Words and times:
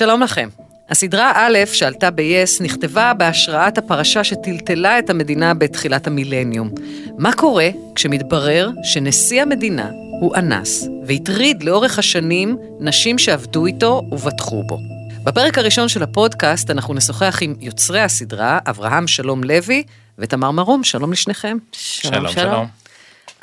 שלום 0.00 0.22
לכם. 0.22 0.48
הסדרה 0.88 1.32
א', 1.34 1.58
שעלתה 1.72 2.10
ב-yes, 2.10 2.62
נכתבה 2.62 3.14
בהשראת 3.14 3.78
הפרשה 3.78 4.24
שטלטלה 4.24 4.98
את 4.98 5.10
המדינה 5.10 5.54
בתחילת 5.54 6.06
המילניום. 6.06 6.70
מה 7.18 7.32
קורה 7.32 7.68
כשמתברר 7.94 8.70
שנשיא 8.82 9.42
המדינה 9.42 9.90
הוא 10.20 10.36
אנס, 10.36 10.88
והטריד 11.06 11.62
לאורך 11.62 11.98
השנים 11.98 12.56
נשים 12.78 13.18
שעבדו 13.18 13.66
איתו 13.66 14.02
ובטחו 14.12 14.62
בו. 14.62 14.78
בפרק 15.24 15.58
הראשון 15.58 15.88
של 15.88 16.02
הפודקאסט 16.02 16.70
אנחנו 16.70 16.94
נשוחח 16.94 17.38
עם 17.42 17.54
יוצרי 17.60 18.00
הסדרה, 18.00 18.58
אברהם 18.66 19.06
שלום 19.06 19.44
לוי 19.44 19.82
ותמר 20.18 20.50
מרום, 20.50 20.84
שלום 20.84 21.12
לשניכם. 21.12 21.56
שלום, 21.72 22.28
שלום. 22.28 22.66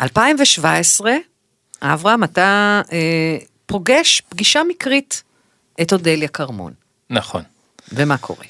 2017, 0.02 1.12
אברהם, 1.81 2.23
אתה 2.23 2.81
אה, 2.91 3.38
פוגש 3.66 4.21
פגישה 4.30 4.62
מקרית 4.70 5.27
את 5.81 5.94
אודליה 5.94 6.27
כרמון. 6.27 6.73
נכון. 7.09 7.44
ומה 7.91 8.18
קורה? 8.18 8.45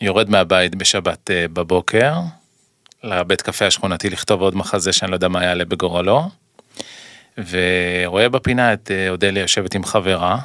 יורד 0.00 0.30
מהבית 0.30 0.74
בשבת 0.74 1.30
אה, 1.30 1.48
בבוקר, 1.48 2.14
לבית 3.04 3.42
קפה 3.42 3.66
השכונתי 3.66 4.10
לכתוב 4.10 4.40
עוד 4.40 4.56
מחזה 4.56 4.92
שאני 4.92 5.10
לא 5.10 5.16
יודע 5.16 5.28
מה 5.28 5.44
יעלה 5.44 5.64
בגורלו, 5.64 6.30
ורואה 7.38 8.28
בפינה 8.28 8.72
את 8.72 8.90
אה, 8.90 9.10
אודליה 9.10 9.40
יושבת 9.40 9.74
עם 9.74 9.84
חברה, 9.84 10.38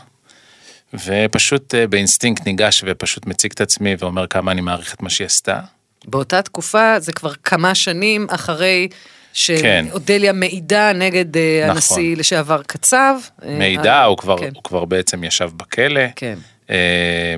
ופשוט 0.93 1.75
אה, 1.75 1.87
באינסטינקט 1.87 2.45
ניגש 2.45 2.83
ופשוט 2.87 3.25
מציג 3.25 3.51
את 3.51 3.61
עצמי 3.61 3.95
ואומר 3.99 4.27
כמה 4.27 4.51
אני 4.51 4.61
מעריך 4.61 4.93
את 4.93 5.01
מה 5.01 5.09
שהיא 5.09 5.25
עשתה. 5.25 5.59
באותה 6.05 6.41
תקופה, 6.41 6.99
זה 6.99 7.13
כבר 7.13 7.33
כמה 7.33 7.75
שנים 7.75 8.27
אחרי 8.29 8.87
כן. 9.33 9.85
שאודליה 9.89 10.33
מעידה 10.33 10.93
נגד 10.93 11.37
אה, 11.37 11.61
נכון. 11.63 11.75
הנשיא 11.75 12.15
לשעבר 12.15 12.61
קצב. 12.67 13.15
אה, 13.45 13.57
מידע, 13.57 13.93
אה, 13.93 14.03
הוא 14.03 14.17
כבר, 14.17 14.37
כן, 14.37 14.49
הוא 14.55 14.63
כבר 14.63 14.85
בעצם 14.85 15.23
ישב 15.23 15.49
בכלא. 15.57 16.01
כן. 16.15 16.37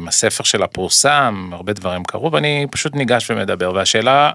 הספר 0.08 0.44
שלה 0.44 0.68
פורסם, 0.68 1.50
הרבה 1.54 1.74
דברים 1.74 2.04
קרו, 2.04 2.32
ואני 2.32 2.66
פשוט 2.72 2.96
ניגש 2.96 3.32
ומדבר, 3.32 3.72
והשאלה 3.74 4.32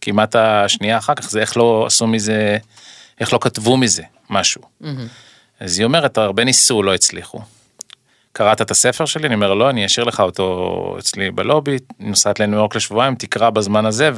כמעט 0.00 0.36
השנייה 0.36 0.98
אחר 0.98 1.14
כך 1.14 1.30
זה 1.30 1.40
איך 1.40 1.56
לא 1.56 1.84
עשו 1.86 2.06
מזה, 2.06 2.58
איך 3.20 3.32
לא 3.32 3.38
כתבו 3.42 3.76
מזה 3.76 4.02
משהו. 4.30 4.62
אז 5.60 5.78
היא 5.78 5.84
אומרת, 5.84 6.18
הרבה 6.18 6.44
ניסו, 6.44 6.82
לא 6.82 6.94
הצליחו. 6.94 7.40
קראת 8.32 8.60
את 8.60 8.70
הספר 8.70 9.04
שלי? 9.04 9.26
אני 9.26 9.34
אומר, 9.34 9.54
לא, 9.54 9.70
אני 9.70 9.86
אשאיר 9.86 10.06
לך 10.06 10.20
אותו 10.20 10.96
אצלי 10.98 11.30
בלובי, 11.30 11.76
נוסעת 12.00 12.40
לניו 12.40 12.58
יורק 12.58 12.76
לשבועיים, 12.76 13.14
תקרא 13.14 13.50
בזמן 13.50 13.86
הזה 13.86 14.10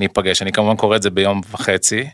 וניפגש. 0.00 0.42
אני 0.42 0.52
כמובן 0.52 0.76
קורא 0.76 0.96
את 0.96 1.02
זה 1.02 1.10
ביום 1.10 1.40
וחצי, 1.50 2.04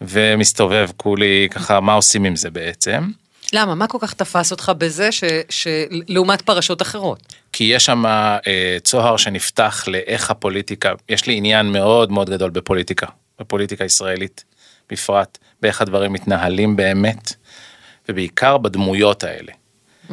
ומסתובב 0.00 0.88
כולי 0.96 1.48
ככה, 1.50 1.80
מה 1.80 1.92
עושים 1.92 2.24
עם 2.24 2.36
זה 2.36 2.50
בעצם? 2.50 3.10
למה? 3.52 3.74
מה 3.74 3.86
כל 3.86 3.98
כך 4.00 4.14
תפס 4.14 4.50
אותך 4.50 4.72
בזה 4.78 5.12
ש- 5.12 5.24
שלעומת 5.50 6.42
פרשות 6.42 6.82
אחרות? 6.82 7.34
כי 7.52 7.64
יש 7.64 7.84
שם 7.84 8.06
אה, 8.06 8.76
צוהר 8.84 9.16
שנפתח 9.16 9.84
לאיך 9.86 10.30
הפוליטיקה, 10.30 10.92
יש 11.08 11.26
לי 11.26 11.36
עניין 11.36 11.72
מאוד 11.72 12.12
מאוד 12.12 12.30
גדול 12.30 12.50
בפוליטיקה, 12.50 13.06
בפוליטיקה 13.40 13.84
ישראלית 13.84 14.44
בפרט, 14.90 15.38
באיך 15.62 15.80
הדברים 15.82 16.12
מתנהלים 16.12 16.76
באמת, 16.76 17.32
ובעיקר 18.08 18.58
בדמויות 18.58 19.24
האלה. 19.24 19.52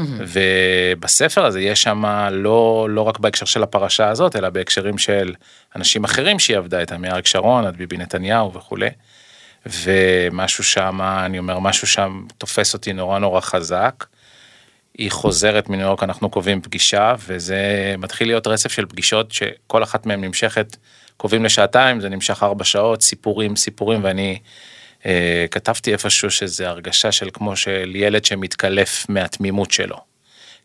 ובספר 0.08 1.46
הזה 1.46 1.62
יש 1.62 1.82
שם 1.82 2.06
לא, 2.32 2.88
לא 2.90 3.02
רק 3.02 3.20
בהקשר 3.20 3.46
של 3.46 3.64
הפרשה 3.64 4.10
הזאת, 4.10 4.36
אלא 4.36 4.50
בהקשרים 4.50 4.98
של 4.98 5.34
אנשים 5.76 6.04
אחרים 6.04 6.40
שהיא 6.40 6.58
עבדה 6.58 6.80
איתם, 6.80 7.02
מאריק 7.02 7.26
שרון 7.26 7.66
עד 7.66 7.78
ביבי 7.78 7.98
נתניהו 7.98 8.54
וכולי. 8.54 8.90
ומשהו 9.66 10.64
שם, 10.64 11.02
אני 11.02 11.40
אומר, 11.40 11.60
משהו 11.60 11.88
שם 11.88 12.24
תופס 12.38 12.74
אותי 12.74 12.94
נורא 12.94 13.20
נורא 13.20 13.42
חזק. 13.42 14.06
היא 14.98 15.12
חוזרת 15.12 15.70
מניו 15.70 15.86
יורק, 15.86 16.04
אנחנו 16.04 16.30
קובעים 16.30 16.62
פגישה, 16.62 17.16
וזה 17.28 17.96
מתחיל 17.98 18.28
להיות 18.28 18.48
רצף 18.48 18.72
של 18.72 18.86
פגישות 18.86 19.32
שכל 19.32 19.84
אחת 19.84 20.06
מהן 20.06 20.24
נמשכת, 20.24 20.78
קובעים 21.18 21.46
לשעתיים, 21.46 22.00
זה 22.00 22.10
נמשך 22.10 22.44
ארבע 22.44 22.64
שעות, 22.64 23.02
סיפורים, 23.02 23.56
סיפורים, 23.56 24.04
ואני 24.04 24.40
אה, 25.06 25.46
כתבתי 25.52 25.94
איפשהו 25.94 26.32
שזה 26.32 26.70
הרגשה 26.70 27.12
של 27.12 27.30
כמו 27.34 27.56
של 27.56 27.92
ילד 27.96 28.26
שמתקלף 28.26 29.06
מהתמימות 29.10 29.72
שלו. 29.72 29.98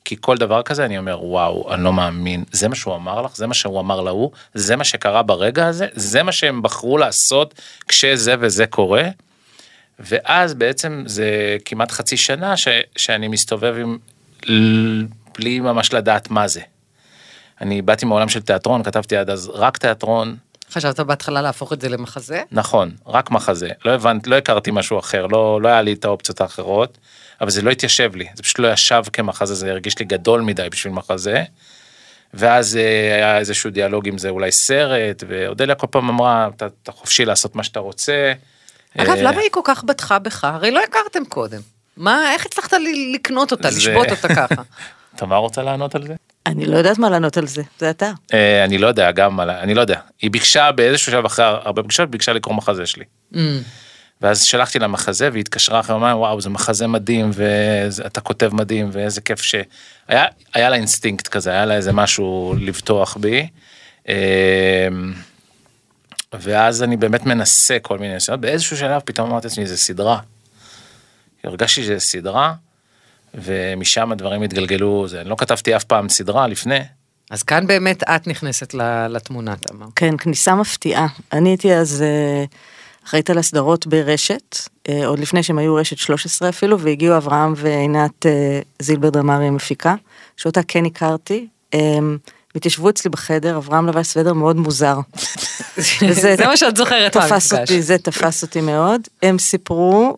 כי 0.04 0.16
כל 0.20 0.36
דבר 0.36 0.62
כזה 0.62 0.84
אני 0.84 0.98
אומר, 0.98 1.24
וואו, 1.24 1.74
אני 1.74 1.84
לא 1.84 1.92
מאמין, 1.92 2.44
זה 2.52 2.68
מה 2.68 2.74
שהוא 2.74 2.94
אמר 2.94 3.22
לך, 3.22 3.36
זה 3.36 3.46
מה 3.46 3.54
שהוא 3.54 3.80
אמר 3.80 4.00
להוא, 4.00 4.30
זה 4.54 4.76
מה 4.76 4.84
שקרה 4.84 5.22
ברגע 5.22 5.66
הזה, 5.66 5.86
זה 5.92 6.22
מה 6.22 6.32
שהם 6.32 6.62
בחרו 6.62 6.98
לעשות 6.98 7.54
כשזה 7.88 8.34
וזה 8.40 8.66
קורה. 8.66 9.08
ואז 9.98 10.54
בעצם 10.54 11.02
זה 11.06 11.56
כמעט 11.64 11.90
חצי 11.90 12.16
שנה 12.16 12.56
ש, 12.56 12.68
שאני 12.96 13.28
מסתובב 13.28 13.74
עם, 13.78 13.98
בלי 15.38 15.60
ממש 15.60 15.92
לדעת 15.92 16.30
מה 16.30 16.48
זה. 16.48 16.60
אני 17.60 17.82
באתי 17.82 18.06
מעולם 18.06 18.28
של 18.28 18.42
תיאטרון, 18.42 18.82
כתבתי 18.82 19.16
עד 19.16 19.30
אז 19.30 19.50
רק 19.54 19.76
תיאטרון, 19.76 20.36
חשבת 20.70 21.00
בהתחלה 21.00 21.42
להפוך 21.42 21.72
את 21.72 21.80
זה 21.80 21.88
למחזה? 21.88 22.42
נכון, 22.50 22.90
רק 23.06 23.30
מחזה, 23.30 23.68
לא 23.84 23.90
הבנתי, 23.90 24.30
לא 24.30 24.36
הכרתי 24.36 24.70
משהו 24.70 24.98
אחר, 24.98 25.26
לא, 25.26 25.62
לא 25.62 25.68
היה 25.68 25.82
לי 25.82 25.92
את 25.92 26.04
האופציות 26.04 26.40
האחרות, 26.40 26.98
אבל 27.40 27.50
זה 27.50 27.62
לא 27.62 27.70
התיישב 27.70 28.16
לי, 28.16 28.26
זה 28.34 28.42
פשוט 28.42 28.58
לא 28.58 28.72
ישב 28.72 29.02
כמחזה, 29.12 29.54
זה 29.54 29.70
הרגיש 29.70 29.98
לי 29.98 30.04
גדול 30.04 30.40
מדי 30.40 30.68
בשביל 30.70 30.92
מחזה. 30.92 31.42
ואז 32.36 32.76
אה, 32.76 33.14
היה 33.14 33.38
איזשהו 33.38 33.70
דיאלוג 33.70 34.08
אם 34.08 34.18
זה 34.18 34.28
אולי 34.28 34.52
סרט, 34.52 35.24
ואודליה 35.28 35.74
כל 35.74 35.86
פעם 35.90 36.08
אמרה, 36.08 36.48
אתה, 36.56 36.66
אתה 36.82 36.92
חופשי 36.92 37.24
לעשות 37.24 37.56
מה 37.56 37.64
שאתה 37.64 37.80
רוצה. 37.80 38.32
אגב, 38.98 39.10
אה, 39.16 39.22
למה 39.22 39.40
היא 39.40 39.50
כל 39.50 39.60
כך 39.64 39.84
בטחה 39.84 40.18
בך? 40.18 40.44
הרי 40.44 40.70
לא 40.70 40.80
הכרתם 40.88 41.24
קודם. 41.24 41.60
מה, 41.96 42.32
איך 42.32 42.46
הצלחת 42.46 42.72
לקנות 43.14 43.52
אותה, 43.52 43.70
זה- 43.70 43.76
לשבות 43.90 44.10
אותה 44.10 44.28
ככה? 44.34 44.62
תמר 45.16 45.36
רוצה 45.36 45.62
לענות 45.62 45.94
על 45.94 46.06
זה? 46.06 46.14
אני 46.46 46.66
לא 46.66 46.76
יודעת 46.76 46.98
מה 46.98 47.10
לענות 47.10 47.36
על 47.36 47.46
זה, 47.46 47.62
זה 47.78 47.90
אתה. 47.90 48.12
אה, 48.34 48.64
אני 48.64 48.78
לא 48.78 48.86
יודע, 48.86 49.10
גם 49.10 49.40
על 49.40 49.50
ה... 49.50 49.60
אני 49.60 49.74
לא 49.74 49.80
יודע. 49.80 50.00
היא 50.22 50.30
ביקשה 50.30 50.72
באיזשהו 50.72 51.12
שלב 51.12 51.24
אחרי 51.24 51.44
הרבה 51.44 51.82
פגישות, 51.82 52.10
ביקשה 52.10 52.32
לקרוא 52.32 52.54
מחזה 52.54 52.86
שלי. 52.86 53.04
אממ. 53.34 53.36
ואז 54.20 54.42
שלחתי 54.42 54.78
לה 54.78 54.86
מחזה 54.86 55.28
והיא 55.32 55.40
התקשרה 55.40 55.80
אחרי 55.80 55.96
יומיים, 55.96 56.16
וואו, 56.16 56.40
זה 56.40 56.50
מחזה 56.50 56.86
מדהים, 56.86 57.30
ואתה 57.34 58.20
כותב 58.20 58.50
מדהים, 58.52 58.90
ואיזה 58.92 59.20
כיף 59.20 59.42
ש... 59.42 59.54
היה, 60.08 60.24
היה 60.54 60.70
לה 60.70 60.76
אינסטינקט 60.76 61.28
כזה, 61.28 61.50
היה 61.50 61.66
לה 61.66 61.74
איזה 61.76 61.92
משהו 61.92 62.54
לבטוח 62.60 63.16
בי. 63.16 63.48
אמ, 64.08 64.14
ואז 66.32 66.82
אני 66.82 66.96
באמת 66.96 67.26
מנסה 67.26 67.78
כל 67.82 67.98
מיני 67.98 68.14
ניסיונות, 68.14 68.40
באיזשהו 68.40 68.76
שלב 68.76 69.02
פתאום 69.04 69.30
אמרתי 69.30 69.46
לעצמי, 69.46 69.66
זה 69.66 69.76
סדרה. 69.76 70.18
הרגשתי 71.44 71.82
שזה 71.82 71.98
סדרה, 71.98 72.54
ומשם 73.34 74.12
הדברים 74.12 74.42
התגלגלו, 74.42 75.08
זה, 75.08 75.20
אני 75.20 75.28
לא 75.28 75.34
כתבתי 75.38 75.76
אף 75.76 75.84
פעם 75.84 76.08
סדרה 76.08 76.46
לפני, 76.46 76.80
אז 77.30 77.42
כאן 77.42 77.66
באמת 77.66 78.02
את 78.02 78.26
נכנסת 78.26 78.74
לתמונה, 79.08 79.56
תמר. 79.56 79.86
כן, 79.96 80.16
כניסה 80.16 80.54
מפתיעה. 80.54 81.06
אני 81.32 81.48
הייתי 81.48 81.74
אז 81.74 82.02
אה, 82.02 82.44
אחראית 83.06 83.30
על 83.30 83.38
הסדרות 83.38 83.86
ברשת, 83.86 84.58
אה, 84.88 85.06
עוד 85.06 85.18
לפני 85.18 85.42
שהם 85.42 85.58
היו 85.58 85.74
רשת 85.74 85.98
13 85.98 86.48
אפילו, 86.48 86.80
והגיעו 86.80 87.16
אברהם 87.16 87.52
ועינת 87.56 88.26
אה, 88.26 88.60
זילבר 88.82 89.10
דמארי 89.10 89.46
המפיקה, 89.46 89.94
שאותה 90.36 90.60
כן 90.68 90.84
הכרתי. 90.84 91.46
התיישבו 92.54 92.90
אצלי 92.90 93.10
בחדר, 93.10 93.56
אברהם 93.56 93.86
לבש 93.86 94.06
סוודר 94.06 94.32
מאוד 94.32 94.56
מוזר. 94.56 94.98
זה 96.10 96.46
מה 96.46 96.56
שאת 96.56 96.76
זוכרת 96.76 97.12
תפס 97.12 97.52
מהמפגש. 97.52 97.52
אותי, 97.52 97.82
זה 97.82 97.98
תפס 97.98 98.42
אותי 98.42 98.60
מאוד. 98.60 99.00
הם 99.22 99.38
סיפרו, 99.38 100.16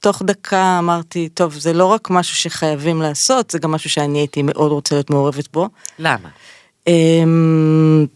ותוך 0.00 0.22
דקה 0.22 0.78
אמרתי, 0.78 1.28
טוב, 1.28 1.54
זה 1.54 1.72
לא 1.72 1.84
רק 1.84 2.10
משהו 2.10 2.36
שחייבים 2.36 3.02
לעשות, 3.02 3.50
זה 3.50 3.58
גם 3.58 3.70
משהו 3.70 3.90
שאני 3.90 4.18
הייתי 4.18 4.42
מאוד 4.42 4.72
רוצה 4.72 4.94
להיות 4.94 5.10
מעורבת 5.10 5.52
בו. 5.52 5.68
למה? 5.98 6.28
אמ, 6.86 8.06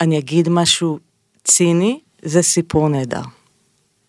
אני 0.00 0.18
אגיד 0.18 0.48
משהו 0.48 0.98
ציני, 1.44 2.00
זה 2.22 2.42
סיפור 2.42 2.88
נהדר. 2.88 3.20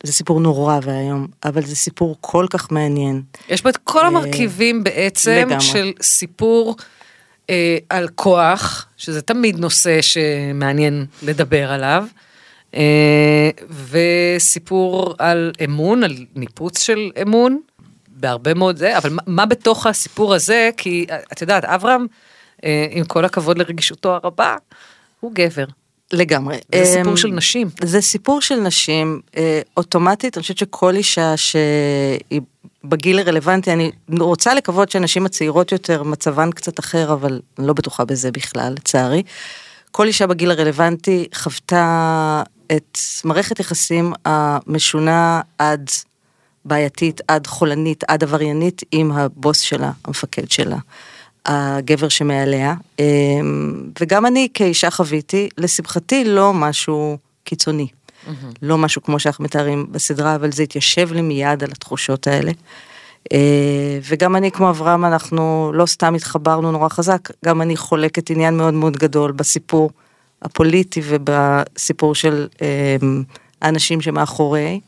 זה 0.03 0.13
סיפור 0.13 0.39
נורא 0.39 0.79
ואיום, 0.83 1.27
אבל 1.43 1.65
זה 1.65 1.75
סיפור 1.75 2.17
כל 2.21 2.45
כך 2.49 2.71
מעניין. 2.71 3.21
יש 3.49 3.63
בו 3.63 3.69
את 3.69 3.77
כל 3.77 4.05
המרכיבים 4.05 4.83
בעצם 4.83 5.45
לגמרי. 5.47 5.61
של 5.61 5.91
סיפור 6.01 6.75
אה, 7.49 7.77
על 7.89 8.07
כוח, 8.15 8.87
שזה 8.97 9.21
תמיד 9.21 9.59
נושא 9.59 10.01
שמעניין 10.01 11.05
לדבר 11.23 11.71
עליו, 11.71 12.03
אה, 12.03 12.21
וסיפור 13.89 15.15
על 15.17 15.51
אמון, 15.63 16.03
על 16.03 16.25
ניפוץ 16.35 16.81
של 16.81 17.11
אמון, 17.21 17.59
בהרבה 18.07 18.53
מאוד 18.53 18.77
זה, 18.77 18.97
אבל 18.97 19.09
מה, 19.09 19.21
מה 19.27 19.45
בתוך 19.45 19.87
הסיפור 19.87 20.33
הזה, 20.33 20.69
כי 20.77 21.05
אה, 21.09 21.17
את 21.33 21.41
יודעת, 21.41 21.65
אברהם, 21.65 22.07
אה, 22.65 22.85
עם 22.91 23.05
כל 23.05 23.25
הכבוד 23.25 23.57
לרגישותו 23.57 24.19
הרבה, 24.23 24.55
הוא 25.19 25.31
גבר. 25.33 25.65
לגמרי. 26.13 26.57
זה 26.75 26.85
סיפור 26.85 27.11
אמ, 27.11 27.17
של 27.17 27.27
נשים. 27.27 27.69
זה 27.83 28.01
סיפור 28.01 28.41
של 28.41 28.55
נשים, 28.55 29.21
אה, 29.37 29.61
אוטומטית, 29.77 30.37
אני 30.37 30.41
חושבת 30.41 30.57
שכל 30.57 30.95
אישה 30.95 31.37
שהיא 31.37 32.41
בגיל 32.83 33.19
הרלוונטי, 33.19 33.73
אני 33.73 33.91
רוצה 34.19 34.53
לקוות 34.53 34.91
שהנשים 34.91 35.25
הצעירות 35.25 35.71
יותר, 35.71 36.03
מצבן 36.03 36.51
קצת 36.51 36.79
אחר, 36.79 37.13
אבל 37.13 37.39
אני 37.59 37.67
לא 37.67 37.73
בטוחה 37.73 38.05
בזה 38.05 38.31
בכלל, 38.31 38.73
לצערי. 38.73 39.23
כל 39.91 40.07
אישה 40.07 40.27
בגיל 40.27 40.51
הרלוונטי 40.51 41.27
חוותה 41.35 42.43
את 42.71 42.97
מערכת 43.23 43.59
יחסים 43.59 44.13
המשונה 44.25 45.41
עד 45.57 45.89
בעייתית 46.65 47.21
עד 47.27 47.47
חולנית 47.47 48.03
עד 48.07 48.23
עבריינית 48.23 48.81
עם 48.91 49.11
הבוס 49.11 49.59
שלה, 49.59 49.91
המפקד 50.05 50.51
שלה, 50.51 50.77
הגבר 51.45 52.09
שמעליה. 52.09 52.73
אמ, 52.99 53.83
וגם 54.01 54.25
אני 54.25 54.47
כאישה 54.53 54.91
חוויתי, 54.91 55.49
לשמחתי 55.57 56.23
לא 56.25 56.53
משהו 56.53 57.17
קיצוני. 57.43 57.87
לא 58.61 58.77
משהו 58.77 59.03
כמו 59.03 59.19
שאנחנו 59.19 59.43
מתארים 59.43 59.87
בסדרה, 59.91 60.35
אבל 60.35 60.51
זה 60.51 60.63
התיישב 60.63 61.13
לי 61.13 61.21
מיד 61.21 61.63
על 61.63 61.71
התחושות 61.71 62.27
האלה. 62.27 62.51
אה, 63.33 63.99
וגם 64.09 64.35
אני 64.35 64.51
כמו 64.51 64.69
אברהם, 64.69 65.05
אנחנו 65.05 65.71
לא 65.73 65.85
סתם 65.85 66.15
התחברנו 66.15 66.71
נורא 66.71 66.89
חזק, 66.89 67.29
גם 67.45 67.61
אני 67.61 67.77
חולקת 67.77 68.29
עניין 68.29 68.57
מאוד 68.57 68.73
מאוד 68.73 68.97
גדול 68.97 69.31
בסיפור 69.31 69.89
הפוליטי 70.41 71.01
ובסיפור 71.03 72.15
של 72.15 72.47
אמ, 72.61 73.23
האנשים 73.61 74.01
שמאחורי. 74.01 74.79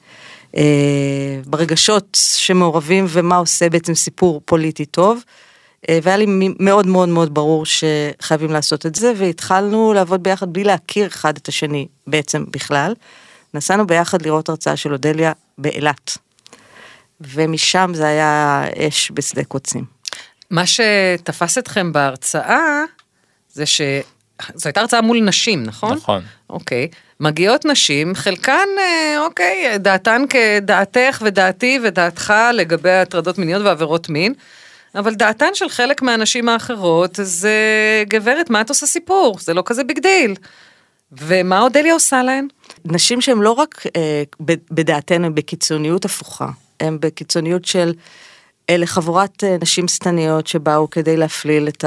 אה, 0.58 1.40
ברגשות 1.46 2.18
שמעורבים 2.36 3.06
ומה 3.10 3.36
עושה 3.36 3.70
בעצם 3.70 3.96
סיפור 3.96 4.42
פוליטי 4.46 4.86
טוב. 4.86 5.24
אה, 5.90 6.00
והיה 6.04 6.18
לי 6.18 6.26
מאוד 6.60 6.88
מאוד 6.88 7.10
מאוד 7.10 7.34
ברור 7.34 7.66
שחייבים 7.66 8.52
לעשות 8.52 8.86
את 8.86 8.96
זה, 8.96 9.14
והתחלנו 9.18 9.94
לעבוד 9.94 10.24
ביחד 10.24 10.54
בלי 10.54 10.64
להכיר 10.64 11.08
אחד 11.08 11.38
את 11.38 11.48
השני 11.48 11.88
בעצם 12.08 12.46
בכלל. 12.52 12.94
נסענו 13.54 13.88
ביחד 13.88 14.22
לראות 14.22 14.50
הרצאה 14.50 14.76
של 14.76 14.92
אודליה 14.92 15.32
באילת. 15.58 16.18
ומשם 17.22 17.92
זה 17.94 18.08
היה 18.08 18.64
אש 18.88 19.12
בשדה 19.14 19.44
קוצים. 19.44 19.86
מה 20.50 20.64
שתפס 20.66 21.58
אתכם 21.58 21.94
בהרצאה, 21.94 22.84
זה 23.54 23.66
ש... 23.66 23.82
זו 24.54 24.70
הייתה 24.70 24.82
הרצאה 24.82 25.02
מול 25.02 25.20
נשים, 25.20 25.64
נכון? 25.64 25.94
נכון. 25.94 26.22
אוקיי. 26.50 26.88
מגיעות 27.20 27.66
נשים, 27.66 28.16
חלקן, 28.16 28.68
אה, 28.80 29.26
אוקיי, 29.26 29.78
דעתן 29.80 30.24
כדעתך 30.30 31.22
ודעתי 31.26 31.80
ודעתך 31.84 32.34
לגבי 32.54 32.92
הטרדות 32.92 33.38
מיניות 33.38 33.62
ועבירות 33.62 34.10
מין, 34.10 34.34
אבל 34.96 35.14
דעתן 35.14 35.50
של 35.54 35.70
חלק 35.70 36.02
מהנשים 36.02 36.50
האחרות 36.50 37.20
זה, 37.22 37.54
גברת, 38.08 38.50
מה 38.50 38.62
את 38.62 38.70
עושה 38.70 38.86
סיפור? 38.86 39.38
זה 39.40 39.54
לא 39.54 39.64
כזה 39.66 39.84
big 39.84 40.00
deal. 40.00 40.36
ומה 41.12 41.62
אודליה 41.62 41.94
עושה 41.94 42.24
להן? 42.24 42.48
נשים 42.86 43.22
שהן 43.22 43.38
לא 43.38 43.52
רק 43.52 43.84
אה, 43.96 44.24
בדעתנו, 44.72 45.26
הן 45.26 45.36
בקיצוניות 45.36 46.06
הפוכה, 46.06 46.50
הן 46.80 46.98
בקיצוניות 47.00 47.66
של 47.66 47.94
אלה 48.70 48.86
חבורת 48.86 49.44
אה, 49.44 49.58
נשים 49.62 49.88
שטניות 49.88 50.48
שבאו 50.48 50.90
כדי 50.90 51.18
להפליל 51.18 51.68
את 51.68 51.86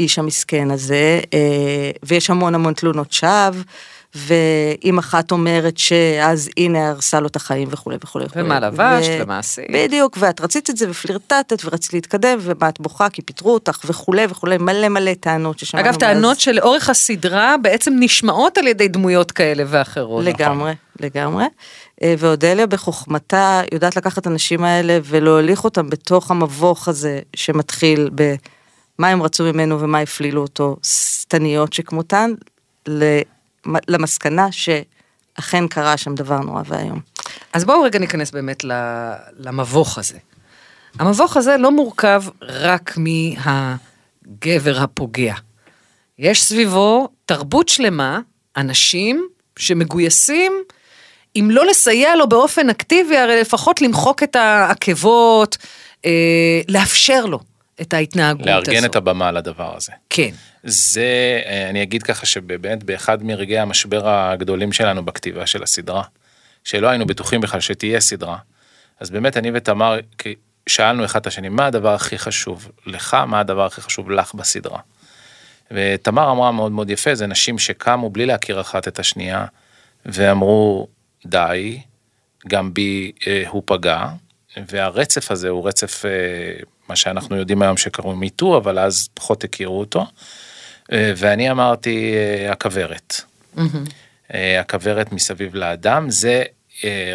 האיש 0.00 0.18
המסכן 0.18 0.70
הזה, 0.70 1.20
אה, 1.34 1.90
ויש 2.02 2.30
המון 2.30 2.54
המון 2.54 2.74
תלונות 2.74 3.12
שווא. 3.12 3.62
ואם 4.16 4.98
אחת 4.98 5.32
אומרת 5.32 5.78
שאז 5.78 6.50
הנה 6.56 6.88
הרסה 6.88 7.20
לו 7.20 7.26
את 7.26 7.36
החיים 7.36 7.68
וכולי 7.70 7.96
וכולי. 8.04 8.26
ומה 8.36 8.60
לבשת 8.60 9.10
ו... 9.20 9.22
ומה 9.22 9.38
עשית. 9.38 9.64
בדיוק, 9.72 10.16
ואת 10.20 10.40
רצית 10.40 10.70
את 10.70 10.76
זה 10.76 10.90
ופלירטטת 10.90 11.64
ורצית 11.64 11.92
להתקדם 11.92 12.38
ומה 12.40 12.68
את 12.68 12.80
בוכה 12.80 13.10
כי 13.10 13.22
פיטרו 13.22 13.54
אותך 13.54 13.78
וכולי 13.84 14.26
וכולי, 14.30 14.58
מלא 14.58 14.88
מלא 14.88 15.14
טענות 15.14 15.58
ששמענו. 15.58 15.88
אגב, 15.88 15.96
טענות 15.98 16.24
ואז... 16.24 16.38
שלאורך 16.38 16.90
הסדרה 16.90 17.54
בעצם 17.62 17.92
נשמעות 18.00 18.58
על 18.58 18.66
ידי 18.66 18.88
דמויות 18.88 19.32
כאלה 19.32 19.64
ואחרות. 19.66 20.24
לגמרי, 20.24 20.72
נכון. 20.72 20.74
לגמרי. 21.00 21.44
אה, 22.02 22.14
ואודליה 22.18 22.66
בחוכמתה 22.66 23.62
יודעת 23.72 23.96
לקחת 23.96 24.18
את 24.18 24.26
הנשים 24.26 24.64
האלה 24.64 24.98
ולהוליך 25.04 25.64
אותם 25.64 25.90
בתוך 25.90 26.30
המבוך 26.30 26.88
הזה 26.88 27.20
שמתחיל 27.36 28.10
ב... 28.14 28.34
מה 28.98 29.08
הם 29.08 29.22
רצו 29.22 29.44
ממנו 29.44 29.80
ומה 29.80 29.98
הפלילו 29.98 30.42
אותו, 30.42 30.76
שטניות 30.82 31.72
שכמותן, 31.72 32.30
למסקנה 33.88 34.48
שאכן 34.52 35.68
קרה 35.68 35.96
שם 35.96 36.14
דבר 36.14 36.38
נורא 36.38 36.62
ואיום. 36.66 37.00
אז 37.52 37.64
בואו 37.64 37.82
רגע 37.82 37.98
ניכנס 37.98 38.30
באמת 38.30 38.64
למבוך 39.38 39.98
הזה. 39.98 40.18
המבוך 40.98 41.36
הזה 41.36 41.56
לא 41.56 41.70
מורכב 41.70 42.22
רק 42.42 42.96
מהגבר 42.96 44.82
הפוגע. 44.82 45.34
יש 46.18 46.44
סביבו 46.44 47.08
תרבות 47.24 47.68
שלמה, 47.68 48.20
אנשים 48.56 49.28
שמגויסים, 49.58 50.52
אם 51.36 51.48
לא 51.52 51.66
לסייע 51.66 52.16
לו 52.16 52.28
באופן 52.28 52.70
אקטיבי, 52.70 53.16
הרי 53.16 53.40
לפחות 53.40 53.82
למחוק 53.82 54.22
את 54.22 54.36
העקבות, 54.36 55.56
אה, 56.04 56.60
לאפשר 56.68 57.26
לו 57.26 57.38
את 57.80 57.94
ההתנהגות 57.94 58.46
לארגן 58.46 58.62
הזו. 58.62 58.72
לארגן 58.72 58.90
את 58.90 58.96
הבמה 58.96 59.32
לדבר 59.32 59.76
הזה. 59.76 59.92
כן. 60.10 60.30
זה, 60.64 61.40
אה, 61.46 61.70
אני 61.70 61.82
אגיד 61.82 62.02
ככה 62.02 62.26
שבאמת 62.26 62.84
באחד 62.84 63.22
מרגעי 63.22 63.58
המשבר 63.58 64.08
הגדולים 64.08 64.72
שלנו 64.72 65.04
בכתיבה 65.04 65.46
של 65.46 65.62
הסדרה, 65.62 66.02
שלא 66.64 66.88
היינו 66.88 67.06
בטוחים 67.06 67.40
בכלל 67.40 67.60
שתהיה 67.60 68.00
סדרה, 68.00 68.38
אז 69.00 69.10
באמת 69.10 69.36
אני 69.36 69.50
ותמר 69.54 69.98
שאלנו 70.68 71.04
אחד 71.04 71.20
את 71.20 71.26
השני, 71.26 71.48
מה 71.48 71.66
הדבר 71.66 71.94
הכי 71.94 72.18
חשוב 72.18 72.70
לך, 72.86 73.14
מה 73.14 73.40
הדבר 73.40 73.66
הכי 73.66 73.80
חשוב 73.80 74.10
לך 74.10 74.34
בסדרה. 74.34 74.78
ותמר 75.70 76.30
אמרה 76.30 76.52
מאוד 76.52 76.72
מאוד 76.72 76.90
יפה, 76.90 77.14
זה 77.14 77.26
נשים 77.26 77.58
שקמו 77.58 78.10
בלי 78.10 78.26
להכיר 78.26 78.60
אחת 78.60 78.88
את 78.88 78.98
השנייה, 78.98 79.46
ואמרו, 80.06 80.88
די, 81.26 81.80
גם 82.48 82.74
בי 82.74 83.12
אה, 83.26 83.44
הוא 83.48 83.62
פגע, 83.66 84.06
והרצף 84.68 85.30
הזה 85.30 85.48
הוא 85.48 85.68
רצף, 85.68 86.04
אה, 86.04 86.10
מה 86.88 86.96
שאנחנו 86.96 87.36
יודעים 87.36 87.62
היום 87.62 87.76
שקראו 87.76 88.16
מיטו, 88.16 88.56
אבל 88.56 88.78
אז 88.78 89.08
פחות 89.14 89.44
הכירו 89.44 89.80
אותו. 89.80 90.06
אה, 90.92 91.12
ואני 91.16 91.50
אמרתי 91.50 92.14
אה, 92.14 92.52
הכוורת. 92.52 93.20
אה, 94.34 94.60
הכוורת 94.60 95.12
מסביב 95.12 95.54
לאדם, 95.54 96.10
זה 96.10 96.42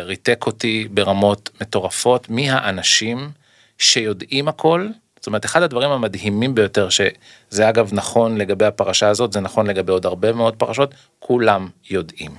ריתק 0.03 0.43
אותי 0.45 0.87
ברמות 0.91 1.49
מטורפות. 1.61 2.29
מי 2.29 2.49
האנשים 2.49 3.29
שיודעים 3.77 4.47
הכל? 4.47 4.87
זאת 5.15 5.27
אומרת, 5.27 5.45
אחד 5.45 5.61
הדברים 5.61 5.91
המדהימים 5.91 6.55
ביותר, 6.55 6.89
שזה 6.89 7.69
אגב 7.69 7.89
נכון 7.93 8.37
לגבי 8.37 8.65
הפרשה 8.65 9.09
הזאת, 9.09 9.33
זה 9.33 9.39
נכון 9.39 9.67
לגבי 9.67 9.91
עוד 9.91 10.05
הרבה 10.05 10.33
מאוד 10.33 10.55
פרשות, 10.55 10.93
כולם 11.19 11.67
יודעים. 11.89 12.31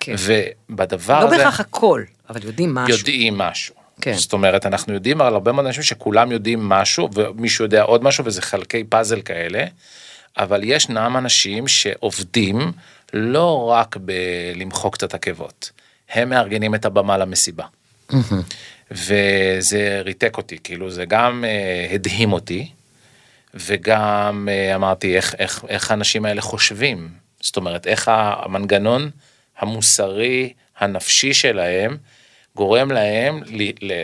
כן. 0.00 0.14
ובדבר 0.18 1.20
לא 1.20 1.26
הזה... 1.26 1.36
לא 1.36 1.44
בהכרח 1.44 1.60
הכל, 1.60 2.02
אבל 2.30 2.44
יודעים 2.44 2.74
משהו. 2.74 2.98
יודעים 2.98 3.38
משהו. 3.38 3.81
כן. 4.02 4.12
זאת 4.12 4.32
אומרת, 4.32 4.66
אנחנו 4.66 4.94
יודעים 4.94 5.20
על 5.20 5.34
הרבה 5.34 5.52
מאוד 5.52 5.66
אנשים 5.66 5.82
שכולם 5.82 6.32
יודעים 6.32 6.68
משהו, 6.68 7.08
ומישהו 7.14 7.64
יודע 7.64 7.82
עוד 7.82 8.04
משהו, 8.04 8.24
וזה 8.24 8.42
חלקי 8.42 8.84
פאזל 8.84 9.20
כאלה. 9.20 9.64
אבל 10.38 10.60
ישנם 10.64 11.14
אנשים 11.18 11.68
שעובדים 11.68 12.72
לא 13.12 13.64
רק 13.70 13.96
בלמחוק 13.96 14.96
את 15.04 15.14
עקבות, 15.14 15.70
הם 16.10 16.30
מארגנים 16.30 16.74
את 16.74 16.84
הבמה 16.84 17.18
למסיבה. 17.18 17.64
וזה 18.90 20.00
ריתק 20.04 20.36
אותי, 20.36 20.58
כאילו 20.64 20.90
זה 20.90 21.04
גם 21.04 21.44
uh, 21.44 21.94
הדהים 21.94 22.32
אותי, 22.32 22.70
וגם 23.54 24.48
uh, 24.48 24.74
אמרתי 24.74 25.16
איך, 25.16 25.34
איך, 25.38 25.64
איך 25.68 25.90
האנשים 25.90 26.24
האלה 26.24 26.40
חושבים, 26.40 27.08
זאת 27.40 27.56
אומרת 27.56 27.86
איך 27.86 28.10
המנגנון 28.14 29.10
המוסרי 29.58 30.52
הנפשי 30.78 31.34
שלהם 31.34 31.96
גורם 32.56 32.92
להם 32.92 33.42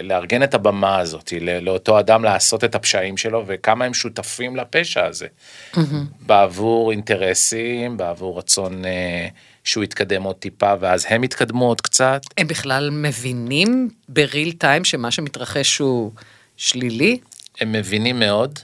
לארגן 0.02 0.43
את 0.43 0.55
הבמה 0.55 0.99
הזאת, 0.99 1.33
לאותו 1.62 1.99
אדם 1.99 2.25
לעשות 2.25 2.64
את 2.64 2.75
הפשעים 2.75 3.17
שלו, 3.17 3.45
וכמה 3.47 3.85
הם 3.85 3.95
שותפים 3.95 4.57
לפשע 4.57 5.05
הזה. 5.05 5.26
Mm-hmm. 5.26 5.78
בעבור 6.21 6.90
אינטרסים, 6.90 7.97
בעבור 7.97 8.38
רצון 8.38 8.85
אה, 8.85 9.28
שהוא 9.64 9.85
יתקדם 9.85 10.23
עוד 10.23 10.37
טיפה, 10.37 10.73
ואז 10.81 11.07
הם 11.09 11.25
יתקדמו 11.25 11.67
עוד 11.67 11.81
קצת. 11.81 12.23
הם 12.38 12.47
בכלל 12.47 12.90
מבינים 12.93 13.90
בריל 14.09 14.52
טיים 14.52 14.85
שמה 14.85 15.11
שמתרחש 15.11 15.78
הוא 15.78 16.12
שלילי? 16.57 17.19
הם 17.61 17.73
מבינים 17.73 18.19
מאוד, 18.19 18.59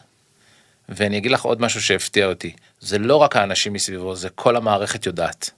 ואני 0.88 1.19
אגיד 1.19 1.31
לך 1.31 1.43
עוד 1.45 1.61
משהו 1.61 1.83
שהפתיע 1.83 2.26
אותי. 2.26 2.53
זה 2.81 2.99
לא 2.99 3.17
רק 3.17 3.37
האנשים 3.37 3.73
מסביבו, 3.73 4.17
זה 4.17 4.29
כל 4.29 4.57
המערכת 4.57 5.07
יודעת. 5.07 5.50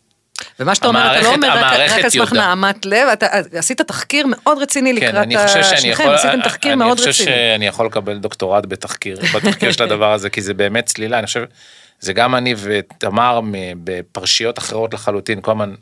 ומה 0.61 0.75
שאתה 0.75 0.89
אומר, 0.89 1.13
אתה 1.13 1.23
לא 1.23 1.35
אומר 1.35 1.49
רק 1.49 1.91
על 2.05 2.11
סמך 2.11 2.33
נעמת 2.33 2.87
לב, 2.87 3.09
אתה 3.13 3.27
עשית 3.53 3.81
תחקיר 3.81 4.27
מאוד 4.27 4.59
רציני 4.63 5.01
כן, 5.01 5.17
לקראת 5.17 5.57
השניכם, 5.57 6.09
עשיתם 6.09 6.43
תחקיר 6.45 6.77
מאוד 6.77 7.01
רציני. 7.01 7.07
אני 7.07 7.13
חושב 7.13 7.25
שאני 7.25 7.67
יכול 7.67 7.87
לקבל 7.87 8.19
דוקטורט 8.19 8.67
בתחקיר, 8.67 9.19
בתחקיר 9.35 9.73
של 9.73 9.83
הדבר 9.83 10.13
הזה, 10.13 10.31
כי 10.31 10.43
זה 10.43 10.55
באמת 10.55 10.87
צלילה, 10.87 11.19
אני 11.19 11.27
חושב, 11.27 11.45
זה 12.01 12.13
גם 12.13 12.35
אני 12.35 12.55
ותמר 12.59 13.41
בפרשיות 13.85 14.59
אחרות 14.59 14.95
לחלוטין, 14.95 15.41
כל 15.41 15.51
הזמן 15.51 15.75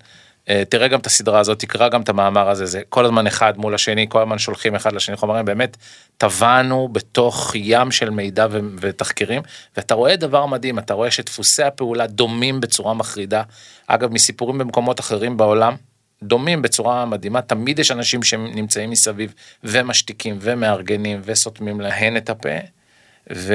תראה 0.68 0.88
גם 0.88 1.00
את 1.00 1.06
הסדרה 1.06 1.40
הזאת, 1.40 1.58
תקרא 1.58 1.88
גם 1.88 2.02
את 2.02 2.08
המאמר 2.08 2.48
הזה, 2.48 2.66
זה 2.66 2.80
כל 2.88 3.04
הזמן 3.04 3.26
אחד 3.26 3.58
מול 3.58 3.74
השני, 3.74 4.06
כל 4.08 4.22
הזמן 4.22 4.38
שולחים 4.38 4.74
אחד 4.74 4.92
לשני 4.92 5.16
חומרים, 5.16 5.44
באמת 5.44 5.76
טבענו 6.18 6.88
בתוך 6.92 7.52
ים 7.54 7.90
של 7.90 8.10
מידע 8.10 8.46
ו- 8.50 8.58
ותחקירים, 8.80 9.42
ואתה 9.76 9.94
רואה 9.94 10.16
דבר 10.16 10.46
מדהים, 10.46 10.78
אתה 10.78 10.94
רואה 10.94 11.10
שדפוסי 11.10 11.62
הפעולה 11.62 12.06
דומים 12.06 12.60
בצורה 12.60 12.94
מחרידה, 12.94 13.42
אגב 13.86 14.12
מסיפורים 14.12 14.58
במקומות 14.58 15.00
אחרים 15.00 15.36
בעולם, 15.36 15.74
דומים 16.22 16.62
בצורה 16.62 17.04
מדהימה, 17.04 17.42
תמיד 17.42 17.78
יש 17.78 17.90
אנשים 17.90 18.22
שנמצאים 18.22 18.90
מסביב 18.90 19.34
ומשתיקים 19.64 20.38
ומארגנים 20.40 21.20
וסותמים 21.24 21.80
להן 21.80 22.16
את 22.16 22.30
הפה, 22.30 22.58
ו... 23.32 23.54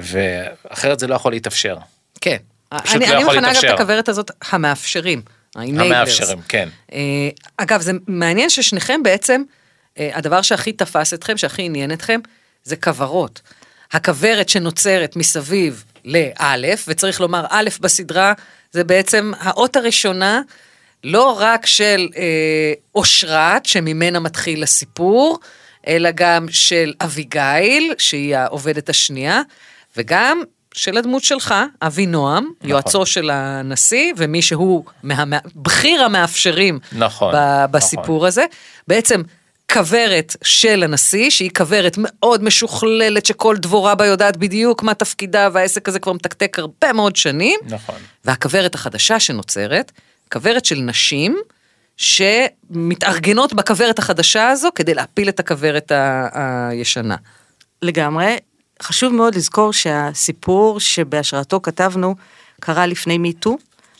ואחרת 0.00 0.98
זה 0.98 1.06
לא 1.06 1.14
יכול 1.14 1.32
להתאפשר. 1.32 1.76
כן. 2.20 2.36
אני, 2.72 3.06
לא 3.06 3.14
אני 3.14 3.24
מכנה 3.24 3.50
אגב 3.50 3.64
את 3.64 3.74
הכוורת 3.74 4.08
הזאת 4.08 4.30
המאפשרים. 4.52 5.22
המאפשרים, 5.56 6.38
כן. 6.48 6.68
אה, 6.92 7.28
אגב, 7.56 7.80
זה 7.80 7.92
מעניין 8.06 8.50
ששניכם 8.50 9.02
בעצם 9.02 9.42
אה, 9.98 10.10
הדבר 10.14 10.42
שהכי 10.42 10.72
תפס 10.72 11.14
אתכם, 11.14 11.36
שהכי 11.36 11.62
עניין 11.62 11.92
אתכם, 11.92 12.20
זה 12.64 12.76
כוורות. 12.76 13.40
הכוורת 13.92 14.48
שנוצרת 14.48 15.16
מסביב 15.16 15.84
לאלף, 16.04 16.84
וצריך 16.88 17.20
לומר 17.20 17.46
א' 17.50 17.68
בסדרה, 17.80 18.32
זה 18.72 18.84
בעצם 18.84 19.32
האות 19.40 19.76
הראשונה, 19.76 20.40
לא 21.04 21.36
רק 21.40 21.66
של 21.66 22.08
אה, 22.16 22.72
אושרת, 22.94 23.66
שממנה 23.66 24.20
מתחיל 24.20 24.62
הסיפור, 24.62 25.38
אלא 25.86 26.10
גם 26.14 26.46
של 26.50 26.92
אביגיל, 27.00 27.94
שהיא 27.98 28.36
העובדת 28.36 28.88
השנייה, 28.88 29.42
וגם 29.96 30.42
של 30.74 30.98
הדמות 30.98 31.22
שלך, 31.22 31.54
אבי 31.82 32.06
נועם, 32.06 32.44
נכון. 32.44 32.70
יועצו 32.70 33.06
של 33.06 33.30
הנשיא, 33.30 34.12
ומי 34.16 34.42
שהוא 34.42 34.84
מה, 35.02 35.24
בכיר 35.56 36.02
המאפשרים 36.02 36.78
נכון, 36.92 37.34
ב, 37.36 37.64
בסיפור 37.70 38.16
נכון. 38.16 38.28
הזה. 38.28 38.44
בעצם 38.88 39.22
כוורת 39.72 40.36
של 40.44 40.82
הנשיא, 40.82 41.30
שהיא 41.30 41.50
כוורת 41.56 41.96
מאוד 41.98 42.44
משוכללת, 42.44 43.26
שכל 43.26 43.56
דבורה 43.56 43.94
בה 43.94 44.06
יודעת 44.06 44.36
בדיוק 44.36 44.82
מה 44.82 44.94
תפקידה, 44.94 45.48
והעסק 45.52 45.88
הזה 45.88 45.98
כבר 45.98 46.12
מתקתק 46.12 46.58
הרבה 46.58 46.92
מאוד 46.92 47.16
שנים. 47.16 47.60
נכון. 47.68 47.96
והכוורת 48.24 48.74
החדשה 48.74 49.20
שנוצרת, 49.20 49.92
כוורת 50.32 50.64
של 50.64 50.78
נשים, 50.80 51.36
שמתארגנות 51.96 53.52
בכוורת 53.52 53.98
החדשה 53.98 54.48
הזו 54.48 54.68
כדי 54.74 54.94
להפיל 54.94 55.28
את 55.28 55.40
הכוורת 55.40 55.92
הישנה. 56.34 57.16
לגמרי. 57.82 58.36
חשוב 58.82 59.12
מאוד 59.12 59.34
לזכור 59.34 59.72
שהסיפור 59.72 60.80
שבהשראתו 60.80 61.60
כתבנו 61.62 62.14
קרה 62.60 62.86
לפני 62.86 63.18
מיטו. 63.18 63.56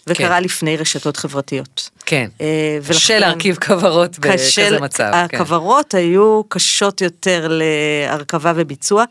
וקרה 0.06 0.36
כן. 0.36 0.44
לפני 0.44 0.76
רשתות 0.76 1.16
חברתיות. 1.16 1.90
כן, 2.06 2.28
אה, 2.40 2.78
קשה 2.88 3.18
להרכיב 3.18 3.56
כוורות 3.56 4.18
בכזה 4.18 4.78
מצב. 4.80 5.10
הכוורות 5.14 5.86
כן. 5.88 5.98
היו 5.98 6.42
קשות 6.48 7.00
יותר 7.00 7.48
להרכבה 7.50 8.52
וביצוע, 8.56 9.04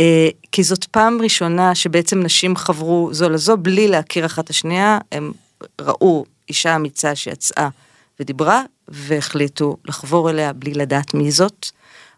אה, 0.00 0.28
כי 0.52 0.62
זאת 0.62 0.84
פעם 0.84 1.22
ראשונה 1.22 1.74
שבעצם 1.74 2.22
נשים 2.22 2.56
חברו 2.56 3.08
זו 3.12 3.28
לזו 3.28 3.56
בלי 3.56 3.88
להכיר 3.88 4.26
אחת 4.26 4.50
השנייה, 4.50 4.98
הם 5.12 5.32
ראו 5.80 6.24
אישה 6.48 6.76
אמיצה 6.76 7.14
שיצאה 7.14 7.68
ודיברה, 8.20 8.62
והחליטו 8.88 9.76
לחבור 9.84 10.30
אליה 10.30 10.52
בלי 10.52 10.74
לדעת 10.74 11.14
מי 11.14 11.30
זאת. 11.30 11.70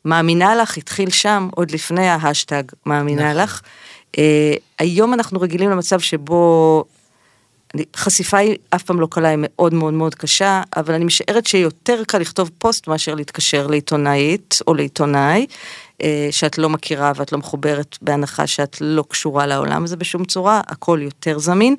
מאמינה 0.04 0.56
לך 0.56 0.76
התחיל 0.76 1.10
שם 1.10 1.48
עוד 1.54 1.70
לפני 1.70 2.08
ההשטג 2.08 2.62
מאמינה 2.86 3.32
נכון. 3.32 3.42
לך. 3.42 3.60
אה, 4.16 4.18
היום 4.78 5.14
אנחנו 5.14 5.40
רגילים 5.40 5.70
למצב 5.70 6.00
שבו 6.00 6.84
חשיפה 7.96 8.38
היא 8.38 8.56
אף 8.70 8.82
פעם 8.82 9.00
לא 9.00 9.08
קלה, 9.10 9.28
היא 9.28 9.38
מאוד 9.40 9.74
מאוד 9.74 9.94
מאוד 9.94 10.14
קשה, 10.14 10.62
אבל 10.76 10.94
אני 10.94 11.04
משערת 11.04 11.46
שיותר 11.46 12.02
קל 12.06 12.18
לכתוב 12.18 12.50
פוסט 12.58 12.88
מאשר 12.88 13.14
להתקשר 13.14 13.66
לעיתונאית 13.66 14.58
או 14.66 14.74
לעיתונאי, 14.74 15.46
אה, 15.92 16.04
שאת 16.30 16.58
לא 16.58 16.70
מכירה 16.70 17.12
ואת 17.16 17.32
לא 17.32 17.38
מחוברת 17.38 17.98
בהנחה 18.02 18.46
שאת 18.46 18.76
לא 18.80 19.04
קשורה 19.08 19.46
לעולם 19.46 19.84
הזה 19.84 19.96
בשום 19.96 20.24
צורה, 20.24 20.60
הכל 20.66 20.98
יותר 21.02 21.38
זמין, 21.38 21.76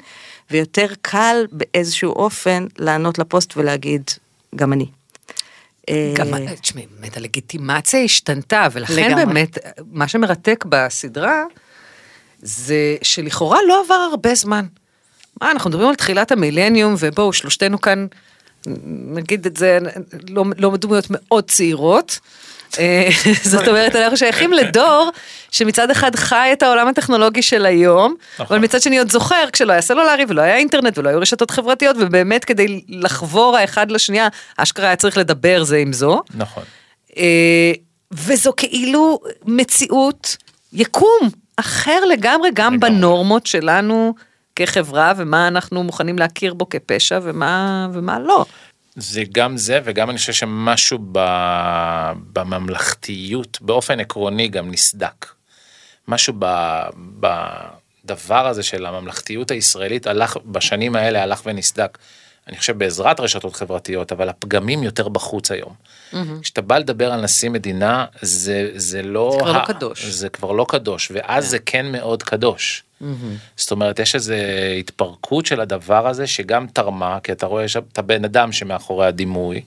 ויותר 0.51 0.87
קל 1.01 1.45
באיזשהו 1.51 2.11
אופן 2.11 2.65
לענות 2.79 3.19
לפוסט 3.19 3.57
ולהגיד, 3.57 4.03
גם 4.55 4.73
אני. 4.73 4.85
גם, 6.13 6.33
אה, 6.33 6.55
תשמעי, 6.61 6.85
באמת 6.99 7.17
הלגיטימציה 7.17 8.03
השתנתה, 8.03 8.67
ולכן 8.71 9.09
לגמרי. 9.11 9.25
באמת, 9.25 9.57
מה 9.91 10.07
שמרתק 10.07 10.65
בסדרה, 10.69 11.43
זה 12.41 12.95
שלכאורה 13.01 13.59
לא 13.67 13.83
עבר 13.85 14.07
הרבה 14.11 14.35
זמן. 14.35 14.65
מה, 15.41 15.51
אנחנו 15.51 15.69
מדברים 15.69 15.89
על 15.89 15.95
תחילת 15.95 16.31
המילניום, 16.31 16.95
ובואו, 16.99 17.33
שלושתנו 17.33 17.81
כאן, 17.81 18.07
נגיד 19.07 19.45
את 19.45 19.57
זה, 19.57 19.79
לא, 20.29 20.45
לא 20.57 20.77
דמויות 20.77 21.07
מאוד 21.09 21.43
צעירות. 21.51 22.19
אה, 22.79 23.09
זאת 23.53 23.67
אומרת, 23.67 23.95
אנחנו 23.95 24.17
שייכים 24.17 24.53
לדור 24.53 25.11
שמצד 25.51 25.91
אחד 25.91 26.15
חי 26.15 26.49
את 26.53 26.63
העולם 26.63 26.87
הטכנולוגי 26.87 27.41
של 27.41 27.65
היום, 27.65 28.15
נכון. 28.39 28.45
אבל 28.45 28.63
מצד 28.63 28.81
שני 28.81 28.99
עוד 28.99 29.11
זוכר 29.11 29.45
כשלא 29.53 29.71
היה 29.71 29.81
סלולרי 29.81 30.25
ולא 30.27 30.41
היה 30.41 30.57
אינטרנט 30.57 30.97
ולא 30.97 31.09
היו 31.09 31.19
רשתות 31.19 31.51
חברתיות, 31.51 31.95
ובאמת 31.99 32.45
כדי 32.45 32.81
לחבור 32.89 33.57
האחד 33.57 33.91
לשנייה, 33.91 34.27
אשכרה 34.57 34.85
היה 34.85 34.95
צריך 34.95 35.17
לדבר 35.17 35.63
זה 35.63 35.77
עם 35.77 35.93
זו. 35.93 36.21
נכון. 36.33 36.63
אה, 37.17 37.71
וזו 38.11 38.53
כאילו 38.57 39.19
מציאות, 39.45 40.37
יקום 40.73 41.29
אחר 41.57 42.05
לגמרי, 42.05 42.49
גם. 42.53 42.79
בנורמות 42.79 43.45
שלנו 43.45 44.13
כחברה, 44.55 45.13
ומה 45.17 45.47
אנחנו 45.47 45.83
מוכנים 45.83 46.19
להכיר 46.19 46.53
בו 46.53 46.69
כפשע 46.69 47.19
ומה, 47.23 47.87
ומה 47.93 48.19
לא. 48.19 48.45
זה 48.95 49.23
גם 49.31 49.57
זה 49.57 49.79
וגם 49.83 50.09
אני 50.09 50.17
חושב 50.17 50.33
שמשהו 50.33 50.99
ב... 51.11 51.19
בממלכתיות 52.33 53.57
באופן 53.61 53.99
עקרוני 53.99 54.47
גם 54.47 54.71
נסדק. 54.71 55.25
משהו 56.07 56.33
ב... 56.39 56.45
בדבר 57.19 58.47
הזה 58.47 58.63
של 58.63 58.85
הממלכתיות 58.85 59.51
הישראלית 59.51 60.07
הלך 60.07 60.37
בשנים 60.45 60.95
האלה 60.95 61.23
הלך 61.23 61.41
ונסדק. 61.45 61.97
אני 62.47 62.57
חושב 62.57 62.77
בעזרת 62.77 63.19
רשתות 63.19 63.55
חברתיות 63.55 64.11
אבל 64.11 64.29
הפגמים 64.29 64.83
יותר 64.83 65.07
בחוץ 65.07 65.51
היום. 65.51 65.73
כשאתה 66.41 66.61
בא 66.61 66.77
לדבר 66.77 67.11
על 67.11 67.21
נשיא 67.21 67.49
מדינה 67.49 68.05
זה 68.21 68.69
זה 68.75 69.01
לא 69.01 69.31
זה 69.31 69.39
כבר 69.39 69.51
לא 69.51 69.57
ה... 69.57 69.61
לא 69.61 69.65
קדוש 69.65 70.05
זה 70.05 70.29
כבר 70.29 70.51
לא 70.51 70.65
קדוש 70.69 71.11
ואז. 71.13 71.43
כן. 71.43 71.49
זה 71.49 71.59
כן 71.59 71.91
מאוד 71.91 72.23
קדוש. 72.23 72.83
זאת 73.57 73.71
אומרת 73.71 73.99
יש 73.99 74.15
איזה 74.15 74.37
התפרקות 74.79 75.45
של 75.45 75.61
הדבר 75.61 76.07
הזה 76.07 76.27
שגם 76.27 76.67
תרמה 76.67 77.19
כי 77.23 77.31
אתה 77.31 77.45
רואה 77.45 77.63
יש 77.63 77.77
את 77.77 77.97
הבן 77.97 78.25
אדם 78.25 78.51
שמאחורי 78.51 79.07
הדימוי. 79.07 79.61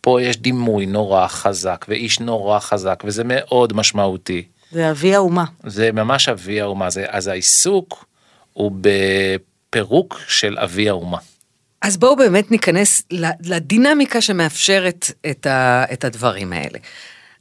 פה 0.00 0.22
יש 0.22 0.36
דימוי 0.36 0.86
נורא 0.86 1.26
חזק 1.26 1.84
ואיש 1.88 2.20
נורא 2.20 2.58
חזק 2.58 3.02
וזה 3.06 3.22
מאוד 3.26 3.72
משמעותי. 3.72 4.44
זה 4.72 4.90
אבי 4.90 5.14
האומה. 5.14 5.44
זה 5.66 5.92
ממש 5.92 6.28
אבי 6.28 6.60
האומה 6.60 6.90
זה 6.90 7.04
אז 7.08 7.28
העיסוק 7.28 8.04
הוא 8.52 8.72
בפירוק 8.80 10.20
של 10.28 10.58
אבי 10.58 10.88
האומה. 10.88 11.18
אז 11.82 11.96
בואו 11.96 12.16
באמת 12.16 12.50
ניכנס 12.50 13.02
לדינמיקה 13.40 14.20
שמאפשרת 14.20 15.10
את, 15.30 15.46
ה, 15.46 15.84
את 15.92 16.04
הדברים 16.04 16.52
האלה. 16.52 16.78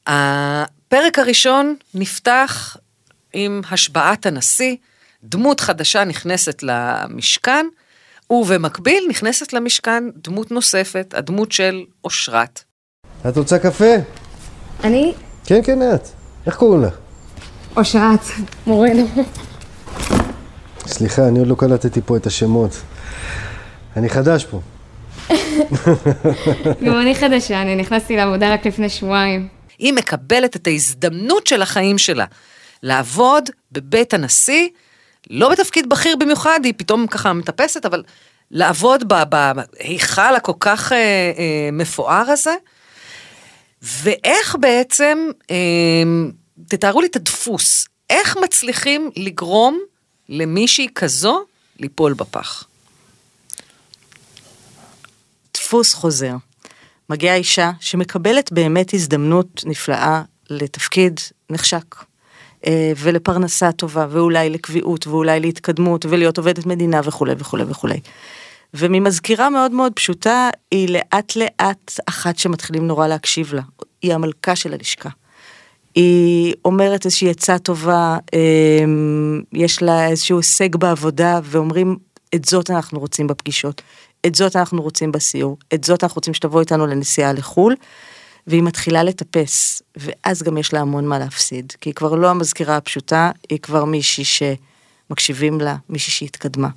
הפרק 0.07 1.19
הראשון 1.19 1.75
נפתח 1.93 2.77
עם 3.33 3.61
השבעת 3.71 4.25
הנשיא, 4.25 4.75
דמות 5.23 5.59
חדשה 5.59 6.03
נכנסת 6.03 6.63
למשכן, 6.63 7.65
ובמקביל 8.29 9.07
נכנסת 9.09 9.53
למשכן 9.53 10.03
דמות 10.23 10.51
נוספת, 10.51 11.13
הדמות 11.17 11.51
של 11.51 11.83
אושרת. 12.03 12.63
את 13.29 13.37
רוצה 13.37 13.59
קפה? 13.59 13.95
אני? 14.83 15.13
כן, 15.45 15.59
כן, 15.63 15.95
את. 15.95 16.07
איך 16.45 16.55
קוראים 16.55 16.83
לך? 16.83 16.93
אושרת, 17.77 18.19
מורנו. 18.67 19.07
סליחה, 20.87 21.27
אני 21.27 21.39
עוד 21.39 21.47
לא 21.47 21.55
קלטתי 21.55 22.01
פה 22.05 22.17
את 22.17 22.27
השמות. 22.27 22.71
אני 23.97 24.09
חדש 24.09 24.45
פה. 24.45 24.59
גם 26.85 27.01
אני 27.01 27.15
חדשה, 27.15 27.61
אני 27.61 27.75
נכנסתי 27.75 28.15
לעבודה 28.15 28.53
רק 28.53 28.65
לפני 28.67 28.89
שבועיים. 28.89 29.47
היא 29.79 29.93
מקבלת 29.93 30.55
את 30.55 30.67
ההזדמנות 30.67 31.47
של 31.47 31.61
החיים 31.61 31.97
שלה, 31.97 32.25
לעבוד 32.83 33.49
בבית 33.71 34.13
הנשיא, 34.13 34.67
לא 35.29 35.49
בתפקיד 35.49 35.89
בכיר 35.89 36.15
במיוחד, 36.15 36.59
היא 36.63 36.73
פתאום 36.77 37.07
ככה 37.07 37.33
מטפסת, 37.33 37.85
אבל 37.85 38.03
לעבוד 38.51 39.13
בהיכל 39.29 40.35
הכל 40.35 40.53
כך 40.59 40.91
אה, 40.91 40.97
אה, 40.97 41.69
מפואר 41.71 42.31
הזה, 42.31 42.55
ואיך 43.81 44.55
בעצם, 44.59 45.29
אה, 45.51 45.55
תתארו 46.67 47.01
לי 47.01 47.07
את 47.07 47.15
הדפוס, 47.15 47.87
איך 48.09 48.37
מצליחים 48.43 49.09
לגרום 49.15 49.79
למישהי 50.29 50.87
כזו 50.95 51.45
ליפול 51.79 52.13
בפח? 52.13 52.68
דפוס 55.69 55.93
חוזר. 55.93 56.35
מגיעה 57.09 57.35
אישה 57.35 57.71
שמקבלת 57.79 58.51
באמת 58.51 58.93
הזדמנות 58.93 59.63
נפלאה 59.65 60.21
לתפקיד 60.49 61.19
נחשק. 61.49 61.95
אה, 62.67 62.91
ולפרנסה 62.97 63.71
טובה, 63.71 64.07
ואולי 64.09 64.49
לקביעות, 64.49 65.07
ואולי 65.07 65.39
להתקדמות, 65.39 66.05
ולהיות 66.05 66.37
עובדת 66.37 66.65
מדינה 66.65 67.01
וכולי 67.03 67.33
וכולי 67.37 67.63
וכולי. 67.67 67.99
וממזכירה 68.73 69.49
מאוד 69.49 69.71
מאוד 69.71 69.93
פשוטה, 69.93 70.49
היא 70.71 70.89
לאט 70.89 71.35
לאט 71.35 71.99
אחת 72.05 72.37
שמתחילים 72.37 72.87
נורא 72.87 73.07
להקשיב 73.07 73.53
לה. 73.53 73.61
היא 74.01 74.13
המלכה 74.13 74.55
של 74.55 74.73
הלשכה. 74.73 75.09
היא 75.95 76.53
אומרת 76.65 77.05
איזושהי 77.05 77.29
עצה 77.29 77.59
טובה, 77.59 78.17
אה, 78.33 78.85
יש 79.53 79.81
לה 79.81 80.07
איזשהו 80.07 80.37
הישג 80.37 80.75
בעבודה, 80.75 81.39
ואומרים, 81.43 81.97
את 82.35 82.45
זאת 82.45 82.69
אנחנו 82.69 82.99
רוצים 82.99 83.27
בפגישות. 83.27 83.81
את 84.25 84.35
זאת 84.35 84.55
אנחנו 84.55 84.81
רוצים 84.81 85.11
בסיור, 85.11 85.57
את 85.73 85.83
זאת 85.83 86.03
אנחנו 86.03 86.15
רוצים 86.15 86.33
שתבוא 86.33 86.59
איתנו 86.59 86.87
לנסיעה 86.87 87.33
לחו"ל, 87.33 87.75
והיא 88.47 88.63
מתחילה 88.63 89.03
לטפס, 89.03 89.81
ואז 89.97 90.43
גם 90.43 90.57
יש 90.57 90.73
לה 90.73 90.79
המון 90.79 91.05
מה 91.07 91.19
להפסיד, 91.19 91.73
כי 91.81 91.89
היא 91.89 91.95
כבר 91.95 92.15
לא 92.15 92.29
המזכירה 92.29 92.77
הפשוטה, 92.77 93.31
היא 93.49 93.59
כבר 93.59 93.85
מישהי 93.85 94.23
שמקשיבים 94.25 95.61
לה, 95.61 95.75
מישהי 95.89 96.11
שהתקדמה. 96.11 96.69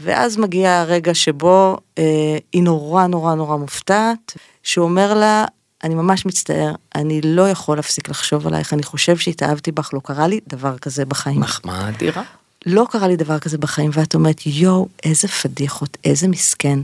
ואז 0.00 0.36
מגיע 0.36 0.80
הרגע 0.80 1.14
שבו 1.14 1.76
אה, 1.98 2.38
היא 2.52 2.62
נורא 2.62 3.06
נורא 3.06 3.34
נורא 3.34 3.56
מופתעת, 3.56 4.36
שהוא 4.62 4.84
אומר 4.84 5.14
לה, 5.14 5.44
אני 5.84 5.94
ממש 5.94 6.26
מצטער, 6.26 6.74
אני 6.94 7.20
לא 7.24 7.48
יכול 7.48 7.76
להפסיק 7.76 8.08
לחשוב 8.08 8.46
עלייך, 8.46 8.72
אני 8.72 8.82
חושב 8.82 9.16
שהתאהבתי 9.16 9.72
בך, 9.72 9.90
לא 9.94 10.00
קרה 10.04 10.26
לי 10.26 10.40
דבר 10.48 10.78
כזה 10.78 11.04
בחיים. 11.04 11.40
מחמאה 11.40 11.88
אדירה. 11.88 12.22
לא 12.66 12.86
קרה 12.90 13.08
לי 13.08 13.16
דבר 13.16 13.38
כזה 13.38 13.58
בחיים, 13.58 13.90
ואת 13.94 14.14
אומרת, 14.14 14.46
יואו, 14.46 14.88
איזה 15.04 15.28
פדיחות, 15.28 15.96
איזה 16.04 16.28
מסכן, 16.28 16.78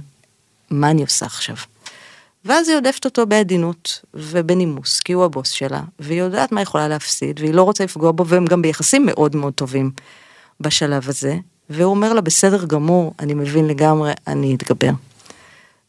מה 0.71 0.91
אני 0.91 1.03
עושה 1.03 1.27
עכשיו? 1.27 1.57
ואז 2.45 2.69
היא 2.69 2.77
עודפת 2.77 3.05
אותו 3.05 3.27
בעדינות 3.27 4.01
ובנימוס, 4.15 5.01
כי 5.01 5.13
הוא 5.13 5.25
הבוס 5.25 5.51
שלה, 5.51 5.81
והיא 5.99 6.19
יודעת 6.19 6.53
מה 6.53 6.63
יכולה 6.63 6.89
להפסיד, 6.89 7.41
והיא 7.41 7.55
לא 7.55 7.63
רוצה 7.63 7.85
לפגוע 7.85 8.13
בו, 8.13 8.27
והם 8.27 8.45
גם 8.47 8.63
ביחסים 8.63 9.07
מאוד 9.07 9.37
מאוד 9.37 9.53
טובים 9.53 9.91
בשלב 10.61 11.09
הזה, 11.09 11.37
והוא 11.71 11.91
אומר 11.91 12.13
לה, 12.13 12.21
בסדר 12.21 12.65
גמור, 12.65 13.15
אני 13.19 13.35
מבין 13.35 13.67
לגמרי, 13.67 14.13
אני 14.27 14.55
אתגבר. 14.55 14.91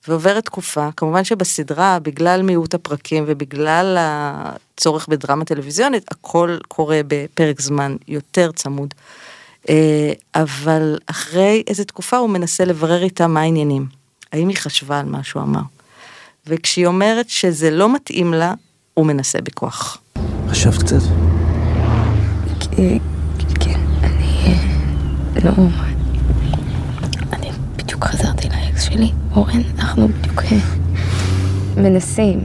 ועוברת 0.07 0.45
תקופה, 0.45 0.89
כמובן 0.97 1.23
שבסדרה, 1.23 1.99
בגלל 1.99 2.41
מיעוט 2.41 2.73
הפרקים 2.73 3.23
ובגלל 3.27 3.97
הצורך 3.99 5.07
בדרמה 5.07 5.45
טלוויזיונית, 5.45 6.11
הכל 6.11 6.57
קורה 6.67 7.01
בפרק 7.07 7.61
זמן 7.61 7.95
יותר 8.07 8.51
צמוד. 8.51 8.93
אה, 9.69 10.13
אבל 10.35 10.97
אחרי 11.05 11.63
איזה 11.67 11.85
תקופה 11.85 12.17
הוא 12.17 12.29
מנסה 12.29 12.65
לברר 12.65 13.03
איתה 13.03 13.27
מה 13.27 13.41
העניינים. 13.41 13.85
האם 14.31 14.47
היא 14.47 14.57
חשבה 14.57 14.99
על 14.99 15.05
מה 15.05 15.23
שהוא 15.23 15.43
אמר. 15.43 15.61
וכשהיא 16.47 16.87
אומרת 16.87 17.29
שזה 17.29 17.71
לא 17.71 17.95
מתאים 17.95 18.33
לה, 18.33 18.53
הוא 18.93 19.05
מנסה 19.05 19.41
בכוח. 19.41 19.97
חשבת 20.49 20.83
קצת? 20.83 21.01
כן, 23.59 23.79
אני... 24.03 24.55
לא... 25.43 25.51
אני 27.33 27.51
בדיוק 27.75 28.05
חזרתי 28.05 28.47
לאקס 28.49 28.83
שלי, 28.83 29.11
אורן, 29.35 29.61
אנחנו 29.79 30.07
בדיוק 30.07 30.43
אה, 30.43 30.57
מנסים. 31.77 32.39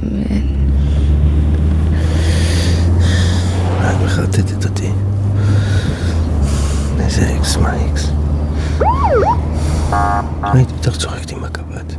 אה, 3.81 3.91
את 3.91 3.97
מחרטטת 4.05 4.65
אותי. 4.65 4.91
איזה 7.13 7.37
אקס, 7.37 7.57
מה 7.57 7.87
אקס? 7.87 8.11
הייתי 10.43 10.73
בטח 10.73 10.97
צוחקת 10.97 11.31
עם 11.31 11.45
הקב"ט. 11.45 11.93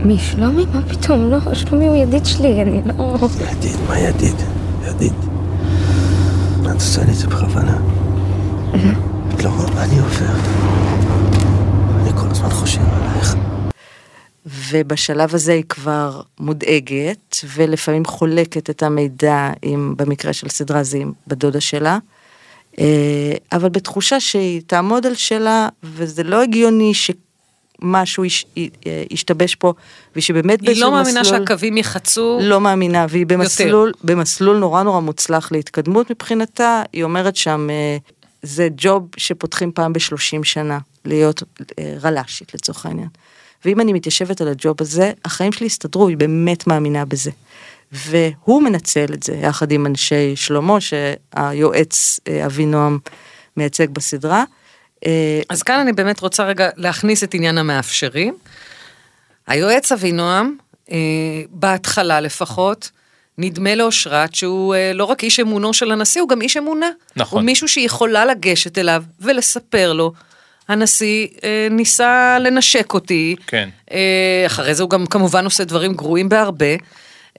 מי, 0.00 0.18
שלומי? 0.18 0.66
מה 0.74 0.82
פתאום? 0.88 1.30
לא, 1.30 1.54
שלומי 1.54 1.86
הוא 1.86 1.96
ידיד 1.96 2.26
שלי, 2.26 2.62
אני 2.62 2.82
לא... 2.84 3.16
ידיד, 3.50 3.76
מה 3.88 3.98
ידיד? 3.98 4.34
ידיד. 4.88 5.12
את 6.62 6.74
עושה 6.74 7.04
לי 7.04 7.10
את 7.10 7.16
זה 7.16 7.26
בכוונה. 7.26 7.78
את 9.34 9.44
לא 9.44 9.50
רואה 9.50 9.74
מה 9.74 9.84
אני 9.84 9.98
עובר. 9.98 10.34
אני 12.00 12.10
כל 12.20 12.26
הזמן 12.30 12.50
חושב 12.50 12.80
עלייך. 12.80 13.34
ובשלב 14.46 15.34
הזה 15.34 15.52
היא 15.52 15.64
כבר 15.68 16.20
מודאגת, 16.40 17.36
ולפעמים 17.54 18.04
חולקת 18.04 18.70
את 18.70 18.82
המידע 18.82 19.50
עם, 19.62 19.94
במקרה 19.96 20.32
של 20.32 20.48
סדרה 20.48 20.82
זה 20.82 20.98
עם 20.98 21.12
בדודה 21.26 21.60
שלה. 21.60 21.98
אה, 22.78 22.84
אבל 23.52 23.68
בתחושה 23.68 24.20
שהיא 24.20 24.62
תעמוד 24.66 25.06
על 25.06 25.14
שלה, 25.14 25.68
וזה 25.82 26.22
לא 26.22 26.42
הגיוני 26.42 26.92
שמשהו 26.94 28.24
יש- 28.24 28.46
אה, 28.58 28.62
ישתבש 29.10 29.54
פה, 29.54 29.72
ושבאמת 30.16 30.60
היא 30.60 30.80
לא 30.80 30.90
מאמינה 30.90 31.20
מסלול- 31.20 31.38
שהקווים 31.38 31.76
יחצו. 31.76 32.38
לא 32.42 32.60
מאמינה, 32.60 33.06
והיא 33.08 33.26
במסלול, 33.26 33.92
במסלול 34.04 34.56
נורא 34.58 34.82
נורא 34.82 35.00
מוצלח 35.00 35.52
להתקדמות 35.52 36.10
מבחינתה, 36.10 36.82
היא 36.92 37.04
אומרת 37.04 37.36
שם, 37.36 37.68
אה, 37.70 37.96
זה 38.42 38.68
ג'וב 38.76 39.08
שפותחים 39.16 39.72
פעם 39.72 39.92
בשלושים 39.92 40.44
שנה, 40.44 40.78
להיות 41.04 41.42
אה, 41.78 41.94
רל"שית 42.02 42.54
לצורך 42.54 42.86
העניין. 42.86 43.08
ואם 43.64 43.80
אני 43.80 43.92
מתיישבת 43.92 44.40
על 44.40 44.48
הג'וב 44.48 44.76
הזה, 44.80 45.12
החיים 45.24 45.52
שלי 45.52 45.66
יסתדרו, 45.66 46.08
היא 46.08 46.16
באמת 46.16 46.66
מאמינה 46.66 47.04
בזה. 47.04 47.30
והוא 47.92 48.62
מנצל 48.62 49.06
את 49.14 49.22
זה 49.22 49.34
יחד 49.34 49.72
עם 49.72 49.86
אנשי 49.86 50.36
שלמה, 50.36 50.78
שהיועץ 50.80 52.20
אה, 52.28 52.46
אבינועם 52.46 52.98
מייצג 53.56 53.90
בסדרה. 53.90 54.44
אה, 55.06 55.40
אז 55.48 55.62
כאן 55.62 55.80
אני 55.80 55.92
באמת 55.92 56.20
רוצה 56.20 56.44
רגע 56.44 56.68
להכניס 56.76 57.24
את 57.24 57.34
עניין 57.34 57.58
המאפשרים. 57.58 58.36
היועץ 59.46 59.92
אבינועם, 59.92 60.56
אה, 60.90 60.96
בהתחלה 61.50 62.20
לפחות, 62.20 62.90
נדמה 63.38 63.74
לאושרת 63.74 64.34
שהוא 64.34 64.74
לא 64.94 65.04
רק 65.04 65.24
איש 65.24 65.40
אמונו 65.40 65.72
של 65.72 65.92
הנשיא, 65.92 66.20
הוא 66.20 66.28
גם 66.28 66.42
איש 66.42 66.56
אמונה. 66.56 66.90
נכון. 67.16 67.38
הוא 67.38 67.46
מישהו 67.46 67.68
שהיא 67.68 67.86
יכולה 67.86 68.24
לגשת 68.24 68.78
אליו 68.78 69.02
ולספר 69.20 69.92
לו. 69.92 70.12
הנשיא 70.68 71.26
אה, 71.44 71.68
ניסה 71.70 72.38
לנשק 72.40 72.94
אותי. 72.94 73.36
כן. 73.46 73.68
אה, 73.92 74.44
אחרי 74.46 74.74
זה 74.74 74.82
הוא 74.82 74.90
גם 74.90 75.06
כמובן 75.06 75.44
עושה 75.44 75.64
דברים 75.64 75.94
גרועים 75.94 76.28
בהרבה. 76.28 76.74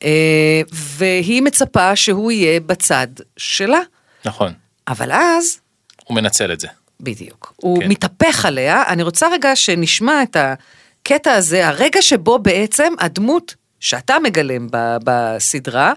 אה, 0.04 0.62
והיא 0.72 1.42
מצפה 1.42 1.96
שהוא 1.96 2.32
יהיה 2.32 2.60
בצד 2.60 3.08
שלה. 3.38 3.80
נכון. 4.26 4.54
אבל 4.88 5.12
אז 5.12 5.60
הוא 6.06 6.16
מנצל 6.16 6.54
את 6.54 6.60
זה. 6.60 6.68
בדיוק. 7.00 7.54
הוא 7.56 7.82
כן. 7.82 7.88
מתהפך 7.88 8.46
עליה, 8.46 8.84
אני 8.88 9.04
רוצה 9.04 9.28
רגע 9.32 9.56
שנשמע 9.56 10.24
את 10.24 10.38
הקטע 10.40 11.32
הזה, 11.32 11.68
הרגע 11.68 12.02
שבו 12.02 12.40
בעצם 12.40 12.94
הדמות 13.00 13.56
שאתה 13.80 14.20
מגלם 14.24 14.68
ב- 14.72 14.98
בסדרה, 15.04 15.94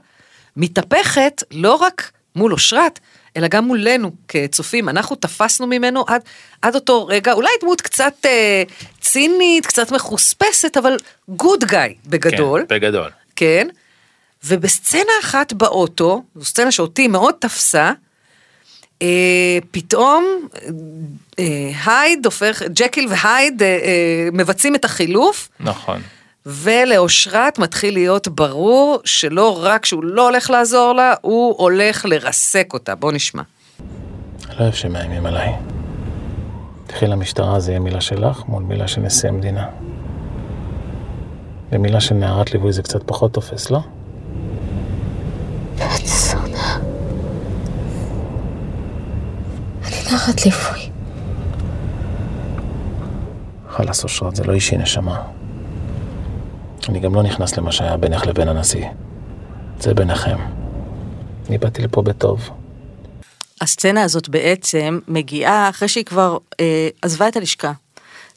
מתהפכת 0.56 1.42
לא 1.50 1.74
רק 1.74 2.10
מול 2.36 2.52
אושרת, 2.52 3.00
אלא 3.36 3.48
גם 3.48 3.64
מולנו 3.64 4.10
כצופים, 4.28 4.88
אנחנו 4.88 5.16
תפסנו 5.16 5.66
ממנו 5.66 6.04
עד, 6.08 6.22
עד 6.62 6.74
אותו 6.74 7.06
רגע, 7.06 7.32
אולי 7.32 7.50
דמות 7.60 7.80
קצת 7.80 8.14
אה, 8.24 8.62
צינית, 9.00 9.66
קצת 9.66 9.92
מחוספסת, 9.92 10.76
אבל 10.76 10.96
גוד 11.28 11.64
גאי 11.64 11.94
בגדול. 12.06 12.64
כן, 12.68 12.74
בגדול. 12.74 13.10
כן, 13.36 13.68
ובסצנה 14.44 15.12
אחת 15.22 15.52
באוטו, 15.52 16.22
זו 16.34 16.44
סצנה 16.44 16.72
שאותי 16.72 17.08
מאוד 17.08 17.34
תפסה, 17.38 17.92
אה, 19.02 19.58
פתאום 19.70 20.24
אה, 21.38 21.70
הייד 21.86 22.24
הופך, 22.24 22.62
ג'קיל 22.62 23.08
והייד 23.10 23.62
אה, 23.62 23.68
אה, 23.68 24.28
מבצעים 24.32 24.74
את 24.74 24.84
החילוף, 24.84 25.48
נכון. 25.60 26.00
ולאושרת 26.46 27.58
מתחיל 27.58 27.94
להיות 27.94 28.28
ברור 28.28 29.00
שלא 29.04 29.64
רק 29.64 29.84
שהוא 29.84 30.04
לא 30.04 30.28
הולך 30.28 30.50
לעזור 30.50 30.92
לה, 30.92 31.14
הוא 31.20 31.54
הולך 31.58 32.04
לרסק 32.04 32.70
אותה. 32.72 32.94
בוא 32.94 33.12
נשמע. 33.12 33.42
לא 34.48 34.54
אוהב 34.60 34.74
שמאיימים 34.74 35.26
עליי. 35.26 35.52
תלכי 36.86 37.06
למשטרה, 37.06 37.60
זה 37.60 37.70
יהיה 37.70 37.80
מילה 37.80 38.00
שלך 38.00 38.42
מול 38.48 38.62
מילה 38.62 38.88
של 38.88 39.00
נשיא 39.00 39.28
המדינה. 39.28 39.66
ומילה 41.72 42.00
של 42.00 42.14
נערת 42.14 42.52
ליווי 42.52 42.72
זה 42.72 42.82
קצת 42.82 43.02
פחות 43.06 43.32
תופס, 43.32 43.70
לא? 43.70 43.80
אני 45.82 46.08
שונא. 46.08 46.78
אני 49.84 49.96
תחת 50.10 50.44
ליווי. 50.46 50.90
חלאס 53.68 54.04
אושרת, 54.04 54.36
זה 54.36 54.44
לא 54.44 54.52
אישי 54.52 54.76
נשמה. 54.76 55.22
אני 56.88 57.00
גם 57.00 57.14
לא 57.14 57.22
נכנס 57.22 57.56
למה 57.56 57.72
שהיה 57.72 57.96
בינך 57.96 58.26
לבין 58.26 58.48
הנשיא. 58.48 58.86
זה 59.80 59.94
ביניכם. 59.94 60.36
אני 61.48 61.58
באתי 61.58 61.82
לפה 61.82 62.02
בטוב. 62.02 62.50
הסצנה 63.60 64.02
הזאת 64.02 64.28
בעצם 64.28 64.98
מגיעה 65.08 65.68
אחרי 65.68 65.88
שהיא 65.88 66.04
כבר 66.04 66.38
אה, 66.60 66.88
עזבה 67.02 67.28
את 67.28 67.36
הלשכה. 67.36 67.72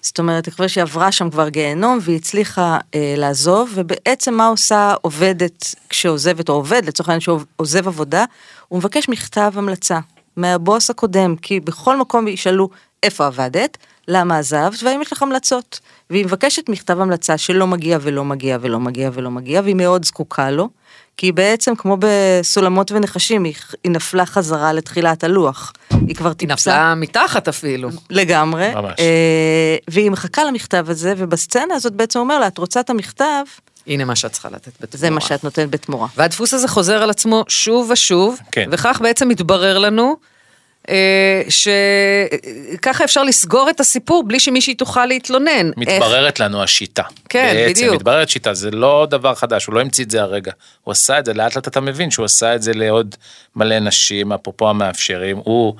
זאת 0.05 0.19
אומרת, 0.19 0.47
אחרי 0.47 0.69
שהיא 0.69 0.81
עברה 0.81 1.11
שם 1.11 1.29
כבר 1.29 1.49
גיהנום 1.49 1.99
והיא 2.01 2.15
הצליחה 2.17 2.77
אה, 2.95 3.13
לעזוב, 3.17 3.71
ובעצם 3.75 4.33
מה 4.33 4.47
עושה 4.47 4.93
עובדת 5.01 5.75
כשעוזבת, 5.89 6.49
או 6.49 6.53
עובד 6.53 6.85
לצורך 6.85 7.09
העניין 7.09 7.19
שעוזב 7.19 7.87
עבודה, 7.87 8.25
הוא 8.67 8.79
מבקש 8.79 9.09
מכתב 9.09 9.51
המלצה 9.55 9.99
מהבוס 10.37 10.89
הקודם, 10.89 11.35
כי 11.35 11.59
בכל 11.59 11.97
מקום 11.97 12.27
ישאלו 12.27 12.69
איפה 13.03 13.25
עבדת, 13.25 13.77
למה 14.07 14.37
עזבת, 14.37 14.83
והאם 14.83 15.01
יש 15.01 15.13
לך 15.13 15.23
המלצות. 15.23 15.79
והיא 16.09 16.25
מבקשת 16.25 16.69
מכתב 16.69 16.99
המלצה 16.99 17.37
שלא 17.37 17.67
מגיע 17.67 17.97
ולא 18.01 18.25
מגיע 18.25 18.57
ולא 18.61 18.79
מגיע 18.79 19.09
ולא 19.13 19.31
מגיע, 19.31 19.61
והיא 19.61 19.75
מאוד 19.75 20.05
זקוקה 20.05 20.51
לו, 20.51 20.69
כי 21.17 21.25
היא 21.25 21.33
בעצם 21.33 21.75
כמו 21.75 21.97
בסולמות 21.99 22.91
ונחשים, 22.91 23.43
היא, 23.43 23.53
היא 23.83 23.91
נפלה 23.91 24.25
חזרה 24.25 24.73
לתחילת 24.73 25.23
הלוח. 25.23 25.73
היא 26.07 26.15
כבר 26.15 26.29
היא 26.29 26.35
טיפסה. 26.35 26.71
נפלה 26.71 26.95
מתחת 26.95 27.47
אפילו. 27.47 27.89
לגמרי. 28.09 28.71
ממש. 28.75 28.93
אה, 28.99 29.75
והיא 29.87 30.11
מחכה 30.11 30.43
למכתב 30.43 30.85
הזה, 30.89 31.13
ובסצנה 31.17 31.73
הזאת 31.73 31.93
בעצם 31.93 32.19
אומר 32.19 32.39
לה, 32.39 32.47
את 32.47 32.57
רוצה 32.57 32.79
את 32.79 32.89
המכתב, 32.89 33.43
הנה 33.87 34.05
מה 34.05 34.15
שאת 34.15 34.31
צריכה 34.31 34.49
לתת 34.49 34.71
בתמורה. 34.81 34.99
זה 34.99 35.09
מה 35.09 35.21
שאת 35.21 35.43
נותנת 35.43 35.69
בתמורה. 35.69 36.07
והדפוס 36.17 36.53
הזה 36.53 36.67
חוזר 36.67 37.03
על 37.03 37.09
עצמו 37.09 37.43
שוב 37.47 37.89
ושוב, 37.91 38.39
כן. 38.51 38.69
וכך 38.71 39.01
בעצם 39.03 39.27
מתברר 39.27 39.77
לנו 39.77 40.15
שככה 41.49 43.03
אפשר 43.03 43.23
לסגור 43.23 43.69
את 43.69 43.79
הסיפור 43.79 44.23
בלי 44.27 44.39
שמישהי 44.39 44.75
תוכל 44.75 45.05
להתלונן. 45.05 45.49
איך- 45.67 45.73
מתבררת 45.77 46.39
לנו 46.39 46.63
השיטה. 46.63 47.03
כן, 47.29 47.51
בעצם, 47.53 47.71
בדיוק. 47.73 47.95
מתבררת 47.95 48.29
שיטה, 48.29 48.53
זה 48.53 48.71
לא 48.71 49.07
דבר 49.09 49.35
חדש, 49.35 49.65
הוא 49.65 49.75
לא 49.75 49.81
המציא 49.81 50.03
את 50.05 50.11
זה 50.11 50.21
הרגע. 50.21 50.51
הוא 50.83 50.91
עשה 50.91 51.19
את 51.19 51.25
זה, 51.25 51.33
לאט 51.33 51.55
לאט 51.55 51.67
אתה 51.67 51.81
מבין 51.81 52.11
שהוא 52.11 52.25
עשה 52.25 52.55
את 52.55 52.61
זה 52.61 52.73
לעוד 52.73 53.15
מלא 53.55 53.79
נשים, 53.79 54.31
אפרופו 54.33 54.69
המאפשרים, 54.69 55.37
הוא 55.37 55.75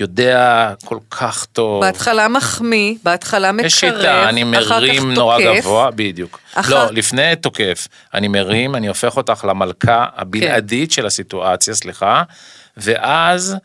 יודע 0.00 0.72
כל 0.84 0.98
כך 1.10 1.44
טוב. 1.52 1.80
בהתחלה 1.84 2.28
מחמיא, 2.28 2.94
בהתחלה 3.04 3.52
מקרב, 3.52 3.66
יש 3.66 3.74
שיטה, 3.80 4.28
אני 4.28 4.44
מרים 4.44 5.12
נורא 5.14 5.38
תוקף. 5.38 5.60
גבוה, 5.60 5.90
בדיוק. 5.90 6.40
אחר- 6.54 6.74
לא, 6.86 6.90
לפני 6.92 7.36
תוקף, 7.36 7.88
אני 8.14 8.28
מרים, 8.28 8.74
אני 8.74 8.86
הופך 8.88 9.16
אותך 9.16 9.44
למלכה 9.48 10.06
הבלעדית 10.16 10.92
של 10.92 11.06
הסיטואציה, 11.06 11.74
סליחה, 11.74 12.22
ואז 12.76 13.52
אה, 13.52 13.58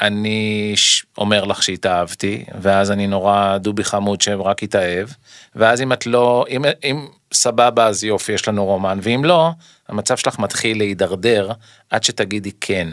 אני 0.00 0.72
ש- 0.76 1.04
אומר 1.18 1.44
לך 1.44 1.62
שהתאהבתי, 1.62 2.44
ואז 2.60 2.90
אני 2.90 3.06
נורא 3.06 3.58
דובי 3.58 3.84
חמוד 3.84 4.20
שרק 4.20 4.62
התאהב, 4.62 5.08
ואז 5.54 5.80
אם 5.80 5.92
את 5.92 6.06
לא, 6.06 6.44
אם, 6.48 6.64
אם 6.84 7.06
סבבה 7.32 7.86
אז 7.86 8.04
יופי, 8.04 8.32
יש 8.32 8.48
לנו 8.48 8.64
רומן, 8.64 8.98
ואם 9.02 9.24
לא, 9.24 9.50
המצב 9.88 10.16
שלך 10.16 10.38
מתחיל 10.38 10.78
להידרדר 10.78 11.50
עד 11.90 12.02
שתגידי 12.02 12.50
כן. 12.60 12.88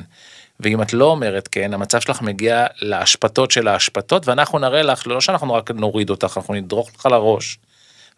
ואם 0.60 0.82
את 0.82 0.94
לא 0.94 1.06
אומרת 1.06 1.48
כן, 1.52 1.74
המצב 1.74 2.00
שלך 2.02 2.22
מגיע 2.22 2.66
להשפתות 2.82 3.52
של 3.52 3.68
ההשפתות, 3.68 4.28
ואנחנו 4.28 4.60
נראה 4.60 4.82
לך, 4.82 5.08
לא 5.08 5.22
שאנחנו 5.22 5.54
רק 5.54 5.72
נוריד 5.72 6.10
אותך, 6.10 6.34
אנחנו 6.38 6.54
נדרוך 6.54 6.90
לך 7.00 7.06
לראש, 7.06 7.58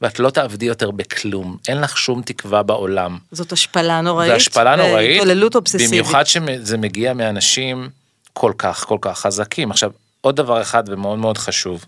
ואת 0.02 0.20
לא 0.20 0.30
תעבדי 0.30 0.66
יותר 0.66 0.92
בכלום, 0.92 1.58
אין 1.68 1.82
לך 1.82 1.98
שום 1.98 2.22
תקווה 2.22 2.64
בעולם. 2.64 3.18
זאת 3.32 3.52
השפלה 3.52 4.02
נוראית. 4.02 4.30
זה 4.30 4.36
השפלה 4.36 4.76
נוראית, 4.76 5.20
והתעללות 5.20 5.56
אובססיבית. 5.56 5.90
במיוחד 5.90 6.24
שזה 6.24 6.78
מגיע 6.78 7.14
מאנשים 7.14 7.90
כל 8.34 8.54
כך 8.58 8.86
כל 8.86 8.98
כך 9.02 9.20
חזקים. 9.20 9.72
עכשיו, 9.72 9.92
עוד 10.22 10.36
דבר 10.36 10.62
אחד 10.62 10.84
ומאוד 10.88 11.20
מאוד 11.20 11.38
חשוב, 11.38 11.86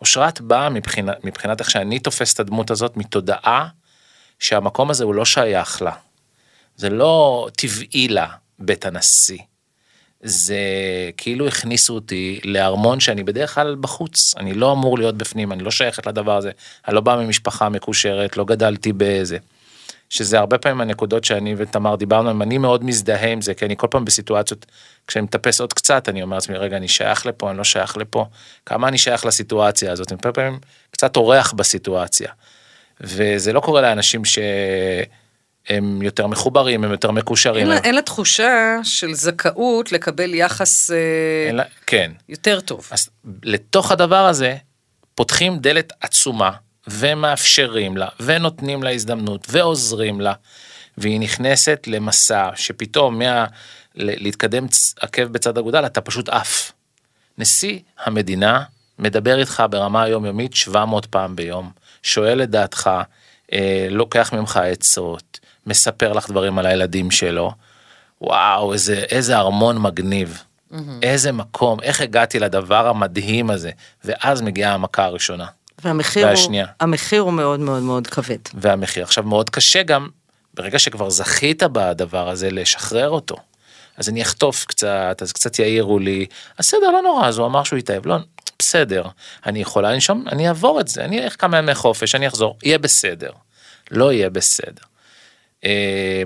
אושרת 0.00 0.40
באה 0.40 0.68
מבחינת, 0.68 1.24
מבחינת 1.24 1.60
איך 1.60 1.70
שאני 1.70 1.98
תופס 1.98 2.34
את 2.34 2.40
הדמות 2.40 2.70
הזאת 2.70 2.96
מתודעה 2.96 3.68
שהמקום 4.38 4.90
הזה 4.90 5.04
הוא 5.04 5.14
לא 5.14 5.24
שייך 5.24 5.82
לה. 5.82 5.92
זה 6.76 6.90
לא 6.90 7.48
טבעי 7.56 8.08
לה, 8.08 8.26
בית 8.58 8.86
הנשיא. 8.86 9.38
זה 10.20 10.58
כאילו 11.16 11.46
הכניסו 11.46 11.94
אותי 11.94 12.40
לארמון 12.44 13.00
שאני 13.00 13.22
בדרך 13.22 13.54
כלל 13.54 13.76
בחוץ, 13.80 14.34
אני 14.36 14.54
לא 14.54 14.72
אמור 14.72 14.98
להיות 14.98 15.16
בפנים, 15.16 15.52
אני 15.52 15.62
לא 15.62 15.70
שייכת 15.70 16.06
לדבר 16.06 16.36
הזה, 16.36 16.50
אני 16.88 16.94
לא 16.94 17.00
בא 17.00 17.16
ממשפחה 17.16 17.68
מקושרת, 17.68 18.36
לא 18.36 18.44
גדלתי 18.44 18.92
באיזה. 18.92 19.38
שזה 20.10 20.38
הרבה 20.38 20.58
פעמים 20.58 20.80
הנקודות 20.80 21.24
שאני 21.24 21.54
ותמר 21.58 21.94
דיברנו 21.96 22.28
עליהן, 22.30 22.42
אני 22.42 22.58
מאוד 22.58 22.84
מזדהה 22.84 23.28
עם 23.32 23.40
זה, 23.40 23.54
כי 23.54 23.64
אני 23.64 23.74
כל 23.76 23.86
פעם 23.90 24.04
בסיטואציות, 24.04 24.66
כשאני 25.06 25.24
מטפס 25.24 25.60
עוד 25.60 25.72
קצת, 25.72 26.08
אני 26.08 26.22
אומר 26.22 26.36
לעצמי, 26.36 26.56
רגע, 26.56 26.76
אני 26.76 26.88
שייך 26.88 27.26
לפה, 27.26 27.50
אני 27.50 27.58
לא 27.58 27.64
שייך 27.64 27.96
לפה, 27.96 28.26
כמה 28.66 28.88
אני 28.88 28.98
שייך 28.98 29.26
לסיטואציה 29.26 29.92
הזאת, 29.92 30.12
אני 30.12 30.20
פעמים 30.32 30.58
קצת 30.90 31.16
אורח 31.16 31.52
בסיטואציה. 31.52 32.28
וזה 33.00 33.52
לא 33.52 33.60
קורה 33.60 33.80
לאנשים 33.80 34.22
שהם 34.24 36.02
יותר 36.02 36.26
מחוברים, 36.26 36.84
הם 36.84 36.90
יותר 36.90 37.10
מקושרים. 37.10 37.66
אין 37.66 37.76
הם- 37.76 37.84
אין 37.84 37.94
לה 37.94 38.02
תחושה 38.02 38.76
של 38.82 39.14
זכאות 39.14 39.92
לקבל 39.92 40.34
יחס 40.34 40.90
אה, 40.90 41.52
לה- 41.52 41.62
כן. 41.86 42.12
יותר 42.28 42.60
טוב. 42.60 42.88
אז 42.90 43.08
לתוך 43.42 43.92
הדבר 43.92 44.26
הזה 44.26 44.56
פותחים 45.14 45.58
דלת 45.58 45.92
עצומה 46.00 46.50
ומאפשרים 46.88 47.96
לה 47.96 48.08
ונותנים 48.20 48.82
לה 48.82 48.90
הזדמנות 48.90 49.46
ועוזרים 49.50 50.20
לה 50.20 50.32
והיא 50.98 51.20
נכנסת 51.20 51.84
למסע 51.86 52.50
שפתאום 52.54 53.18
מה... 53.18 53.46
להתקדם 53.94 54.66
עקב 55.00 55.24
בצד 55.24 55.58
אגודל 55.58 55.86
אתה 55.86 56.00
פשוט 56.00 56.28
עף. 56.28 56.72
נשיא 57.38 57.78
המדינה 58.04 58.62
מדבר 58.98 59.38
איתך 59.38 59.62
ברמה 59.70 60.02
היומיומית 60.02 60.54
700 60.54 61.06
פעם 61.06 61.36
ביום, 61.36 61.70
שואל 62.02 62.42
את 62.42 62.50
דעתך, 62.50 62.90
אה, 63.52 63.86
לוקח 63.90 64.32
ממך 64.32 64.56
עצות, 64.56 65.40
מספר 65.66 66.12
לך 66.12 66.30
דברים 66.30 66.58
על 66.58 66.66
הילדים 66.66 67.10
שלו. 67.10 67.52
וואו, 68.20 68.72
איזה, 68.72 68.94
איזה 68.94 69.36
ארמון 69.36 69.78
מגניב. 69.78 70.42
איזה 71.02 71.32
מקום, 71.32 71.80
איך 71.80 72.00
הגעתי 72.00 72.38
לדבר 72.38 72.88
המדהים 72.88 73.50
הזה. 73.50 73.70
ואז 74.04 74.42
מגיעה 74.42 74.74
המכה 74.74 75.04
הראשונה. 75.04 75.46
והמחיר 75.82 76.24
הוא, 76.24 76.30
והשנייה. 76.30 76.66
המחיר 76.80 77.20
הוא 77.20 77.32
מאוד 77.32 77.60
מאוד 77.60 77.82
מאוד 77.82 78.06
כבד. 78.06 78.38
והמחיר. 78.54 79.02
עכשיו 79.02 79.24
מאוד 79.24 79.50
קשה 79.50 79.82
גם, 79.82 80.08
ברגע 80.54 80.78
שכבר 80.78 81.10
זכית 81.10 81.62
בדבר 81.62 82.28
הזה, 82.28 82.50
לשחרר 82.50 83.10
אותו. 83.10 83.36
אז 83.96 84.08
אני 84.08 84.22
אחטוף 84.22 84.64
קצת, 84.64 85.18
אז 85.22 85.32
קצת 85.32 85.58
יעירו 85.58 85.98
לי, 85.98 86.26
בסדר, 86.58 86.90
לא 86.90 87.02
נורא, 87.02 87.28
אז 87.28 87.38
הוא 87.38 87.46
אמר 87.46 87.64
שהוא 87.64 87.78
התאהב, 87.78 88.06
לא, 88.06 88.16
בסדר, 88.58 89.04
אני 89.46 89.60
יכולה 89.60 89.92
לנשום, 89.92 90.24
אני 90.32 90.48
אעבור 90.48 90.80
את 90.80 90.88
זה, 90.88 91.04
אני 91.04 91.24
אלך 91.24 91.40
כמה 91.40 91.58
ימי 91.58 91.74
חופש, 91.74 92.14
אני 92.14 92.28
אחזור, 92.28 92.56
יהיה 92.62 92.78
בסדר. 92.78 93.30
לא 93.90 94.12
יהיה 94.12 94.30
בסדר. 94.30 94.82
אה, 95.64 96.22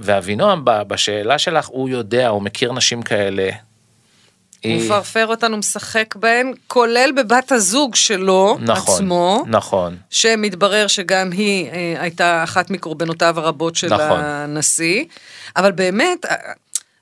ואבינועם, 0.00 0.62
בשאלה 0.64 1.38
שלך, 1.38 1.66
הוא 1.66 1.88
יודע, 1.88 2.28
הוא 2.28 2.42
מכיר 2.42 2.72
נשים 2.72 3.02
כאלה. 3.02 3.50
הוא 4.64 4.72
היא- 4.72 4.84
מפרפר 4.84 5.26
אותנו, 5.26 5.56
משחק 5.56 6.14
בהן, 6.16 6.52
כולל 6.66 7.10
בבת 7.16 7.52
הזוג 7.52 7.94
שלו 7.94 8.58
נכון, 8.60 8.94
עצמו, 8.94 9.44
נכון, 9.48 9.96
שמתברר 10.10 10.86
שגם 10.86 11.30
היא 11.32 11.70
אה, 11.70 11.94
הייתה 11.98 12.44
אחת 12.44 12.70
מקורבנותיו 12.70 13.40
הרבות 13.40 13.76
של 13.76 13.86
נכון. 13.94 14.20
הנשיא. 14.20 15.04
אבל 15.56 15.72
באמת, 15.72 16.24
אה, 16.24 16.36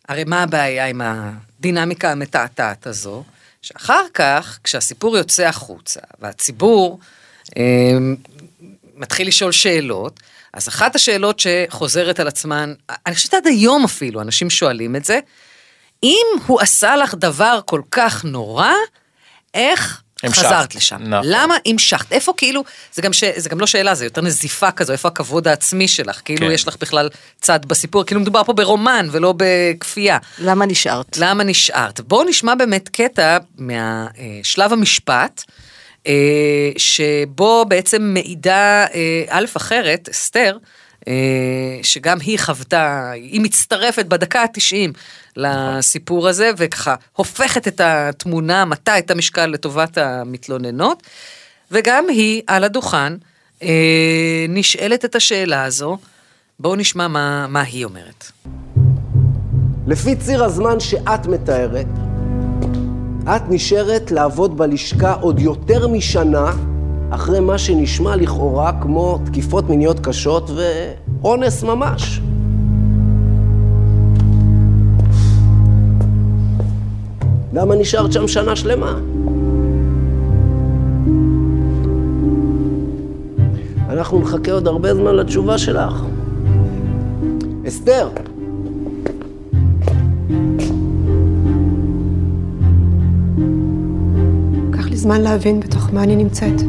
הרי 0.09 0.25
מה 0.25 0.43
הבעיה 0.43 0.87
עם 0.87 1.01
הדינמיקה 1.05 2.13
המתעתעת 2.13 2.87
הזו? 2.87 3.25
שאחר 3.63 4.03
כך, 4.15 4.59
כשהסיפור 4.65 5.17
יוצא 5.17 5.47
החוצה, 5.47 6.01
והציבור 6.21 6.99
אה, 7.57 7.63
מתחיל 8.97 9.29
לשאול 9.29 9.53
שאלות, 9.53 10.21
אז 10.55 10.69
אחת 10.69 10.95
השאלות 10.95 11.41
שחוזרת 11.41 12.21
על 12.21 12.29
עצמן, 12.29 12.75
אני 13.07 13.15
חושבת 13.15 13.35
עד 13.35 13.47
היום 13.47 13.85
אפילו, 13.85 14.21
אנשים 14.21 14.51
שואלים 14.51 14.97
את 14.97 15.05
זה, 15.05 15.21
אם 16.03 16.27
הוא 16.47 16.61
עשה 16.61 16.97
לך 16.97 17.15
דבר 17.15 17.61
כל 17.65 17.81
כך 17.91 18.25
נורא, 18.25 18.73
איך 19.55 20.03
המשכת. 20.23 20.47
חזרת 20.47 20.75
לשם? 20.75 20.97
נכון. 21.01 21.27
למה 21.29 21.55
המשכת? 21.67 22.13
איפה 22.13 22.33
כאילו, 22.37 22.65
זה 22.93 23.03
גם, 23.03 23.13
ש... 23.13 23.25
זה 23.37 23.49
גם 23.49 23.61
לא 23.61 23.67
שאלה, 23.67 23.95
זה 23.95 24.05
יותר 24.05 24.21
נזיפה 24.21 24.71
כזו, 24.71 24.93
איפה 24.93 25.09
הכבוד 25.09 25.49
העצמי 25.49 25.89
שלך? 25.89 26.21
כאילו 26.25 26.47
כן. 26.47 26.53
יש 26.53 26.69
לך 26.69 26.77
בכלל 26.81 27.09
צד 27.41 27.67
בסיפור, 27.67 28.05
כאילו 28.05 28.21
מדובר 28.21 28.45
פה 28.45 28.53
ברומן 28.53 29.09
ולא 29.11 29.35
בכפייה. 29.37 30.19
למה 30.39 30.67
נשארת? 30.67 31.17
למה 31.17 31.45
נשארת? 31.45 32.01
בואו 32.01 32.25
נשמע 32.25 32.55
באמת 32.55 32.89
קטע 32.89 33.39
מהשלב 33.59 34.73
המשפט, 34.73 35.45
אה, 36.07 36.13
שבו 36.77 37.65
בעצם 37.69 38.03
מעידה 38.03 38.87
אה, 38.95 39.25
א' 39.29 39.45
אחרת, 39.57 40.09
אסתר, 40.09 40.57
אה, 41.09 41.15
שגם 41.83 42.21
היא 42.21 42.39
חוותה, 42.39 43.11
היא 43.11 43.41
מצטרפת 43.41 44.07
בדקה 44.07 44.43
ה-90 44.43 44.93
לסיפור 45.37 46.29
הזה, 46.29 46.51
וככה 46.57 46.95
הופכת 47.17 47.69
את 47.69 47.81
התמונה, 47.81 48.65
מטה 48.65 48.99
את 48.99 49.11
המשקל 49.11 49.47
לטובת 49.47 49.99
המתלוננות, 49.99 51.03
וגם 51.71 52.05
היא 52.09 52.43
על 52.47 52.65
הדוכן 52.65 53.13
אה, 53.63 54.47
נשאלת 54.49 55.05
את 55.05 55.15
השאלה 55.15 55.65
הזו. 55.65 55.99
בואו 56.61 56.77
נשמע 56.77 57.09
מה, 57.09 57.47
מה 57.49 57.61
היא 57.61 57.85
אומרת. 57.85 58.25
לפי 59.87 60.17
ציר 60.17 60.45
הזמן 60.45 60.81
שאת 60.81 61.27
מתארת, 61.27 61.87
את 63.37 63.43
נשארת 63.49 64.11
לעבוד 64.11 64.59
בלשכה 64.59 65.13
עוד 65.13 65.41
יותר 65.41 65.89
משנה 65.89 66.53
אחרי 67.11 67.41
מה 67.41 67.59
שנשמע 67.59 68.17
לכאורה 68.17 68.73
כמו 68.83 69.19
תקיפות 69.27 69.69
מיניות 69.69 70.01
קשות 70.01 70.51
ואונס 70.51 71.63
ממש. 71.63 72.21
למה 77.53 77.75
נשארת 77.75 78.13
שם 78.13 78.29
שנה 78.29 78.57
שלמה? 78.57 78.99
אנחנו 83.89 84.21
נחכה 84.21 84.53
עוד 84.53 84.67
הרבה 84.67 84.95
זמן 84.95 85.15
לתשובה 85.15 85.59
שלך. 85.59 86.05
אסתר, 87.69 88.09
לקח 94.69 94.87
לי 94.89 94.97
זמן 94.97 95.21
להבין 95.21 95.61
בתוך 95.61 95.91
מה 95.93 96.03
אני 96.03 96.17
נמצאת. 96.17 96.61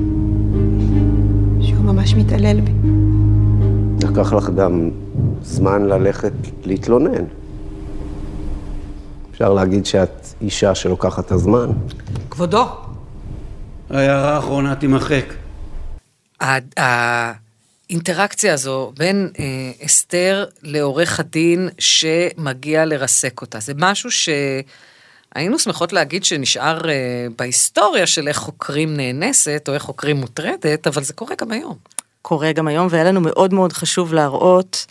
שהוא 1.61 1.85
ממש 1.85 2.15
מתעלל 2.15 2.61
בי. 2.61 2.71
לקח 4.07 4.33
לך 4.33 4.49
גם 4.49 4.89
זמן 5.43 5.85
ללכת 5.85 6.33
להתלונן. 6.65 7.23
אפשר 9.31 9.53
להגיד 9.53 9.85
שאת 9.85 10.20
אישה 10.41 10.75
שלוקחת 10.75 11.25
את 11.25 11.31
הזמן. 11.31 11.69
כבודו. 12.29 12.65
ההערה 13.89 14.35
האחרונה 14.35 14.75
תימחק. 14.75 15.25
ה- 16.41 16.81
האינטראקציה 17.89 18.53
הזו 18.53 18.91
בין 18.97 19.29
אה, 19.39 19.45
אסתר 19.85 20.45
לעורך 20.63 21.19
הדין 21.19 21.69
שמגיע 21.79 22.85
לרסק 22.85 23.41
אותה, 23.41 23.59
זה 23.59 23.73
משהו 23.77 24.09
שהיינו 24.11 25.59
שמחות 25.59 25.93
להגיד 25.93 26.23
שנשאר 26.23 26.89
אה, 26.89 26.93
בהיסטוריה 27.37 28.07
של 28.07 28.27
איך 28.27 28.37
חוקרים 28.37 28.97
נאנסת 28.97 29.65
או 29.67 29.73
איך 29.73 29.83
חוקרים 29.83 30.17
מוטרדת, 30.17 30.87
אבל 30.87 31.03
זה 31.03 31.13
קורה 31.13 31.35
גם 31.41 31.51
היום. 31.51 31.75
קורה 32.21 32.51
גם 32.51 32.67
היום, 32.67 32.87
והיה 32.89 33.03
לנו 33.03 33.21
מאוד 33.21 33.53
מאוד 33.53 33.73
חשוב 33.73 34.13
להראות 34.13 34.85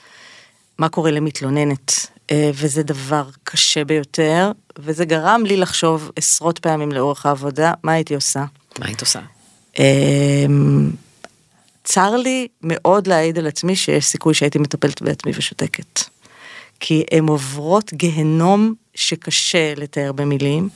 מה 0.80 0.88
קורה 0.88 1.10
למתלוננת, 1.10 2.06
אה, 2.30 2.50
וזה 2.54 2.82
דבר 2.82 3.28
קשה 3.44 3.84
ביותר, 3.84 4.52
וזה 4.78 5.04
גרם 5.04 5.42
לי 5.46 5.56
לחשוב 5.56 6.10
עשרות 6.16 6.58
פעמים 6.58 6.92
לאורך 6.92 7.26
העבודה, 7.26 7.72
מה 7.82 7.92
הייתי 7.92 8.14
עושה. 8.14 8.44
מה 8.78 8.86
היית 8.86 9.00
עושה? 9.00 9.20
אמ, 9.78 10.90
צר 11.84 12.16
לי 12.16 12.48
מאוד 12.62 13.06
להעיד 13.06 13.38
על 13.38 13.46
עצמי 13.46 13.76
שיש 13.76 14.06
סיכוי 14.06 14.34
שהייתי 14.34 14.58
מטפלת 14.58 15.02
בעצמי 15.02 15.32
ושותקת. 15.34 16.00
כי 16.80 17.04
הן 17.10 17.28
עוברות 17.28 17.92
גיהנום 17.92 18.74
שקשה 18.94 19.74
לתאר 19.76 20.12
במילים, 20.12 20.68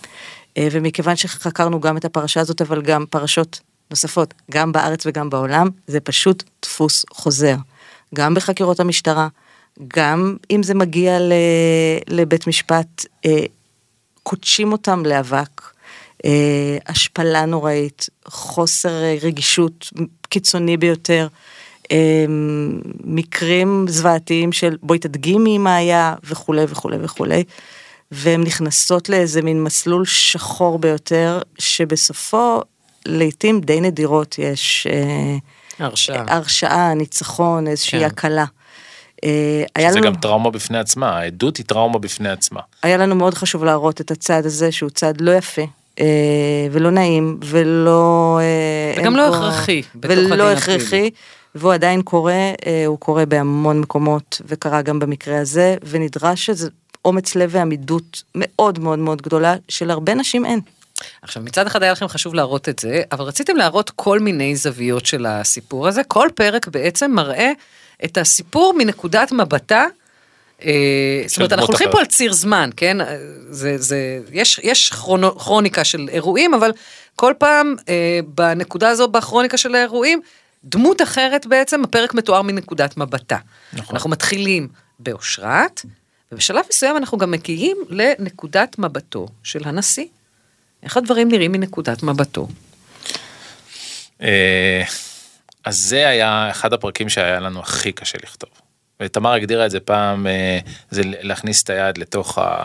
אה, 0.57 0.69
ומכיוון 0.71 1.17
שחקרנו 1.17 1.81
גם 1.81 1.97
את 1.97 2.05
הפרשה 2.05 2.41
הזאת, 2.41 2.63
אבל 2.63 2.83
גם 2.83 3.05
פרשות 3.11 3.61
נוספות, 3.91 4.35
גם 4.51 4.73
בארץ 4.73 5.07
וגם 5.07 5.31
בעולם, 5.31 5.69
זה 5.87 6.01
פשוט 6.01 6.43
דפוס 6.63 7.05
חוזר. 7.13 7.57
גם 8.15 8.35
בחקירות 8.35 8.81
המשטרה, 8.81 9.29
גם 9.97 10.37
אם 10.51 10.63
זה 10.63 10.75
מגיע 10.75 11.19
ל- 11.19 11.33
לבית 12.09 12.47
משפט, 12.47 13.07
אה, 13.27 13.45
קודשים 14.23 14.73
אותם 14.73 15.07
לאבק, 15.07 15.63
אה, 16.25 16.79
השפלה 16.87 17.45
נוראית, 17.45 18.07
חוסר 18.29 19.03
אה, 19.03 19.17
רגישות 19.23 19.91
קיצוני 20.29 20.77
ביותר, 20.77 21.29
אה, 21.93 22.25
מקרים 23.05 23.87
זוועתיים 23.89 24.53
של 24.53 24.77
בואי 24.83 24.99
תדגימי 24.99 25.59
מה 25.59 25.77
היה 25.77 26.15
וכולי 26.25 26.65
וכולי 26.69 26.97
וכולי, 27.01 27.45
והן 28.11 28.41
נכנסות 28.41 29.09
לאיזה 29.09 29.43
מין 29.43 29.63
מסלול 29.63 30.05
שחור 30.05 30.79
ביותר, 30.79 31.41
שבסופו 31.59 32.61
לעתים 33.07 33.61
די 33.61 33.81
נדירות 33.81 34.39
יש 34.39 34.87
אה, 34.91 35.37
הרשעה. 35.79 36.25
הרשעה, 36.29 36.95
ניצחון, 36.95 37.67
איזושהי 37.67 38.01
כן. 38.01 38.07
הקלה. 38.07 38.45
אה, 39.25 39.31
היה 39.77 39.93
זה 39.93 39.99
לנו- 39.99 40.07
גם 40.07 40.15
טראומה 40.15 40.51
בפני 40.51 40.79
עצמה, 40.79 41.19
העדות 41.19 41.57
היא 41.57 41.67
טראומה 41.67 41.99
בפני 41.99 42.29
עצמה. 42.29 42.61
היה 42.83 42.97
לנו 42.97 43.15
מאוד 43.15 43.35
חשוב 43.35 43.65
להראות 43.65 44.01
את 44.01 44.11
הצד 44.11 44.47
הזה 44.47 44.73
שהוא 44.73 44.91
צד 44.91 45.21
לא 45.21 45.31
יפה. 45.31 45.63
אה, 46.01 46.07
ולא 46.73 46.91
נעים 46.91 47.39
ולא 47.45 48.39
אה, 48.43 49.03
וגם 49.03 49.17
לא 49.17 49.29
בו- 49.29 49.35
הכרחי 49.35 49.83
ולא. 50.03 50.53
הכרחי 50.53 51.11
והוא 51.55 51.73
עדיין 51.73 52.03
קורה 52.03 52.53
הוא 52.87 52.99
קורה 52.99 53.27
בהמון 53.27 53.81
מקומות 53.81 54.41
וקרה 54.47 54.83
גם 54.83 54.99
במקרה 54.99 55.41
הזה 55.41 55.77
ונדרש 55.89 56.51
איזה 56.51 56.69
אומץ 57.05 57.35
לב 57.35 57.51
ועמידות 57.53 58.23
מאוד 58.35 58.79
מאוד 58.79 58.99
מאוד 58.99 59.23
גדולה 59.23 59.57
של 59.69 59.91
הרבה 59.91 60.15
נשים 60.15 60.47
אין. 60.47 60.61
עכשיו 61.23 61.43
מצד 61.43 61.67
אחד 61.67 61.83
היה 61.83 61.93
לכם 61.93 62.09
חשוב 62.09 62.35
להראות 62.35 62.69
את 62.69 62.79
זה, 62.79 63.03
אבל 63.13 63.25
רציתם 63.25 63.57
להראות 63.57 63.91
כל 63.91 64.19
מיני 64.21 64.57
זוויות 64.57 65.07
של 65.07 65.27
הסיפור 65.27 65.89
הזה. 65.89 66.05
כל 66.09 66.29
פרק 66.35 66.69
בעצם 66.69 67.11
מראה 67.11 67.51
את 68.05 68.19
הסיפור 68.19 68.75
מנקודת 68.79 69.33
מבטה. 69.33 69.87
אה, 70.65 71.23
זאת 71.27 71.37
אומרת, 71.37 71.53
אנחנו 71.53 71.67
הולכים. 71.67 71.89
פה 71.93 72.01
על 72.01 72.07
ציר 72.07 72.33
זמן, 72.33 72.71
כן? 72.77 73.01
אה, 73.01 73.17
זה, 73.51 73.79
זה, 73.79 74.21
יש, 74.33 74.61
יש 74.63 74.91
כרונו, 74.91 75.39
כרוניקה 75.39 75.85
של 75.85 76.09
אירועים, 76.09 76.55
אבל 76.55 76.73
כל 77.17 77.33
פעם 77.39 77.75
אה, 77.89 78.21
בנקודה 78.27 78.89
הזו, 78.89 79.09
בכרוניקה 79.09 79.57
של 79.57 79.75
האירועים, 79.75 80.21
דמות 80.65 81.03
אחרת 81.03 81.47
בעצם, 81.47 81.85
הפרק 81.85 82.15
מתואר 82.15 82.43
מנקודת 82.43 82.97
מבטה. 82.97 83.39
נכון. 83.73 83.97
אנחנו 83.97 84.11
מתחילים 84.11 84.69
באושרת, 84.99 85.83
ובשלב 86.33 86.65
מסוים 86.71 86.97
אנחנו 86.97 87.19
גם 87.19 87.31
מגיעים 87.31 87.77
לנקודת 87.89 88.79
מבטו 88.79 89.29
של 89.43 89.61
הנשיא. 89.65 90.07
איך 90.83 90.97
הדברים 90.97 91.29
נראים 91.29 91.53
מנקודת 91.53 92.03
מבטו? 92.03 92.49
אז 95.65 95.79
זה 95.79 96.09
היה 96.09 96.51
אחד 96.51 96.73
הפרקים 96.73 97.09
שהיה 97.09 97.41
לנו 97.41 97.61
הכי 97.61 97.93
קשה 97.93 98.19
לכתוב. 98.23 98.51
ותמר 99.01 99.33
הגדירה 99.33 99.67
את 99.67 99.71
זה 99.71 99.81
פעם, 99.81 100.27
אה, 100.27 100.59
זה 100.91 101.03
להכניס 101.05 101.63
את 101.63 101.71
היד 101.71 101.99
לתוך, 101.99 102.39
ה... 102.39 102.65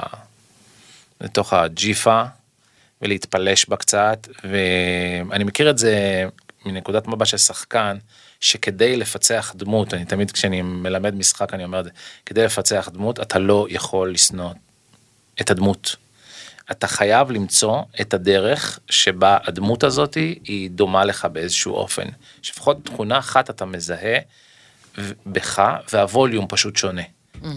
לתוך 1.22 1.54
הג'יפה 1.54 2.24
ולהתפלש 3.02 3.70
בה 3.70 3.76
קצת, 3.76 4.28
ואני 4.44 5.44
מכיר 5.44 5.70
את 5.70 5.78
זה 5.78 6.26
מנקודת 6.66 7.08
מבט 7.08 7.28
של 7.28 7.38
שחקן, 7.38 7.98
שכדי 8.40 8.98
לפצח 8.98 9.54
דמות, 9.56 9.94
אני 9.94 10.06
תמיד 10.06 10.32
כשאני 10.32 10.62
מלמד 10.62 11.16
משחק 11.16 11.54
אני 11.54 11.64
אומר 11.64 11.80
את 11.80 11.86
זה, 11.86 11.92
כדי 12.26 12.44
לפצח 12.44 12.90
דמות 12.94 13.20
אתה 13.20 13.40
לא 13.40 13.68
יכול 13.70 14.14
לשנוא 14.14 14.52
את 15.42 15.52
הדמות. 15.52 15.96
אתה 16.72 16.88
חייב 16.88 17.32
למצוא 17.32 17.82
את 18.02 18.14
הדרך 18.14 18.80
שבה 18.90 19.38
הדמות 19.44 19.84
הזאת 19.84 20.14
היא 20.44 20.70
דומה 20.70 21.06
לך 21.06 21.26
באיזשהו 21.26 21.74
אופן. 21.74 22.08
שלפחות 22.42 22.78
תכונה 22.84 23.20
אחת 23.20 23.50
אתה 23.50 23.66
מזהה 23.66 24.18
בך 25.26 25.64
והווליום 25.94 26.46
פשוט 26.50 26.78
שונה. 26.78 27.02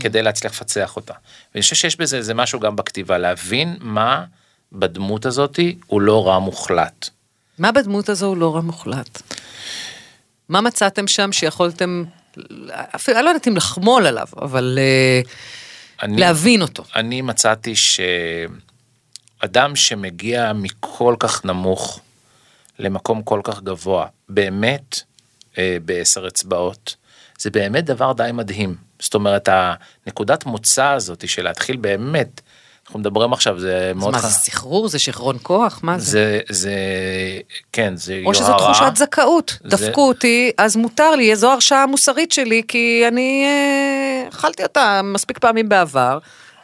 כדי 0.01 0.23
להצליח 0.23 0.53
לפצח 0.53 0.97
אותה. 0.97 1.15
ואני 1.55 1.63
חושב 1.63 1.77
שיש 1.77 1.97
בזה 1.97 2.17
איזה 2.17 2.35
משהו 2.35 2.61
גם 2.61 2.77
בכתיבה, 2.77 3.19
להבין 3.19 3.77
מה 3.81 4.25
בדמות 4.73 5.27
הזאת 5.27 5.59
הוא 5.87 6.01
לא 6.01 6.27
רע 6.27 6.39
מוחלט. 6.39 7.09
מה 7.59 7.73
בדמות 7.73 8.09
הזו 8.09 8.27
הוא 8.27 8.37
לא 8.37 8.55
רע 8.55 8.61
מוחלט? 8.61 9.23
מה 10.49 10.61
מצאתם 10.61 11.09
שם 11.09 11.33
שיכולתם, 11.33 12.05
אפילו, 12.71 13.17
אני 13.17 13.25
לא 13.25 13.31
יודעת 13.31 13.49
אם 13.49 13.57
לחמול 13.57 14.07
עליו, 14.07 14.27
אבל 14.43 14.79
אה, 14.81 15.21
אני, 16.03 16.21
להבין 16.21 16.63
אותו. 16.63 16.85
אני 16.97 17.23
מצאתי 17.23 17.73
שאדם 19.43 19.77
שמגיע 19.77 20.53
מכל 20.55 21.15
כך 21.19 21.45
נמוך 21.45 22.01
למקום 22.79 23.23
כל 23.23 23.41
כך 23.45 23.61
גבוה, 23.63 24.07
באמת 24.29 25.01
אה, 25.59 25.77
בעשר 25.85 26.29
אצבעות, 26.29 26.97
זה 27.39 27.51
באמת 27.51 27.85
דבר 27.85 28.13
די 28.13 28.31
מדהים. 28.33 28.75
זאת 29.01 29.15
אומרת, 29.15 29.49
הנקודת 30.07 30.47
מוצא 30.47 30.85
הזאת 30.85 31.29
של 31.29 31.43
להתחיל 31.45 31.77
באמת, 31.77 32.41
אנחנו 32.87 32.99
מדברים 33.01 33.33
עכשיו, 33.33 33.61
זה 33.61 33.91
אז 33.91 33.97
מאוד... 33.97 34.13
מה, 34.13 34.19
ח- 34.19 34.23
זה 34.23 34.29
סחרור? 34.31 34.89
זה 34.89 34.99
שכרון 34.99 35.39
כוח? 35.43 35.81
מה 35.83 35.99
זה? 35.99 36.11
זה, 36.11 36.41
זה, 36.49 36.73
כן, 37.73 37.97
זה 37.97 38.23
או 38.27 38.35
שזו 38.35 38.45
יוהרה. 38.51 38.59
תחושת 38.75 38.97
זכאות. 38.97 39.59
זה- 39.65 39.69
דפקו 39.89 40.09
אותי, 40.09 40.51
אז 40.59 40.77
מותר 40.77 41.11
לי, 41.11 41.37
זו 41.37 41.53
הרשעה 41.53 41.83
המוסרית 41.83 42.33
שלי, 42.33 42.63
כי 42.69 43.05
אני 43.09 43.45
אה, 43.45 44.29
אכלתי 44.29 44.63
אותה 44.63 45.01
מספיק 45.05 45.39
פעמים 45.39 45.69
בעבר, 45.69 46.19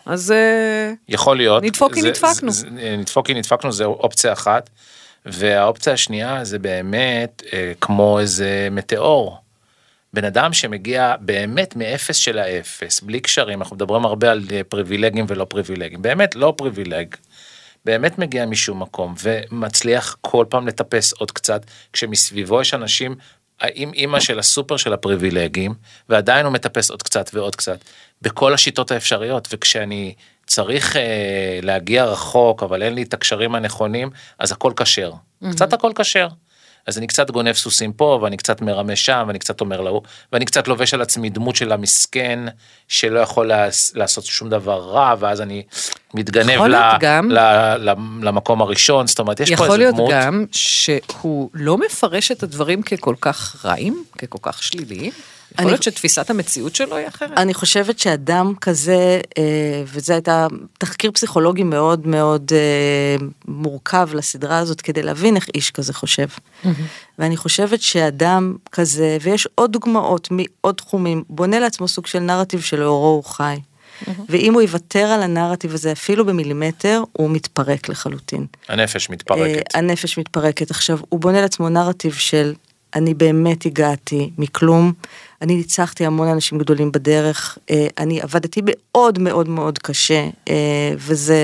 אז 0.08 0.30
אה, 0.32 0.92
יכול 1.08 1.36
להיות. 1.36 1.62
נדפוק 1.62 1.94
כי 1.94 2.02
נדפקנו. 2.02 2.50
זה- 2.52 2.66
זה- 2.74 2.96
נדפוק 2.96 3.26
כי 3.26 3.34
נדפקנו 3.34 3.72
זה 3.72 3.84
אופציה 3.84 4.32
אחת. 4.32 4.70
והאופציה 5.26 5.92
השנייה 5.92 6.44
זה 6.44 6.58
באמת 6.58 7.42
אה, 7.52 7.72
כמו 7.80 8.18
איזה 8.20 8.68
מטאור. 8.70 9.38
בן 10.12 10.24
אדם 10.24 10.52
שמגיע 10.52 11.14
באמת 11.20 11.76
מאפס 11.76 12.16
של 12.16 12.38
האפס, 12.38 13.00
בלי 13.00 13.20
קשרים, 13.20 13.62
אנחנו 13.62 13.76
מדברים 13.76 14.04
הרבה 14.04 14.30
על 14.30 14.42
אה, 14.52 14.60
פריבילגים 14.68 15.24
ולא 15.28 15.44
פריבילגים, 15.44 16.02
באמת 16.02 16.34
לא 16.36 16.54
פריבילג. 16.56 17.14
באמת 17.84 18.18
מגיע 18.18 18.46
משום 18.46 18.82
מקום 18.82 19.14
ומצליח 19.22 20.16
כל 20.20 20.44
פעם 20.48 20.68
לטפס 20.68 21.12
עוד 21.12 21.30
קצת, 21.30 21.62
כשמסביבו 21.92 22.60
יש 22.60 22.74
אנשים, 22.74 23.14
האם 23.60 23.92
אימא 23.94 24.20
של 24.20 24.38
הסופר 24.38 24.76
של 24.76 24.92
הפריבילגים, 24.92 25.74
ועדיין 26.08 26.46
הוא 26.46 26.52
מטפס 26.52 26.90
עוד 26.90 27.02
קצת 27.02 27.30
ועוד 27.34 27.56
קצת, 27.56 27.78
בכל 28.22 28.54
השיטות 28.54 28.90
האפשריות, 28.90 29.48
וכשאני 29.52 30.14
צריך 30.46 30.96
אה, 30.96 31.58
להגיע 31.62 32.04
רחוק, 32.04 32.62
אבל 32.62 32.82
אין 32.82 32.94
לי 32.94 33.02
את 33.02 33.14
הקשרים 33.14 33.54
הנכונים, 33.54 34.10
אז 34.38 34.52
הכל 34.52 34.72
כשר. 34.76 35.12
קצת 35.50 35.72
הכל 35.72 35.92
כשר. 35.94 36.28
אז 36.88 36.98
אני 36.98 37.06
קצת 37.06 37.30
גונב 37.30 37.52
סוסים 37.52 37.92
פה, 37.92 38.18
ואני 38.22 38.36
קצת 38.36 38.60
מרמה 38.62 38.96
שם, 38.96 39.24
ואני 39.26 39.38
קצת 39.38 39.60
אומר 39.60 39.80
להוא, 39.80 40.02
ואני 40.32 40.44
קצת 40.44 40.68
לובש 40.68 40.94
על 40.94 41.02
עצמי 41.02 41.30
דמות 41.30 41.56
של 41.56 41.72
המסכן, 41.72 42.38
שלא 42.88 43.18
יכול 43.20 43.46
לעש- 43.46 43.90
לעשות 43.94 44.24
שום 44.24 44.48
דבר 44.50 44.80
רע, 44.80 45.14
ואז 45.18 45.40
אני 45.40 45.62
מתגנב 46.14 46.50
יכול 46.50 46.68
ל, 46.68 46.70
להיות 46.70 46.94
גם- 47.00 47.30
ל, 47.30 47.38
ל, 47.78 47.94
למקום 48.22 48.62
הראשון, 48.62 49.06
זאת 49.06 49.18
אומרת, 49.18 49.40
יש 49.40 49.48
פה 49.48 49.54
יכול 49.54 49.66
איזה 49.66 49.76
להיות 49.78 49.94
דמות. 49.94 50.10
גם 50.12 50.44
שהוא 50.52 51.50
לא 51.54 51.78
מפרש 51.78 52.30
את 52.30 52.42
הדברים 52.42 52.82
ככל 52.82 53.14
כך 53.20 53.64
רעים, 53.64 54.04
ככל 54.18 54.38
כך 54.42 54.62
שליליים. 54.62 55.12
יכול 55.52 55.62
אני- 55.64 55.70
להיות 55.70 55.82
שתפיסת 55.82 56.30
המציאות 56.30 56.74
שלו 56.76 56.96
היא 56.96 57.08
אחרת. 57.08 57.30
אני 57.38 57.54
חושבת 57.54 57.98
שאדם 57.98 58.52
כזה, 58.60 59.20
אה, 59.38 59.42
וזה 59.86 60.12
הייתה 60.12 60.46
תחקיר 60.78 61.10
פסיכולוגי 61.10 61.62
מאוד 61.62 62.06
מאוד 62.06 62.50
אה, 62.52 63.26
מורכב 63.48 64.08
לסדרה 64.14 64.58
הזאת 64.58 64.80
כדי 64.80 65.02
להבין 65.02 65.36
איך 65.36 65.46
איש 65.54 65.70
כזה 65.70 65.94
חושב. 65.94 66.26
ואני 67.18 67.36
חושבת 67.36 67.82
שאדם 67.82 68.56
כזה, 68.72 69.18
ויש 69.22 69.48
עוד 69.54 69.72
דוגמאות 69.72 70.28
מעוד 70.30 70.74
תחומים, 70.74 71.24
בונה 71.30 71.58
לעצמו 71.60 71.88
סוג 71.88 72.06
של 72.06 72.18
נרטיב 72.18 72.60
שלאורו 72.60 73.06
הוא 73.08 73.24
חי. 73.24 73.56
ואם 74.28 74.54
הוא 74.54 74.62
יוותר 74.62 74.98
על 75.04 75.22
הנרטיב 75.22 75.74
הזה 75.74 75.92
אפילו 75.92 76.26
במילימטר, 76.26 77.02
הוא 77.12 77.30
מתפרק 77.30 77.88
לחלוטין. 77.88 78.46
הנפש 78.68 79.10
מתפרקת. 79.10 79.56
אה, 79.74 79.78
הנפש 79.78 80.18
מתפרקת. 80.18 80.70
עכשיו, 80.70 80.98
הוא 81.08 81.20
בונה 81.20 81.40
לעצמו 81.40 81.68
נרטיב 81.68 82.14
של 82.14 82.54
אני 82.94 83.14
באמת 83.14 83.66
הגעתי 83.66 84.30
מכלום, 84.38 84.92
אני 85.42 85.56
ניצחתי 85.56 86.06
המון 86.06 86.28
אנשים 86.28 86.58
גדולים 86.58 86.92
בדרך, 86.92 87.58
אה, 87.70 87.86
אני 87.98 88.20
עבדתי 88.20 88.60
מאוד 88.64 89.18
מאוד 89.18 89.48
מאוד 89.48 89.78
קשה, 89.78 90.28
אה, 90.48 90.92
וזה 90.96 91.40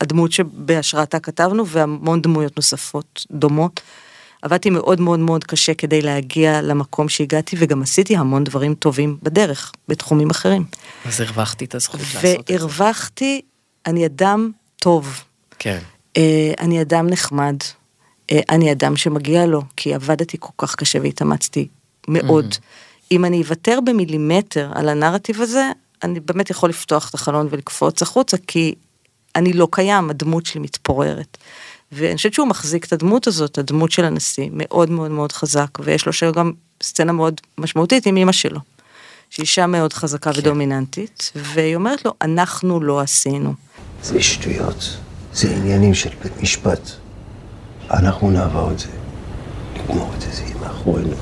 הדמות 0.00 0.32
שבהשראתה 0.32 1.20
כתבנו, 1.20 1.66
והמון 1.66 2.22
דמויות 2.22 2.56
נוספות 2.56 3.26
דומות. 3.30 3.80
עבדתי 4.42 4.70
מאוד 4.70 5.00
מאוד 5.00 5.18
מאוד 5.18 5.44
קשה 5.44 5.74
כדי 5.74 6.02
להגיע 6.02 6.62
למקום 6.62 7.08
שהגעתי, 7.08 7.56
וגם 7.58 7.82
עשיתי 7.82 8.16
המון 8.16 8.44
דברים 8.44 8.74
טובים 8.74 9.16
בדרך, 9.22 9.72
בתחומים 9.88 10.30
אחרים. 10.30 10.64
אז 11.04 11.20
הרווחתי 11.20 11.64
את 11.64 11.74
הזכות 11.74 12.00
לעשות 12.00 12.16
את 12.16 12.46
זה. 12.48 12.54
והרווחתי, 12.54 13.40
אני 13.86 14.06
אדם 14.06 14.50
טוב. 14.76 15.24
כן. 15.58 15.78
אה, 16.16 16.52
אני 16.60 16.82
אדם 16.82 17.06
נחמד. 17.06 17.56
אני 18.50 18.72
אדם 18.72 18.96
שמגיע 18.96 19.46
לו, 19.46 19.62
כי 19.76 19.94
עבדתי 19.94 20.36
כל 20.40 20.52
כך 20.58 20.74
קשה 20.74 20.98
והתאמצתי 21.02 21.68
מאוד. 22.08 22.54
אם 23.12 23.24
אני 23.24 23.42
אוותר 23.42 23.78
במילימטר 23.84 24.70
על 24.74 24.88
הנרטיב 24.88 25.40
הזה, 25.40 25.70
אני 26.02 26.20
באמת 26.20 26.50
יכול 26.50 26.68
לפתוח 26.68 27.08
את 27.10 27.14
החלון 27.14 27.48
ולקפוץ 27.50 28.02
החוצה, 28.02 28.36
כי 28.46 28.74
אני 29.36 29.52
לא 29.52 29.68
קיים, 29.70 30.10
הדמות 30.10 30.46
שלי 30.46 30.60
מתפוררת. 30.60 31.38
ואני 31.92 32.16
חושבת 32.16 32.34
שהוא 32.34 32.48
מחזיק 32.48 32.84
את 32.84 32.92
הדמות 32.92 33.26
הזאת, 33.26 33.58
הדמות 33.58 33.92
של 33.92 34.04
הנשיא, 34.04 34.48
מאוד 34.52 34.90
מאוד 34.90 35.10
מאוד 35.10 35.32
חזק, 35.32 35.78
ויש 35.80 36.06
לו 36.06 36.12
שם 36.12 36.32
גם 36.32 36.52
סצנה 36.82 37.12
מאוד 37.12 37.40
משמעותית 37.58 38.06
עם 38.06 38.16
אמא 38.16 38.32
שלו, 38.32 38.60
שהיא 39.30 39.42
אישה 39.42 39.66
מאוד 39.66 39.92
חזקה 39.92 40.30
ודומיננטית, 40.36 41.32
והיא 41.36 41.76
אומרת 41.76 42.04
לו, 42.04 42.12
אנחנו 42.22 42.80
לא 42.80 43.00
עשינו. 43.00 43.54
זה 44.02 44.22
שטויות, 44.22 44.96
זה 45.32 45.56
עניינים 45.56 45.94
של 45.94 46.10
בית 46.22 46.42
משפט. 46.42 46.90
אנחנו 47.90 48.30
נעבור 48.30 48.70
את 48.70 48.78
זה, 48.78 48.88
נגמור 49.74 50.10
את 50.16 50.20
זה, 50.20 50.30
זה 50.32 50.42
יהיה 50.42 50.56
מאחורינו. 50.60 51.16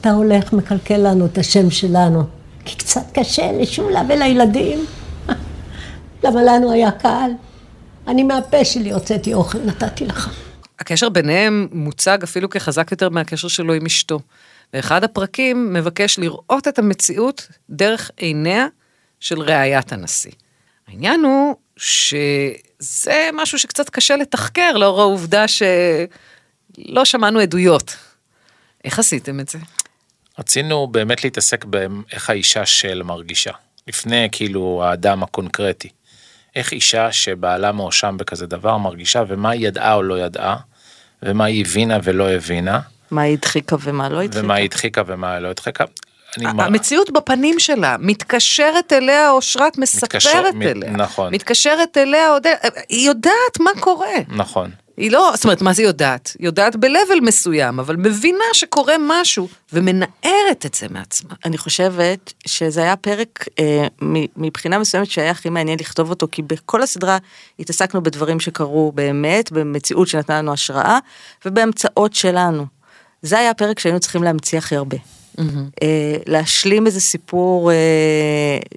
אתה 0.00 0.10
הולך, 0.10 0.52
מקלקל 0.52 0.96
לנו 0.96 1.26
את 1.26 1.38
השם 1.38 1.70
שלנו, 1.70 2.22
כי 2.64 2.76
קצת 2.76 3.00
קשה 3.12 3.52
לשולה 3.52 4.02
ולילדים. 4.08 4.86
למה 6.24 6.42
לנו 6.42 6.72
היה 6.72 6.90
קל? 6.90 7.30
אני 8.06 8.22
מהפה 8.22 8.64
שלי 8.64 8.92
הוצאתי 8.92 9.34
אוכל, 9.34 9.58
נתתי 9.64 10.06
לך. 10.06 10.34
הקשר 10.78 11.08
ביניהם 11.08 11.68
מוצג 11.72 12.18
אפילו 12.22 12.50
כחזק 12.50 12.88
יותר 12.90 13.08
מהקשר 13.08 13.48
שלו 13.48 13.74
עם 13.74 13.86
אשתו. 13.86 14.20
ואחד 14.72 15.04
הפרקים 15.04 15.72
מבקש 15.72 16.18
לראות 16.18 16.68
את 16.68 16.78
המציאות 16.78 17.48
דרך 17.70 18.10
עיניה 18.16 18.66
של 19.20 19.40
ראיית 19.40 19.92
הנשיא. 19.92 20.32
העניין 20.88 21.20
הוא 21.20 21.54
שזה 21.76 23.30
משהו 23.32 23.58
שקצת 23.58 23.90
קשה 23.90 24.16
לתחקר 24.16 24.72
לאור 24.72 25.00
העובדה 25.00 25.44
שלא 25.48 27.04
שמענו 27.04 27.38
עדויות. 27.38 27.96
איך 28.84 28.98
עשיתם 28.98 29.40
את 29.40 29.48
זה? 29.48 29.58
רצינו 30.38 30.86
באמת 30.86 31.24
להתעסק 31.24 31.64
באיך 31.64 32.30
האישה 32.30 32.66
של 32.66 33.02
מרגישה, 33.02 33.50
לפני 33.88 34.28
כאילו 34.32 34.82
האדם 34.84 35.22
הקונקרטי. 35.22 35.88
איך 36.56 36.72
אישה 36.72 37.12
שבעלה 37.12 37.72
מואשם 37.72 38.16
בכזה 38.18 38.46
דבר 38.46 38.76
מרגישה 38.78 39.22
ומה 39.28 39.50
היא 39.50 39.68
ידעה 39.68 39.94
או 39.94 40.02
לא 40.02 40.18
ידעה, 40.20 40.56
ומה 41.22 41.44
היא 41.44 41.64
הבינה 41.64 41.98
ולא 42.04 42.30
הבינה, 42.30 42.80
מה 43.10 43.22
היא 43.22 43.32
הדחיקה 43.36 43.76
ומה 43.80 44.08
לא 44.08 44.20
הדחיקה. 44.22 44.44
ומה 44.44 44.54
היא 44.54 44.64
הדחיקה 44.64 45.02
ומה 45.06 45.40
לא 45.40 45.48
הדחיקה. 45.48 45.84
המציאות 46.36 47.10
בפנים 47.10 47.58
שלה, 47.60 47.96
מתקשרת 47.98 48.92
אליה 48.92 49.30
אושרת, 49.30 49.78
מספרת 49.78 50.02
מתקשר- 50.02 50.42
אליה. 50.64 50.90
נכון. 50.90 51.34
מתקשרת 51.34 51.96
אליה. 51.96 52.28
היא 52.88 53.06
יודעת 53.06 53.60
מה 53.60 53.70
קורה. 53.80 54.08
נכון. 54.28 54.70
היא 54.98 55.10
לא, 55.10 55.30
זאת 55.34 55.44
אומרת, 55.44 55.62
מה 55.62 55.72
זה 55.72 55.82
יודעת? 55.82 56.36
יודעת 56.40 56.76
ב-level 56.76 57.20
מסוים, 57.22 57.80
אבל 57.80 57.96
מבינה 57.96 58.44
שקורה 58.52 58.94
משהו, 59.00 59.48
ומנערת 59.72 60.66
את 60.66 60.74
זה 60.74 60.86
מעצמה. 60.90 61.30
אני 61.44 61.58
חושבת 61.58 62.32
שזה 62.46 62.82
היה 62.82 62.96
פרק 62.96 63.48
אה, 63.58 63.86
מבחינה 64.36 64.78
מסוימת 64.78 65.10
שהיה 65.10 65.30
הכי 65.30 65.48
מעניין 65.48 65.78
לכתוב 65.80 66.10
אותו, 66.10 66.26
כי 66.32 66.42
בכל 66.42 66.82
הסדרה 66.82 67.18
התעסקנו 67.58 68.02
בדברים 68.02 68.40
שקרו 68.40 68.92
באמת, 68.92 69.52
במציאות 69.52 70.08
שנתנה 70.08 70.38
לנו 70.38 70.52
השראה, 70.52 70.98
ובהמצאות 71.44 72.14
שלנו. 72.14 72.66
זה 73.22 73.38
היה 73.38 73.50
הפרק 73.50 73.78
שהיינו 73.78 74.00
צריכים 74.00 74.22
להמציא 74.22 74.58
הכי 74.58 74.76
הרבה. 74.76 74.96
אה, 75.82 76.16
להשלים 76.26 76.86
איזה 76.86 77.00
סיפור 77.00 77.72
אה, 77.72 77.76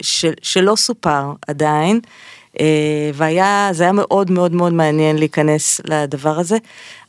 של, 0.02 0.34
שלא 0.42 0.76
סופר 0.76 1.34
עדיין, 1.48 2.00
והיה, 3.14 3.70
זה 3.72 3.84
היה 3.84 3.92
מאוד 3.92 4.32
מאוד 4.32 4.52
מאוד 4.52 4.74
מעניין 4.74 5.18
להיכנס 5.18 5.82
לדבר 5.86 6.40
הזה. 6.40 6.58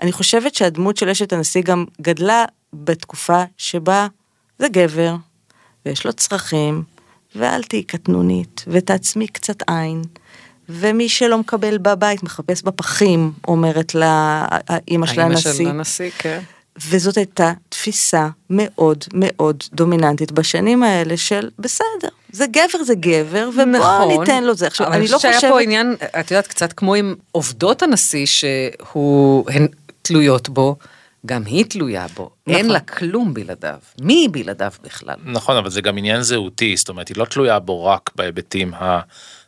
אני 0.00 0.12
חושבת 0.12 0.54
שהדמות 0.54 0.96
של 0.96 1.08
אשת 1.08 1.32
הנשיא 1.32 1.62
גם 1.62 1.84
גדלה 2.00 2.44
בתקופה 2.72 3.42
שבה 3.56 4.06
זה 4.58 4.68
גבר, 4.68 5.14
ויש 5.86 6.06
לו 6.06 6.12
צרכים, 6.12 6.82
ואל 7.36 7.62
תהיי 7.62 7.82
קטנונית, 7.82 8.64
ותעצמי 8.68 9.28
קצת 9.28 9.56
עין. 9.66 10.02
ומי 10.68 11.08
שלא 11.08 11.38
מקבל 11.38 11.78
בבית 11.78 12.22
מחפש 12.22 12.62
בפחים, 12.62 13.32
אומרת 13.48 13.94
לה 13.94 14.46
האימא 14.50 15.06
של 15.06 15.20
האמא 15.20 15.36
של 15.36 15.48
הנשיא. 15.48 15.68
הנשיא, 15.68 16.10
כן. 16.18 16.40
וזאת 16.88 17.16
הייתה 17.16 17.52
תפיסה 17.68 18.28
מאוד 18.50 19.04
מאוד 19.14 19.62
דומיננטית 19.72 20.32
בשנים 20.32 20.82
האלה 20.82 21.16
של 21.16 21.50
בסדר, 21.58 22.08
זה 22.32 22.46
גבר 22.46 22.84
זה 22.84 22.94
גבר, 22.94 23.48
ובוא 23.54 24.18
ניתן 24.20 24.44
לו 24.44 24.54
זה. 24.54 24.66
עכשיו, 24.66 24.86
נכון. 24.86 24.94
אבל 24.94 25.02
אני 25.02 25.10
לא 25.10 25.16
חושבת 25.16 25.30
שהיה 25.32 25.34
חושבת... 25.34 25.50
פה 25.52 25.60
עניין, 25.60 25.94
את 26.20 26.30
יודעת, 26.30 26.46
קצת 26.46 26.72
כמו 26.72 26.94
עם 26.94 27.14
עובדות 27.32 27.82
הנשיא 27.82 28.26
שהוא, 28.26 29.50
הן 29.50 29.68
תלויות 30.02 30.48
בו, 30.48 30.76
גם 31.26 31.42
היא 31.46 31.64
תלויה 31.64 32.06
בו. 32.16 32.30
אין 32.46 32.56
נכון. 32.58 32.72
לה 32.72 32.80
כלום 32.80 33.34
בלעדיו. 33.34 33.78
מי 34.00 34.28
בלעדיו 34.30 34.72
בכלל? 34.84 35.14
נכון, 35.24 35.56
אבל 35.56 35.70
זה 35.70 35.80
גם 35.80 35.98
עניין 35.98 36.22
זהותי, 36.22 36.76
זאת 36.76 36.88
אומרת, 36.88 37.08
היא 37.08 37.16
לא 37.16 37.24
תלויה 37.24 37.58
בו 37.58 37.84
רק 37.84 38.10
בהיבטים 38.16 38.74
ה... 38.74 39.00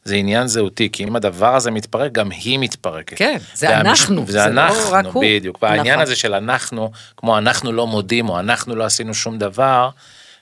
זה 0.05 0.14
עניין 0.14 0.47
זהותי, 0.47 0.88
כי 0.92 1.05
אם 1.05 1.16
הדבר 1.16 1.55
הזה 1.57 1.70
מתפרק, 1.70 2.12
גם 2.12 2.31
היא 2.31 2.59
מתפרקת. 2.59 3.18
כן, 3.18 3.38
זה 3.55 3.68
והמש- 3.68 4.01
אנחנו, 4.01 4.25
זה 4.27 4.33
זה 4.33 4.49
לא 4.49 4.61
אנחנו, 4.61 4.92
רק 4.92 5.05
הוא. 5.12 5.25
בדיוק. 5.27 5.59
והעניין 5.62 5.87
נכון. 5.94 6.03
הזה 6.03 6.16
של 6.16 6.35
אנחנו, 6.35 6.90
כמו 7.16 7.38
אנחנו 7.38 7.73
לא 7.73 7.87
מודים, 7.87 8.29
או 8.29 8.38
אנחנו 8.40 8.77
לא 8.77 8.85
עשינו 8.85 9.14
שום 9.14 9.38
דבר, 9.38 9.88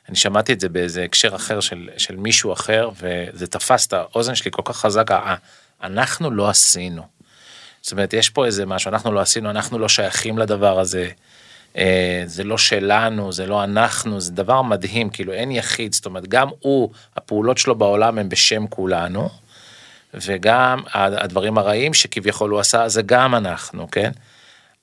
אני 0.08 0.16
שמעתי 0.16 0.52
את 0.52 0.60
זה 0.60 0.68
באיזה 0.68 1.04
הקשר 1.04 1.36
אחר 1.36 1.60
של, 1.60 1.88
של 1.96 2.16
מישהו 2.16 2.52
אחר, 2.52 2.90
וזה 3.00 3.46
תפס 3.46 3.86
את 3.86 3.92
האוזן 3.92 4.34
שלי 4.34 4.50
כל 4.50 4.62
כך 4.64 4.76
חזק, 4.76 5.10
ה- 5.10 5.34
אנחנו 5.82 6.30
לא 6.30 6.48
עשינו. 6.48 7.02
זאת 7.82 7.92
אומרת, 7.92 8.12
יש 8.12 8.30
פה 8.30 8.46
איזה 8.46 8.66
משהו, 8.66 8.88
אנחנו 8.88 9.12
לא 9.12 9.20
עשינו, 9.20 9.50
אנחנו 9.50 9.78
לא 9.78 9.88
שייכים 9.88 10.38
לדבר 10.38 10.80
הזה. 10.80 11.08
אה, 11.76 12.22
זה 12.26 12.44
לא 12.44 12.58
שלנו, 12.58 13.32
זה 13.32 13.46
לא 13.46 13.64
אנחנו, 13.64 14.20
זה 14.20 14.32
דבר 14.32 14.62
מדהים, 14.62 15.10
כאילו 15.10 15.32
אין 15.32 15.50
יחיד, 15.50 15.94
זאת 15.94 16.06
אומרת, 16.06 16.28
גם 16.28 16.48
הוא, 16.60 16.90
הפעולות 17.16 17.58
שלו 17.58 17.74
בעולם 17.74 18.18
הם 18.18 18.28
בשם 18.28 18.66
כולנו, 18.66 19.28
וגם 20.14 20.82
הדברים 20.94 21.58
הרעים 21.58 21.94
שכביכול 21.94 22.50
הוא 22.50 22.60
עשה, 22.60 22.88
זה 22.88 23.02
גם 23.02 23.34
אנחנו, 23.34 23.90
כן? 23.90 24.10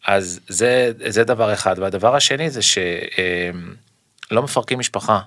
אז 0.08 0.39
זה, 0.47 0.91
זה 1.08 1.23
דבר 1.23 1.53
אחד. 1.53 1.75
והדבר 1.79 2.15
השני 2.15 2.49
זה 2.49 2.62
שלא 4.30 4.44
מפרקים 4.44 4.80
משפחה. 4.80 5.20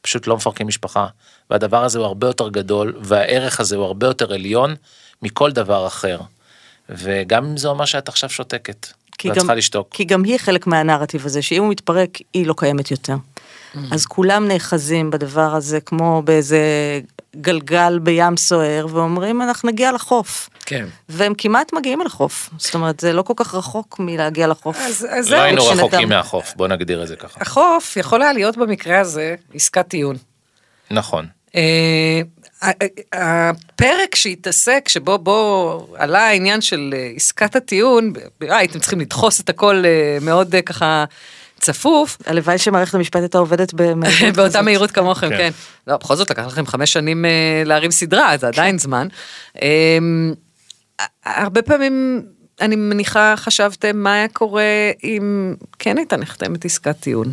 פשוט 0.00 0.26
לא 0.26 0.36
מפרקים 0.36 0.66
משפחה. 0.66 1.06
והדבר 1.50 1.84
הזה 1.84 1.98
הוא 1.98 2.06
הרבה 2.06 2.26
יותר 2.26 2.48
גדול, 2.48 2.96
והערך 3.02 3.60
הזה 3.60 3.76
הוא 3.76 3.84
הרבה 3.84 4.06
יותר 4.06 4.32
עליון 4.32 4.74
מכל 5.22 5.52
דבר 5.52 5.86
אחר. 5.86 6.20
וגם 6.88 7.44
אם 7.44 7.56
זה 7.56 7.68
אומר 7.68 7.84
שאת 7.84 8.08
עכשיו 8.08 8.30
שותקת, 8.30 8.86
ואת 9.24 9.26
גם, 9.26 9.34
צריכה 9.34 9.54
לשתוק. 9.54 9.88
כי 9.90 10.04
גם 10.04 10.24
היא 10.24 10.38
חלק 10.38 10.66
מהנרטיב 10.66 11.26
הזה, 11.26 11.42
שאם 11.42 11.62
הוא 11.62 11.70
מתפרק, 11.70 12.18
היא 12.34 12.46
לא 12.46 12.54
קיימת 12.56 12.90
יותר. 12.90 13.16
אז 13.92 14.06
כולם 14.06 14.48
נאחזים 14.48 15.10
בדבר 15.10 15.54
הזה 15.54 15.80
כמו 15.80 16.22
באיזה 16.24 16.60
גלגל 17.36 17.98
בים 17.98 18.36
סוער, 18.36 18.86
ואומרים, 18.90 19.42
אנחנו 19.42 19.68
נגיע 19.68 19.92
לחוף. 19.92 20.48
כן. 20.66 20.86
והם 21.08 21.32
כמעט 21.38 21.72
מגיעים 21.72 22.00
לחוף. 22.00 22.50
זאת 22.58 22.74
אומרת, 22.74 23.00
זה 23.00 23.12
לא 23.12 23.22
כל 23.22 23.34
כך 23.36 23.54
רחוק 23.54 23.96
מלהגיע 23.98 24.46
לחוף. 24.46 24.76
אז, 24.80 25.06
אז 25.10 25.30
לא 25.30 25.36
היינו 25.36 25.66
רחוקים 25.66 26.08
מהחוף, 26.08 26.54
בוא 26.56 26.68
נגדיר 26.68 27.02
את 27.02 27.08
זה 27.08 27.16
ככה. 27.16 27.40
החוף 27.40 27.96
יכול 27.96 28.22
היה 28.22 28.32
להיות 28.32 28.56
במקרה 28.56 29.00
הזה 29.00 29.34
עסקת 29.54 29.88
טיעון. 29.88 30.16
נכון. 30.90 31.26
אה, 31.56 32.20
הפרק 33.12 34.14
שהתעסק, 34.14 34.88
שבו 34.88 35.18
בו 35.18 35.94
עלה 35.96 36.26
העניין 36.26 36.60
של 36.60 36.94
אה, 36.96 37.10
עסקת 37.16 37.56
הטיעון, 37.56 38.12
אה, 38.42 38.56
הייתם 38.56 38.78
צריכים 38.78 39.00
לדחוס 39.00 39.40
את 39.40 39.48
הכל 39.48 39.84
מאוד 40.20 40.54
ככה 40.66 41.04
צפוף, 41.60 42.18
הלוואי 42.26 42.58
שמערכת 42.58 42.94
המשפט 42.94 43.20
הייתה 43.20 43.38
עובדת 43.38 43.72
במהירות 43.74 44.34
באותה. 44.36 44.62
מהירות 44.62 44.90
כמוכם, 44.90 45.28
כן. 45.28 45.36
כן. 45.36 45.50
לא, 45.86 45.96
בכל 45.96 46.16
זאת 46.16 46.30
לקח 46.30 46.46
לכם 46.46 46.66
חמש 46.66 46.92
שנים 46.92 47.24
אה, 47.24 47.62
להרים 47.64 47.90
סדרה, 47.90 48.36
זה 48.36 48.48
עדיין 48.48 48.78
זמן. 48.78 49.08
אה, 49.62 49.98
הרבה 51.24 51.62
פעמים, 51.62 52.22
אני 52.60 52.76
מניחה, 52.76 53.34
חשבתם 53.36 53.96
מה 53.96 54.14
היה 54.14 54.28
קורה 54.28 54.90
אם 55.04 55.54
כן 55.78 55.98
הייתה 55.98 56.16
נחתמת 56.16 56.64
עסקת 56.64 56.96
טיעון. 57.00 57.32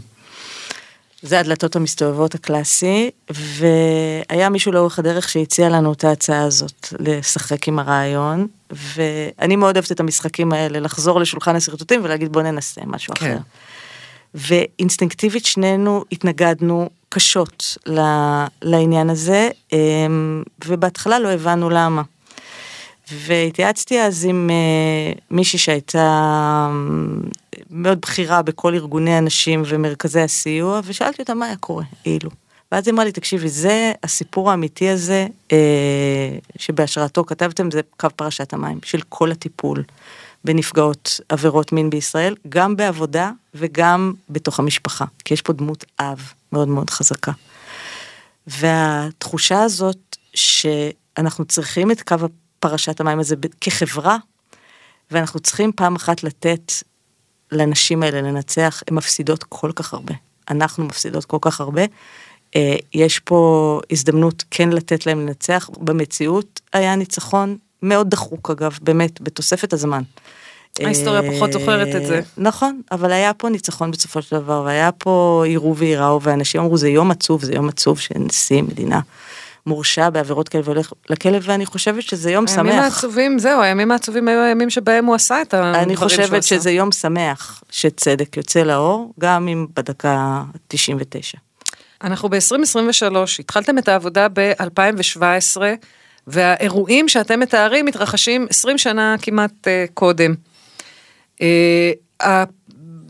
זה 1.22 1.40
הדלתות 1.40 1.76
המסתובבות 1.76 2.36
הקלאסי, 2.36 3.10
והיה 3.30 4.50
מישהו 4.50 4.72
לאורך 4.72 5.00
הדרך 5.00 5.30
שהציע 5.30 5.70
לנו 5.70 5.94
את 5.94 6.04
ההצעה 6.04 6.44
הזאת, 6.44 6.88
לשחק 7.00 7.68
עם 7.68 7.80
הרעיון, 7.80 8.48
ואני 8.72 9.56
מאוד 9.56 9.76
אוהבת 9.76 9.92
את 9.92 10.00
המשחקים 10.00 10.54
האלה, 10.54 10.80
לחזור 10.80 11.20
לשולחן 11.20 11.56
השרטוטים 11.56 12.02
ולהגיד 12.04 12.32
בוא 12.32 12.42
ננסה 12.42 12.82
משהו 12.86 13.14
כן. 13.16 13.26
אחר. 13.26 13.38
ואינסטינקטיבית 14.36 15.46
שנינו 15.46 16.04
התנגדנו 16.12 16.90
קשות 17.10 17.78
לעניין 18.62 19.10
הזה, 19.10 19.50
אמ, 19.74 20.44
ובהתחלה 20.66 21.20
לא 21.20 21.30
הבנו 21.30 21.70
למה. 21.70 22.02
והתייעצתי 23.12 24.02
אז 24.02 24.26
עם 24.26 24.50
אה, 24.50 25.14
מישהי 25.32 25.60
שהייתה 25.60 25.98
אה, 26.00 26.70
מאוד 27.70 28.02
בכירה 28.02 28.42
בכל 28.42 28.74
ארגוני 28.74 29.14
הנשים 29.14 29.64
ומרכזי 29.66 30.22
הסיוע, 30.22 30.82
ושאלתי 30.86 31.22
אותה 31.22 31.34
מה 31.34 31.46
היה 31.46 31.56
קורה, 31.56 31.84
אילו. 32.06 32.30
ואז 32.72 32.88
היא 32.88 32.94
אמרה 32.94 33.06
לי, 33.06 33.12
תקשיבי, 33.12 33.50
זה 33.50 33.92
הסיפור 34.04 34.52
האמיתי 34.52 34.90
הזה, 34.90 35.28
אה, 35.52 36.38
שבהשראתו 36.58 37.26
כתבתם, 37.26 37.72
זה 37.72 37.82
קו 37.98 38.08
פרשת 38.16 38.54
המים, 38.54 38.80
של 38.84 39.02
כל 39.10 39.32
הטיפול 39.32 39.84
בנפגעות 40.46 41.20
עבירות 41.30 41.72
מין 41.72 41.90
בישראל, 41.90 42.36
גם 42.50 42.76
בעבודה 42.76 43.32
וגם 43.54 44.14
בתוך 44.30 44.60
המשפחה, 44.60 45.06
כי 45.26 45.34
יש 45.34 45.42
פה 45.42 45.54
דמות 45.54 45.86
אב 46.00 46.34
מאוד 46.52 46.68
מאוד 46.68 46.90
חזקה. 46.90 47.32
והתחושה 48.48 49.64
הזאת 49.64 50.16
שאנחנו 50.34 51.46
צריכים 51.46 51.92
את 51.92 52.02
קו 52.02 52.16
פרשת 52.60 53.00
המים 53.00 53.20
הזה 53.20 53.36
כחברה, 53.62 54.18
ואנחנו 55.12 55.40
צריכים 55.40 55.72
פעם 55.76 55.96
אחת 55.96 56.24
לתת 56.24 56.72
לנשים 57.52 58.04
האלה 58.04 58.22
לנצח, 58.22 58.84
הן 58.88 58.96
מפסידות 58.96 59.44
כל 59.44 59.72
כך 59.76 59.94
הרבה. 59.94 60.14
אנחנו 60.50 60.86
מפסידות 60.86 61.26
כל 61.26 61.38
כך 61.42 61.62
הרבה. 61.62 61.82
אה, 62.56 62.76
יש 62.94 63.20
פה 63.20 63.80
הזדמנות 63.92 64.44
כן 64.52 64.70
לתת 64.70 65.06
להם 65.06 65.20
לנצח. 65.20 65.70
במציאות 65.78 66.62
היה 66.74 66.96
ניצחון 66.96 67.58
מאוד 67.84 68.10
דחוק 68.10 68.50
אגב, 68.50 68.78
באמת, 68.82 69.22
בתוספת 69.22 69.74
הזמן. 69.74 70.02
ההיסטוריה 70.80 71.22
אה, 71.22 71.36
פחות 71.36 71.52
זוכרת 71.52 71.96
את 71.96 72.06
זה. 72.06 72.22
נכון, 72.38 72.82
אבל 72.92 73.12
היה 73.12 73.34
פה 73.34 73.50
ניצחון 73.50 73.92
בסופו 73.92 74.22
של 74.22 74.36
דבר, 74.36 74.62
והיה 74.66 74.92
פה 74.92 75.44
יראו 75.48 75.76
וייראו, 75.78 76.22
ואנשים 76.22 76.62
אמרו 76.62 76.78
זה 76.78 76.90
יום 76.90 77.12
עצוב, 77.12 77.46
זה 77.46 77.54
יום 77.54 77.70
עצוב 77.70 78.00
שנשיא 78.00 78.62
מדינה 78.62 79.00
מורשע 79.66 80.10
בעבירות 80.10 80.50
כאלה 80.50 80.64
והולך 80.66 80.94
לכלא, 81.10 81.38
ואני 81.42 81.66
חושבת 81.66 82.04
שזה 82.04 82.32
יום 82.32 82.46
הימים 82.48 82.74
שמח. 82.74 82.84
העצובים, 82.84 83.40
זהו, 83.40 83.62
הימים 83.62 83.92
העצובים 83.92 84.28
היו 84.28 84.42
הימים 84.42 84.70
שבהם 84.70 85.06
הוא 85.06 85.16
עשה 85.16 85.42
את 85.42 85.54
הדברים 85.54 85.76
אני 85.76 85.96
שהוא 85.96 86.04
חושבת 86.04 86.40
עשה. 86.40 86.56
שזה 86.56 86.72
יום 86.72 86.92
שמח 86.92 87.64
שצדק 87.70 88.38
יוצא 88.38 88.60
לאור, 88.60 89.14
גם 89.20 89.48
אם 89.48 89.68
בדקה 89.76 90.44
99. 90.68 91.38
אנחנו 92.04 92.30
ב-2023, 92.30 93.16
התחלתם 93.40 93.78
את 93.78 93.88
העבודה 93.88 94.28
ב-2017, 94.34 95.58
והאירועים 96.28 97.10
שאתם 97.10 97.40
מתארים 97.40 97.86
מתרחשים 97.86 98.48
20 98.50 98.78
שנה 98.78 99.16
כמעט 99.22 99.52
uh, 99.52 99.94
קודם. 99.94 100.34
Uh, 101.40 102.26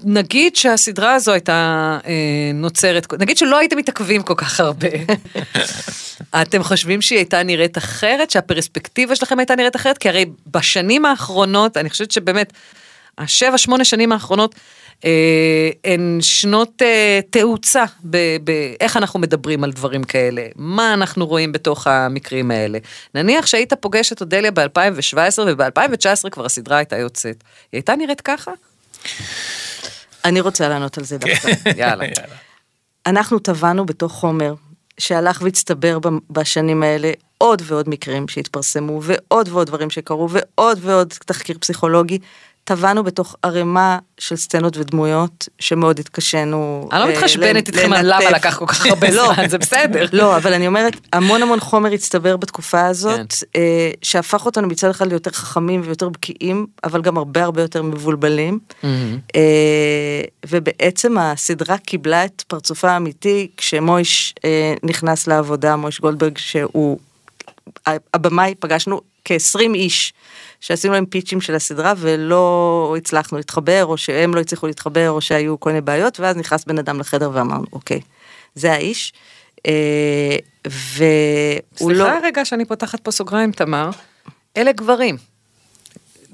נגיד 0.03 0.55
שהסדרה 0.55 1.13
הזו 1.13 1.32
הייתה 1.32 1.99
uh, 2.01 2.07
נוצרת, 2.53 3.13
נגיד 3.13 3.38
שלא 3.38 3.57
הייתם 3.57 3.78
מתעכבים 3.78 4.24
כל 4.24 4.36
כך 4.38 4.59
הרבה. 4.59 4.88
אתם 6.41 6.63
חושבים 6.63 7.01
שהיא 7.01 7.18
הייתה 7.18 7.43
נראית 7.43 7.78
אחרת, 7.78 8.32
שהפרספקטיבה 8.32 9.16
שלכם 9.16 9.39
הייתה 9.39 9.55
נראית 9.55 9.76
אחרת? 9.76 9.97
כי 9.97 10.09
הרי 10.09 10.26
בשנים 10.47 11.05
האחרונות, 11.05 11.78
אני 11.78 11.89
חושבת 11.89 12.11
שבאמת, 12.11 12.53
השבע, 13.18 13.57
שמונה 13.57 13.84
שנים 13.84 14.11
האחרונות, 14.11 14.55
אה, 14.55 14.59
הן 15.84 16.18
שנות 16.22 16.82
אה, 16.82 17.20
תאוצה 17.30 17.84
באיך 18.43 18.98
אנחנו 18.98 19.20
מדברים 19.20 19.64
על 19.64 19.72
דברים 19.72 20.04
כאלה, 20.04 20.48
מה 20.56 20.93
אנחנו 20.93 21.28
רואים 21.28 21.52
בתוך 21.52 21.88
המקרים 21.88 22.52
האלה. 22.52 22.80
נניח 23.16 23.46
שהיית 23.46 23.74
פוגש 23.74 24.12
את 24.12 24.22
אודליה 24.22 24.52
ב-2017 24.52 25.41
וב-2019 25.48 26.30
כבר 26.32 26.46
הסדרה 26.46 26.78
הייתה 26.78 26.98
יוצאת. 26.98 27.43
היא 27.72 27.78
הייתה 27.78 27.96
נראית 27.96 28.22
ככה? 28.22 28.52
אני 30.26 30.41
רוצה 30.41 30.70
לענות 30.70 30.98
על 30.98 31.04
זה 31.04 31.18
דווקא. 31.18 31.52
יאללה. 31.78 32.06
אנחנו 33.06 33.39
טבענו 33.39 33.86
בתוך 33.86 34.12
חומר 34.12 34.54
שהלך 34.98 35.41
והצטבר 35.41 35.98
בשנים 36.30 36.84
האלה 36.84 37.12
עוד 37.38 37.62
ועוד 37.66 37.89
מקרים 37.89 38.28
שהתפרסמו 38.28 39.00
ועוד 39.04 39.50
ועוד 39.50 39.68
דברים 39.68 39.89
שקרו 39.89 40.30
ועוד 40.30 40.80
ועוד 40.82 41.14
תחקיר 41.26 41.58
פסיכולוגי. 41.60 42.20
טבענו 42.66 43.03
בתוך 43.03 43.36
ערימה 43.43 43.99
של 44.18 44.36
סצנות 44.36 44.78
ודמויות 44.78 45.49
שמאוד 45.59 45.99
התקשינו. 45.99 46.89
אני 46.91 46.99
לא 46.99 47.05
אה, 47.05 47.11
מתחשבנת 47.11 47.68
איתכם 47.68 47.93
על 47.93 48.05
למה. 48.05 48.32
לקח 48.32 48.57
כל 48.57 48.66
כך 48.66 48.86
הרבה 48.86 49.09
לא. 49.18 49.34
זמן, 49.34 49.49
זה 49.49 49.57
בסדר. 49.57 50.05
לא, 50.13 50.38
אבל 50.38 50.53
אני 50.53 50.68
אומרת, 50.68 50.93
המון 51.13 51.41
המון 51.41 51.59
חומר 51.59 51.93
הצטבר 51.93 52.38
בתקופה 52.38 52.86
הזאת, 52.86 53.34
כן. 53.34 53.59
אה, 53.59 53.91
שהפך 54.01 54.45
אותנו 54.45 54.68
מצד 54.68 54.89
אחד 54.89 55.07
ליותר 55.07 55.32
חכמים 55.32 55.82
ויותר 55.86 56.09
בקיאים, 56.09 56.68
אבל 56.84 57.01
גם 57.01 57.18
הרבה 57.18 57.43
הרבה 57.43 57.61
יותר 57.61 57.84
מבולבלים. 57.84 58.59
אה, 59.36 60.22
ובעצם 60.49 61.18
הסדרה 61.18 61.78
קיבלה 61.78 62.26
את 62.26 62.43
פרצופה 62.47 62.91
האמיתי 62.91 63.47
כשמויש 63.57 64.36
נכנס 64.84 65.28
לעבודה, 65.28 65.76
מויש 65.76 66.01
גולדברג, 66.01 66.38
שהוא 66.38 66.99
הבמאי, 68.13 68.55
פגשנו 68.59 69.01
כ-20 69.26 69.74
איש 69.74 70.13
שעשינו 70.66 70.93
להם 70.93 71.05
פיצ'ים 71.05 71.41
של 71.41 71.55
הסדרה 71.55 71.93
ולא 71.97 72.95
הצלחנו 72.97 73.38
להתחבר, 73.38 73.86
או 73.86 73.97
שהם 73.97 74.36
לא 74.36 74.39
הצליחו 74.39 74.68
להתחבר, 74.68 75.09
או 75.09 75.22
שהיו 75.22 75.59
כל 75.59 75.70
מיני 75.70 75.82
בעיות, 75.82 76.20
ואז 76.20 76.38
נכנס 76.38 76.66
בן 76.66 76.80
אדם 76.80 76.99
לחדר 76.99 77.30
ואמרנו, 77.34 77.66
אוקיי, 77.74 78.01
זה 78.55 78.74
האיש. 78.74 79.13
אה, 79.68 80.36
והוא 80.68 81.91
לא... 81.91 82.03
סליחה 82.03 82.20
רגע 82.24 82.45
שאני 82.45 82.66
פותחת 82.66 82.99
פה 82.99 83.11
סוגריים, 83.11 83.51
תמר. 83.51 83.89
אלה 84.57 84.72
גברים. 84.72 85.18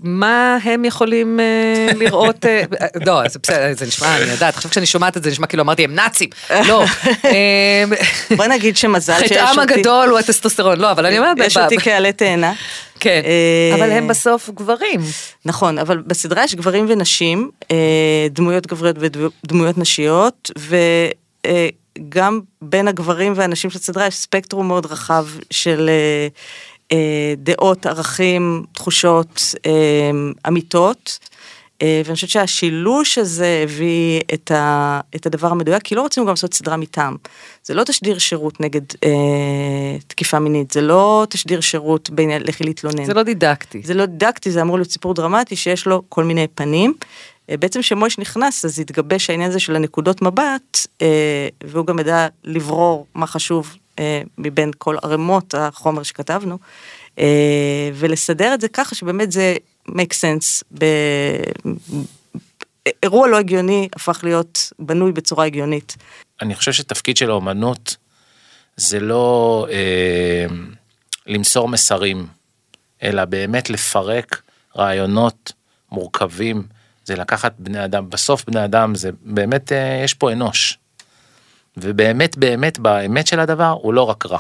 מה 0.02 0.58
הם 0.64 0.86
יכולים 0.86 1.40
אה, 1.40 1.94
לראות, 1.94 2.46
אה, 2.46 2.64
לא, 3.08 3.22
זה 3.28 3.40
בסדר, 3.44 3.74
זה 3.74 3.86
נשמע, 3.86 4.18
אני 4.18 4.32
יודעת, 4.32 4.56
עכשיו 4.56 4.72
כשאני 4.72 4.86
שומעת 4.86 5.18
את 5.18 5.24
זה, 5.24 5.30
נשמע 5.30 5.48
כאילו 5.48 5.64
אמרתי, 5.64 5.84
הם 5.84 5.96
נאצים, 5.96 6.30
לא. 6.68 6.84
אה, 7.26 7.84
בוא 8.38 8.46
נגיד 8.46 8.78
שמזל 8.78 9.14
שיש 9.20 9.32
אותי. 9.32 9.46
חטאם 9.46 9.60
הגדול 9.60 10.10
הוא 10.10 10.20
הטסטוסטרון, 10.20 10.80
לא, 10.80 10.92
אבל 10.92 11.06
אני 11.06 11.20
אומרת, 11.20 11.38
יש 11.40 11.58
אותי 11.58 11.78
כעלה 11.78 12.12
תאנה. 12.12 12.54
כן, 13.00 13.22
אבל 13.74 13.92
הם 13.92 14.08
בסוף 14.08 14.50
גברים. 14.50 15.00
נכון, 15.46 15.78
אבל 15.78 15.98
בסדרה 15.98 16.44
יש 16.44 16.56
גברים 16.56 16.86
ונשים, 16.90 17.50
דמויות 18.32 18.68
גבריות 18.68 18.96
ודמויות 19.00 19.78
נשיות, 19.78 20.52
וגם 21.98 22.40
בין 22.62 22.88
הגברים 22.88 23.34
והנשים 23.36 23.70
של 23.70 23.80
הסדרה 23.80 24.08
יש 24.08 24.16
ספקטרום 24.16 24.68
מאוד 24.68 24.86
רחב 24.86 25.26
של 25.52 25.90
דעות, 27.38 27.86
ערכים, 27.86 28.64
תחושות, 28.74 29.56
אה, 29.66 30.12
אמיתות. 30.48 31.20
אה, 31.82 32.02
ואני 32.06 32.16
חושבת 32.16 32.30
שהשילוש 32.30 33.18
הזה 33.18 33.62
הביא 33.64 34.22
את, 34.34 34.52
ה, 34.52 35.00
את 35.16 35.26
הדבר 35.26 35.48
המדויק, 35.48 35.84
כי 35.84 35.96
לא 35.96 36.06
רצינו 36.06 36.26
גם 36.26 36.30
לעשות 36.30 36.54
סדרה 36.54 36.78
מטעם. 36.78 37.16
זה 37.64 37.74
לא 37.74 37.84
תשדיר 37.84 38.18
שירות 38.18 38.60
נגד 38.60 38.82
אה, 39.04 39.10
תקיפה 40.08 40.40
מינית, 40.40 40.72
זה 40.72 40.82
לא 40.82 41.26
תשדיר 41.30 41.62
שירות 41.62 42.10
בעניין 42.10 42.42
לכי 42.46 42.64
להתלונן. 42.64 43.06
זה 43.06 43.14
לא 43.14 43.24
דידקטי. 43.24 43.82
זה 43.84 43.94
לא 43.94 44.06
דידקטי, 44.06 44.52
זה 44.52 44.62
אמור 44.62 44.78
להיות 44.78 44.92
סיפור 44.92 45.14
דרמטי 45.14 45.56
שיש 45.56 45.86
לו 45.86 46.02
כל 46.10 46.24
מיני 46.24 46.48
פנים. 46.56 46.94
אה, 47.50 47.58
בעצם 47.58 47.82
כשמויש 47.82 48.20
נכנס, 48.20 48.66
אז 48.66 48.80
התגבש 48.80 49.30
העניין 49.30 49.50
הזה 49.50 49.60
של 49.60 49.76
הנקודות 49.76 50.22
מבט, 50.22 50.88
אה, 51.02 51.48
והוא 51.64 51.86
גם 51.86 52.00
ידע 52.00 52.28
לברור 52.44 53.06
מה 53.16 53.28
חשוב 53.28 53.76
אה, 53.76 53.81
מבין 54.38 54.72
כל 54.78 54.96
ערימות 55.04 55.54
החומר 55.58 56.04
שכתבנו, 56.04 56.58
אה, 57.20 57.90
ולסדר 57.94 58.54
את 58.54 58.62
זה 58.62 58.68
ככה 58.68 58.96
שבאמת 58.96 59.32
זה 59.32 59.56
make 59.88 60.14
sense. 60.14 60.64
ב... 60.80 60.86
אירוע 63.04 63.28
לא 63.28 63.38
הגיוני 63.38 63.90
הפך 63.96 64.20
להיות 64.24 64.74
בנוי 64.80 65.12
בצורה 65.12 65.46
הגיונית. 65.46 65.98
אני 66.42 66.56
חושב 66.56 66.72
שתפקיד 66.72 67.18
של 67.18 67.30
האומנות 67.30 67.98
זה 68.78 69.00
לא 69.00 69.68
אה, 69.72 70.46
למסור 71.28 71.68
מסרים, 71.68 72.28
אלא 73.04 73.26
באמת 73.26 73.70
לפרק 73.70 74.42
רעיונות 74.78 75.54
מורכבים, 75.92 76.64
זה 77.04 77.16
לקחת 77.16 77.54
בני 77.60 77.86
אדם, 77.86 78.10
בסוף 78.10 78.46
בני 78.46 78.66
אדם 78.66 78.96
זה 78.96 79.10
באמת, 79.22 79.72
אה, 79.72 80.02
יש 80.04 80.14
פה 80.14 80.32
אנוש. 80.32 80.78
ובאמת 81.78 82.38
באמת 82.38 82.80
באמת 82.80 83.28
של 83.28 83.40
הדבר 83.40 83.76
הוא 83.82 83.94
לא 83.94 84.02
רק 84.02 84.26
רע. 84.26 84.40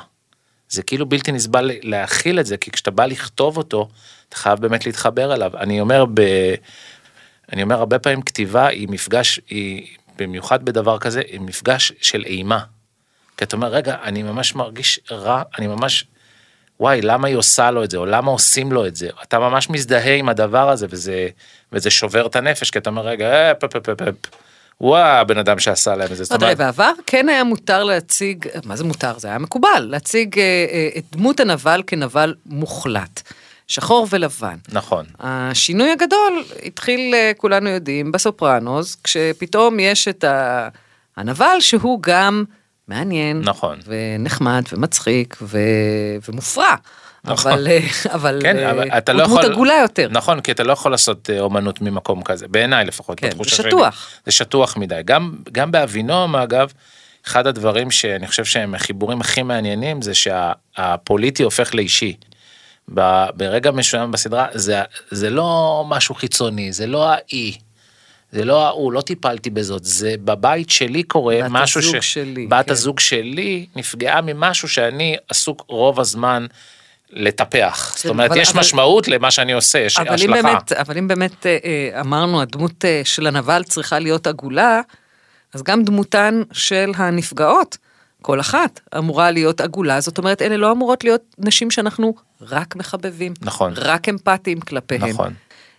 זה 0.69 0.84
כאילו 0.84 1.05
בלתי 1.05 1.32
נסבל 1.32 1.71
להכיל 1.84 2.39
את 2.39 2.45
זה, 2.45 2.57
כי 2.57 2.71
כשאתה 2.71 2.91
בא 2.91 3.05
לכתוב 3.05 3.57
אותו, 3.57 3.89
אתה 4.29 4.36
חייב 4.36 4.59
באמת 4.59 4.86
להתחבר 4.86 5.34
אליו. 5.34 5.51
אני 5.57 5.82
אומר 5.82 6.05
ב... 6.13 6.21
אני 7.51 7.63
אומר 7.63 7.75
הרבה 7.75 7.99
פעמים 7.99 8.21
כתיבה 8.21 8.67
היא 8.67 8.88
מפגש, 8.89 9.39
היא 9.49 9.97
במיוחד 10.17 10.65
בדבר 10.65 10.99
כזה, 10.99 11.21
היא 11.27 11.39
מפגש 11.39 11.93
של 12.01 12.23
אימה. 12.25 12.59
כי 13.38 13.43
אתה 13.43 13.55
אומר, 13.55 13.67
רגע, 13.67 13.95
אני 14.03 14.23
ממש 14.23 14.55
מרגיש 14.55 14.99
רע, 15.11 15.41
אני 15.57 15.67
ממש, 15.67 16.05
וואי, 16.79 17.01
למה 17.01 17.27
היא 17.27 17.36
עושה 17.36 17.71
לו 17.71 17.84
את 17.84 17.91
זה, 17.91 17.97
או 17.97 18.05
למה 18.05 18.32
עושים 18.32 18.71
לו 18.71 18.88
את 18.88 18.95
זה? 18.95 19.09
אתה 19.23 19.39
ממש 19.39 19.69
מזדהה 19.69 20.15
עם 20.15 20.29
הדבר 20.29 20.69
הזה, 20.69 20.88
וזה, 20.89 21.27
וזה 21.71 21.89
שובר 21.89 22.25
את 22.25 22.36
הנפש, 22.36 22.71
כי 22.71 22.79
אתה 22.79 22.89
אומר, 22.89 23.01
רגע, 23.01 23.34
אה, 23.34 23.53
פ, 23.53 23.65
פ, 23.65 23.77
פ, 23.77 23.89
פ, 23.89 24.03
פ. 24.21 24.27
וואו, 24.82 25.17
הבן 25.21 25.38
אדם 25.38 25.59
שעשה 25.59 25.95
להם 25.95 26.11
את 26.11 26.17
זה. 26.17 26.25
תראה, 26.25 26.38
אומרת, 26.41 26.57
בעבר 26.57 26.91
כן 27.05 27.29
היה 27.29 27.43
מותר 27.43 27.84
להציג, 27.84 28.45
מה 28.65 28.75
זה 28.75 28.84
מותר? 28.84 29.13
זה 29.19 29.27
היה 29.27 29.38
מקובל, 29.38 29.88
להציג 29.89 30.39
אה, 30.39 30.43
אה, 30.71 30.89
את 30.97 31.03
דמות 31.11 31.39
הנבל 31.39 31.84
כנבל 31.88 32.36
מוחלט. 32.45 33.21
שחור 33.67 34.07
ולבן. 34.09 34.55
נכון. 34.71 35.05
השינוי 35.19 35.91
הגדול 35.91 36.43
התחיל, 36.65 37.13
אה, 37.15 37.32
כולנו 37.38 37.69
יודעים, 37.69 38.11
בסופרנוס, 38.11 38.97
כשפתאום 39.03 39.79
יש 39.79 40.07
את 40.07 40.23
ה- 40.23 40.67
הנבל 41.17 41.55
שהוא 41.59 41.99
גם 42.01 42.43
מעניין, 42.88 43.41
נכון. 43.41 43.79
ונחמד 43.88 44.63
ומצחיק 44.73 45.38
ו... 45.41 45.57
ומופרע. 46.29 46.75
נכון. 47.24 47.51
אבל, 47.51 47.67
אה, 47.67 47.80
אבל, 48.13 48.39
כן, 48.43 48.57
אה, 48.57 48.72
אבל 48.72 48.89
אתה 48.97 49.13
לא 49.13 49.24
יכול... 49.24 49.45
עגולה 49.45 49.74
יותר. 49.82 50.07
נכון, 50.11 50.41
כי 50.41 50.51
אתה 50.51 50.63
לא 50.63 50.74
יכול 50.74 50.91
לעשות 50.91 51.30
אה, 51.30 51.39
אומנות 51.39 51.82
ממקום 51.82 52.24
כזה, 52.24 52.47
בעיניי 52.47 52.86
לפחות. 52.86 53.19
כן, 53.19 53.30
בתחושה 53.30 53.55
זה 53.55 53.61
שלי. 53.61 53.72
שטוח. 53.72 54.09
זה 54.26 54.32
שטוח 54.32 54.78
מדי. 54.78 55.01
גם, 55.05 55.36
גם 55.51 55.72
באבינום, 55.72 56.36
אגב, 56.36 56.74
אחד 57.28 57.47
הדברים 57.47 57.91
שאני 57.91 58.28
חושב 58.28 58.45
שהם 58.45 58.76
החיבורים 58.76 59.22
הכי 59.22 59.43
מעניינים, 59.43 60.01
זה 60.01 60.13
שהפוליטי 60.13 61.43
הופך 61.43 61.76
לאישי. 61.76 62.15
ברגע 63.36 63.72
מסוים 63.72 64.11
בסדרה, 64.11 64.47
זה, 64.53 64.82
זה 65.11 65.30
לא 65.30 65.84
משהו 65.88 66.15
חיצוני, 66.15 66.74
זה 66.74 66.88
לא 66.88 67.09
האי. 67.09 67.57
זה 68.32 68.45
לא 68.45 68.65
ההוא, 68.67 68.93
לא 68.93 69.01
טיפלתי 69.01 69.49
בזאת, 69.49 69.84
זה 69.84 70.15
בבית 70.24 70.69
שלי 70.69 71.03
קורה 71.03 71.39
משהו 71.49 71.82
ש... 71.82 71.95
שלי, 71.95 72.47
בת 72.47 72.65
כן. 72.65 72.72
הזוג 72.72 72.99
שלי 72.99 73.65
נפגעה 73.76 74.22
ממשהו 74.22 74.69
שאני 74.69 75.15
עסוק 75.30 75.65
רוב 75.67 75.99
הזמן 75.99 76.45
לטפח. 77.14 77.93
זאת 77.97 78.05
אומרת, 78.05 78.32
אבל- 78.32 78.39
יש 78.39 78.49
אבל- 78.51 78.59
משמעות 78.59 79.07
למה 79.07 79.32
שאני 79.32 79.51
עושה, 79.53 79.80
יש 79.80 79.97
אבל 79.97 80.07
אם 80.07 80.14
השלכה. 80.14 80.41
באמת, 80.41 80.72
אבל 80.72 80.97
אם 80.97 81.07
באמת 81.07 81.45
אה, 81.45 81.57
אה, 81.64 82.01
אמרנו 82.01 82.41
הדמות 82.41 82.86
אה, 82.86 83.01
של 83.03 83.28
הנבל 83.28 83.64
צריכה 83.64 83.99
להיות 83.99 84.28
עגולה, 84.28 84.82
אז 85.53 85.64
גם 85.64 85.84
דמותן 85.84 86.41
של 86.51 86.91
הנפגעות, 86.95 87.78
כל 88.22 88.39
אחת 88.39 88.80
אמורה 88.97 89.32
להיות 89.32 89.62
עגולה, 89.62 90.01
זאת 90.01 90.18
אומרת 90.18 90.41
אלה 90.41 90.57
לא 90.57 90.72
אמורות 90.72 91.03
להיות 91.03 91.22
נשים 91.38 91.72
שאנחנו 91.72 92.16
רק 92.41 92.76
מחבבים, 92.76 93.34
נכון. 93.41 93.74
רק 93.78 94.09
אמפתיים 94.09 94.59
כלפיהן. 94.59 95.09
נכון. 95.09 95.34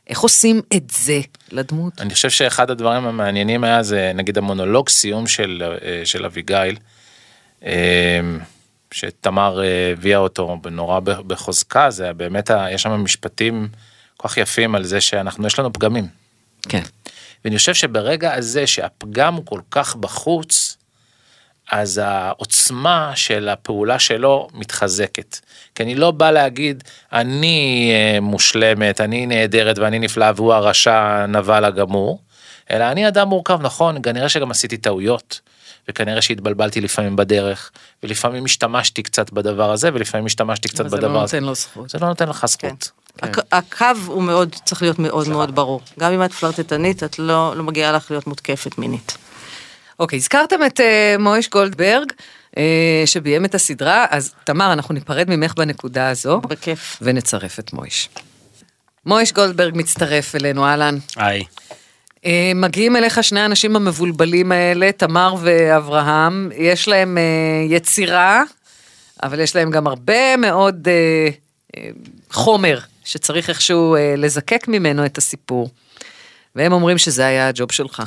איך 0.07 0.21
עושים 0.21 0.61
את 0.77 0.91
זה 0.91 1.21
לדמות? 1.53 1.93
אני 2.01 2.15
חושב 2.15 2.31
שאחד 2.31 2.71
הדברים 2.71 3.07
המעניינים 3.07 3.65
היה 3.65 3.83
זה 3.83 4.13
נגיד 4.15 4.39
המונולוג 4.39 4.89
סיום 4.89 5.27
של, 5.27 5.63
של 6.05 6.25
אביגיל, 6.25 6.77
אה, 7.65 8.21
שתמר 8.93 9.63
אה, 9.63 9.93
הביאה 9.93 10.19
אותו 10.19 10.59
נורא 10.71 11.01
ב- 11.01 11.11
בחוזקה, 11.11 11.91
זה 11.91 12.13
באמת, 12.13 12.51
יש 12.71 12.83
שם 12.83 12.91
משפטים 12.91 13.69
כל 14.17 14.29
כך 14.29 14.37
יפים 14.37 14.75
על 14.75 14.85
זה 14.85 15.01
שאנחנו, 15.01 15.47
יש 15.47 15.59
לנו 15.59 15.73
פגמים. 15.73 16.07
כן. 16.69 16.83
ואני 17.45 17.59
חושב 17.59 17.75
שברגע 17.75 18.35
הזה 18.35 18.67
שהפגם 18.67 19.35
הוא 19.35 19.47
כל 19.47 19.61
כך 19.71 19.97
בחוץ, 19.97 20.77
אז 21.73 22.01
העוצמה 22.05 23.13
של 23.15 23.49
הפעולה 23.49 23.99
שלו 23.99 24.49
מתחזקת. 24.55 25.39
כי 25.75 25.83
אני 25.83 25.95
לא 25.95 26.11
בא 26.11 26.31
להגיד, 26.31 26.85
אני 27.13 27.91
אה, 27.95 28.21
מושלמת, 28.21 29.01
אני 29.01 29.27
נהדרת 29.27 29.79
ואני 29.79 29.99
נפלאה 29.99 30.33
והוא 30.37 30.53
הרשע 30.53 30.95
הנבל 30.95 31.65
הגמור, 31.65 32.21
אלא 32.71 32.85
אני 32.85 33.09
אדם 33.09 33.29
מורכב, 33.29 33.59
נכון, 33.63 34.03
כנראה 34.03 34.29
שגם 34.29 34.51
עשיתי 34.51 34.77
טעויות, 34.77 35.41
וכנראה 35.89 36.23
שהתבלבלתי 36.23 36.81
לפעמים 36.81 37.17
בדרך, 37.17 37.71
ולפעמים 38.03 38.45
השתמשתי 38.45 39.03
קצת 39.03 39.31
בדבר 39.33 39.73
הזה, 39.73 39.91
ולפעמים 39.95 40.27
השתמשתי 40.27 40.69
קצת 40.69 40.89
זה 40.89 40.97
בדבר 40.97 41.09
לא 41.13 41.23
הזה. 41.23 41.37
נותן 41.37 41.47
לו 41.49 41.55
זכות. 41.55 41.91
זה 41.91 41.99
לא 41.99 42.09
נותן 42.09 42.29
לך 42.29 42.47
זכות. 42.47 42.91
הק- 43.23 43.47
הקו 43.53 43.87
הוא 44.07 44.23
מאוד, 44.23 44.55
צריך 44.65 44.83
להיות 44.83 44.99
מאוד 44.99 45.29
מאוד 45.29 45.55
ברור. 45.55 45.81
גם 46.01 46.13
אם 46.13 46.25
את 46.25 46.33
פלרטטנית, 46.33 47.03
את 47.03 47.19
לא 47.19 47.57
לא 47.57 47.63
מגיעה 47.63 47.93
לך 47.93 48.11
להיות 48.11 48.27
מותקפת 48.27 48.79
מינית. 48.79 49.17
אוקיי, 50.01 50.17
הזכרתם 50.17 50.57
את 50.67 50.81
uh, 50.81 50.83
מויש 51.19 51.49
גולדברג, 51.51 52.13
uh, 52.51 52.57
שביים 53.07 53.45
את 53.45 53.55
הסדרה, 53.55 54.07
אז 54.11 54.35
תמר, 54.45 54.73
אנחנו 54.73 54.95
ניפרד 54.95 55.27
ממך 55.31 55.55
בנקודה 55.57 56.09
הזו. 56.11 56.41
בכיף. 56.41 56.99
ונצרף 57.03 57.59
את 57.59 57.73
מויש. 57.73 58.09
מויש 59.07 59.33
גולדברג 59.33 59.73
מצטרף 59.77 60.35
אלינו, 60.35 60.67
אהלן. 60.67 60.99
היי. 61.17 61.43
Uh, 62.25 62.27
מגיעים 62.55 62.97
אליך 62.97 63.25
שני 63.25 63.41
האנשים 63.41 63.77
המבולבלים 63.77 64.53
האלה, 64.53 64.93
תמר 64.93 65.35
ואברהם, 65.41 66.51
יש 66.57 66.89
להם 66.89 67.19
uh, 67.19 67.73
יצירה, 67.73 68.43
אבל 69.23 69.41
יש 69.41 69.57
להם 69.57 69.71
גם 69.71 69.87
הרבה 69.87 70.37
מאוד 70.37 70.89
uh, 70.89 71.81
חומר 72.31 72.79
שצריך 73.05 73.49
איכשהו 73.49 73.97
לזקק 74.17 74.69
ממנו 74.69 75.07
את 75.07 75.19
הסיפור. 75.19 75.71
והם 76.55 76.73
אומרים 76.73 76.99
שזה 76.99 77.27
היה 77.27 77.49
הג'וב 77.49 77.73
שלך. 77.73 78.03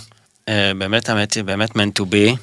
אה, 0.49 0.71
באמת, 0.77 1.09
האמת 1.09 1.33
היא, 1.33 1.43
באמת 1.43 1.69
to 1.71 2.01
be. 2.01 2.37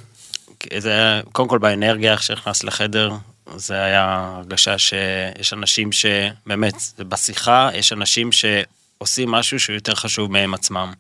כי 0.61 0.81
זה, 0.81 1.21
קודם 1.33 1.49
כל 1.49 1.59
באנרגיה, 1.59 2.13
איך 2.13 2.23
שנכנס 2.23 2.65
לחדר, 2.65 3.13
זה 3.57 3.83
היה 3.85 4.33
הרגשה 4.37 4.79
שיש 4.79 5.53
אנשים 5.53 5.93
שבאמת, 5.93 6.75
בשיחה, 6.99 7.71
יש 7.75 7.93
אנשים 7.93 8.31
שעושים 8.33 9.31
משהו 9.31 9.61
שהוא 9.61 9.75
יותר 9.75 9.95
חשוב 9.95 10.33
מהם 10.33 10.55
עצמם. 10.55 10.93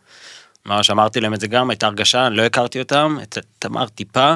ממש 0.66 0.90
אמרתי 0.90 1.20
להם 1.20 1.34
את 1.34 1.40
זה 1.40 1.46
גם, 1.46 1.70
הייתה 1.70 1.86
הרגשה, 1.86 2.26
אני 2.26 2.36
לא 2.36 2.42
הכרתי 2.42 2.78
אותם, 2.78 3.16
את 3.22 3.38
תמר 3.58 3.88
טיפה, 3.88 4.34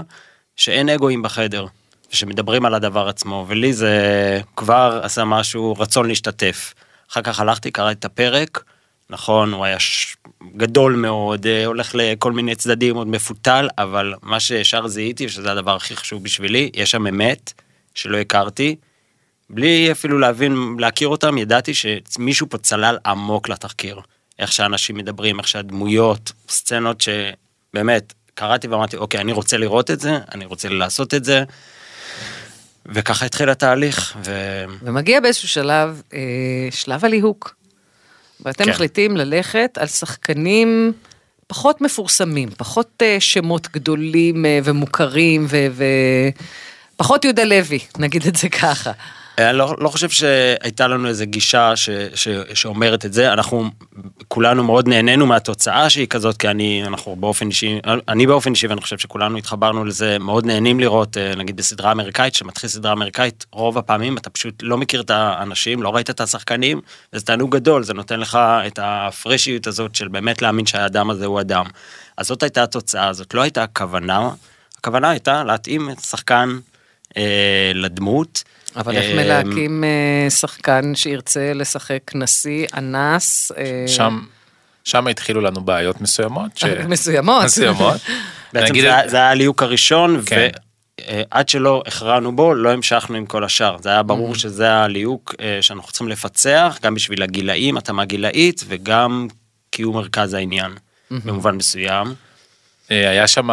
שאין 0.56 0.88
אגואים 0.88 1.22
בחדר, 1.22 1.66
ושמדברים 2.12 2.64
על 2.64 2.74
הדבר 2.74 3.08
עצמו, 3.08 3.44
ולי 3.48 3.72
זה 3.72 4.40
כבר 4.56 5.00
עשה 5.02 5.24
משהו, 5.24 5.74
רצון 5.78 6.08
להשתתף. 6.08 6.74
אחר 7.10 7.22
כך 7.22 7.40
הלכתי, 7.40 7.70
קראתי 7.70 7.98
את 7.98 8.04
הפרק, 8.04 8.64
נכון, 9.10 9.52
הוא 9.52 9.64
היה 9.64 9.78
ש... 9.78 10.16
גדול 10.56 10.94
מאוד, 10.96 11.46
אה, 11.46 11.66
הולך 11.66 11.90
לכל 11.94 12.32
מיני 12.32 12.54
צדדים, 12.54 12.96
עוד 12.96 13.06
מפותל, 13.06 13.68
אבל 13.78 14.14
מה 14.22 14.40
שישר 14.40 14.86
זיהיתי, 14.86 15.28
שזה 15.28 15.52
הדבר 15.52 15.76
הכי 15.76 15.96
חשוב 15.96 16.22
בשבילי, 16.22 16.70
יש 16.74 16.90
שם 16.90 17.06
אמת 17.06 17.52
שלא 17.94 18.16
הכרתי. 18.16 18.76
בלי 19.50 19.92
אפילו 19.92 20.18
להבין, 20.18 20.76
להכיר 20.78 21.08
אותם, 21.08 21.38
ידעתי 21.38 21.72
שמישהו 21.74 22.46
פה 22.50 22.58
צלל 22.58 22.98
עמוק 23.06 23.48
לתחקיר. 23.48 24.00
איך 24.38 24.52
שאנשים 24.52 24.96
מדברים, 24.96 25.38
איך 25.38 25.48
שהדמויות, 25.48 26.32
סצנות 26.48 27.00
שבאמת, 27.00 28.12
קראתי 28.34 28.68
ואמרתי, 28.68 28.96
אוקיי, 28.96 29.20
אני 29.20 29.32
רוצה 29.32 29.56
לראות 29.56 29.90
את 29.90 30.00
זה, 30.00 30.18
אני 30.34 30.44
רוצה 30.44 30.68
לעשות 30.68 31.14
את 31.14 31.24
זה. 31.24 31.44
וככה 32.86 33.26
התחיל 33.26 33.50
התהליך, 33.50 34.16
ו... 34.24 34.32
ומגיע 34.82 35.20
באיזשהו 35.20 35.48
שלב, 35.48 36.02
אה, 36.14 36.20
שלב 36.70 37.04
הליהוק. 37.04 37.54
ואתם 38.40 38.64
כן. 38.64 38.70
מחליטים 38.70 39.16
ללכת 39.16 39.78
על 39.80 39.86
שחקנים 39.86 40.92
פחות 41.46 41.80
מפורסמים, 41.80 42.50
פחות 42.50 43.02
אה, 43.02 43.16
שמות 43.20 43.68
גדולים 43.72 44.46
אה, 44.46 44.58
ומוכרים, 44.64 45.46
ופחות 46.96 47.24
יהודה 47.24 47.44
לוי, 47.44 47.78
נגיד 47.98 48.26
את 48.26 48.36
זה 48.36 48.48
ככה. 48.48 48.92
אני 49.38 49.58
לא, 49.58 49.74
לא 49.78 49.88
חושב 49.88 50.08
שהייתה 50.08 50.88
לנו 50.88 51.08
איזו 51.08 51.24
גישה 51.26 51.76
ש, 51.76 51.90
ש, 52.14 52.28
שאומרת 52.54 53.04
את 53.04 53.12
זה, 53.12 53.32
אנחנו 53.32 53.70
כולנו 54.28 54.64
מאוד 54.64 54.88
נהנינו 54.88 55.26
מהתוצאה 55.26 55.90
שהיא 55.90 56.06
כזאת, 56.06 56.36
כי 56.36 56.48
אני, 56.48 56.82
אנחנו 56.86 57.16
באופן 57.16 57.48
אישי, 57.48 57.80
אני 58.08 58.26
באופן 58.26 58.50
אישי, 58.50 58.66
ואני 58.66 58.80
חושב 58.80 58.98
שכולנו 58.98 59.38
התחברנו 59.38 59.84
לזה, 59.84 60.18
מאוד 60.18 60.46
נהנים 60.46 60.80
לראות, 60.80 61.16
אה, 61.16 61.34
נגיד 61.34 61.56
בסדרה 61.56 61.92
אמריקאית, 61.92 62.34
שמתחיל 62.34 62.70
סדרה 62.70 62.92
אמריקאית, 62.92 63.46
רוב 63.52 63.78
הפעמים 63.78 64.16
אתה 64.16 64.30
פשוט 64.30 64.54
לא 64.62 64.76
מכיר 64.76 65.00
את 65.00 65.10
האנשים, 65.10 65.82
לא 65.82 65.94
ראית 65.94 66.10
את 66.10 66.20
השחקנים, 66.20 66.80
וזה 67.12 67.24
תענוג 67.24 67.56
גדול, 67.56 67.82
זה 67.82 67.94
נותן 67.94 68.20
לך 68.20 68.38
את 68.66 68.78
הפרשיות 68.82 69.66
הזאת 69.66 69.94
של 69.94 70.08
באמת 70.08 70.42
להאמין 70.42 70.66
שהאדם 70.66 71.10
הזה 71.10 71.26
הוא 71.26 71.40
אדם. 71.40 71.64
אז 72.16 72.26
זאת 72.26 72.42
הייתה 72.42 72.62
התוצאה, 72.62 73.12
זאת 73.12 73.34
לא 73.34 73.42
הייתה 73.42 73.62
הכוונה, 73.62 74.30
הכוונה 74.78 75.10
הייתה 75.10 75.44
להתאים 75.44 75.90
את 75.90 75.98
השחקן 75.98 76.58
אה, 77.16 77.72
לדמות. 77.74 78.44
אבל 78.76 78.96
איך 78.96 79.04
אה, 79.04 79.14
מלהקים 79.24 79.84
אה, 79.84 80.30
שחקן 80.30 80.94
שירצה 80.94 81.52
לשחק 81.54 82.00
נשיא, 82.14 82.66
אנס? 82.76 83.52
אה, 83.56 83.84
שם, 83.88 84.20
שם 84.84 85.06
התחילו 85.06 85.40
לנו 85.40 85.60
בעיות 85.60 86.00
מסוימות. 86.00 86.56
ש... 86.56 86.64
מסוימות. 86.88 87.44
מסוימות. 87.44 87.96
בעצם 88.52 88.72
נגיד- 88.72 88.82
זה, 88.82 88.94
היה- 88.96 89.08
זה 89.08 89.16
היה 89.16 89.30
הליהוק 89.30 89.62
הראשון, 89.62 90.20
כן. 90.26 90.48
ועד 91.10 91.48
שלא 91.48 91.82
הכרענו 91.86 92.36
בו, 92.36 92.54
לא 92.54 92.72
המשכנו 92.72 93.16
עם 93.16 93.26
כל 93.26 93.44
השאר. 93.44 93.76
זה 93.82 93.88
היה 93.88 94.02
ברור 94.02 94.34
שזה 94.34 94.72
הליהוק 94.72 95.34
אה, 95.40 95.58
שאנחנו 95.60 95.88
צריכים 95.90 96.08
לפצח, 96.08 96.78
גם 96.82 96.94
בשביל 96.94 97.22
הגילאים, 97.22 97.76
התאמה 97.76 98.04
גילאית, 98.04 98.64
וגם 98.68 99.28
כי 99.72 99.82
הוא 99.82 99.94
מרכז 99.94 100.34
העניין, 100.34 100.72
במובן 101.10 101.54
מסוים. 101.56 102.14
אה, 102.90 103.10
היה 103.10 103.26
שם, 103.26 103.50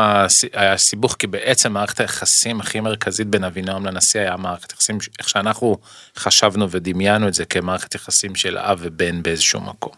היה 0.53 0.77
סיבוך, 0.77 1.15
כי 1.19 1.27
בעצם 1.27 1.73
מערכת 1.73 1.99
היחסים 1.99 2.59
הכי 2.59 2.79
מרכזית 2.79 3.27
בין 3.27 3.43
אבינועם 3.43 3.86
לנשיא 3.86 4.19
היה 4.19 4.38
מערכת 4.38 4.71
יחסים, 4.71 4.97
איך 5.19 5.29
שאנחנו 5.29 5.77
חשבנו 6.17 6.71
ודמיינו 6.71 7.27
את 7.27 7.34
זה 7.34 7.45
כמערכת 7.45 7.95
יחסים 7.95 8.36
של 8.36 8.57
אב 8.57 8.79
ובן 8.81 9.23
באיזשהו 9.23 9.61
מקום. 9.61 9.93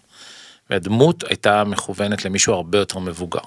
והדמות 0.70 1.24
הייתה 1.24 1.64
מכוונת 1.64 2.26
למישהו 2.26 2.54
הרבה 2.54 2.78
יותר 2.78 3.00
מבוגר. 3.00 3.40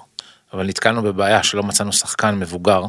אבל 0.53 0.65
נתקלנו 0.65 1.01
בבעיה 1.01 1.43
שלא 1.43 1.63
מצאנו 1.63 1.93
שחקן 1.93 2.35
מבוגר. 2.35 2.83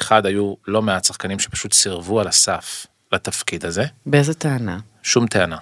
אחד, 0.00 0.26
היו 0.26 0.54
לא 0.66 0.82
מעט 0.82 1.04
שחקנים 1.04 1.38
שפשוט 1.38 1.72
סירבו 1.72 2.20
על 2.20 2.28
הסף 2.28 2.86
לתפקיד 3.12 3.64
הזה. 3.64 3.84
באיזה 4.06 4.34
טענה? 4.34 4.78
שום 5.02 5.26
טענה. 5.26 5.56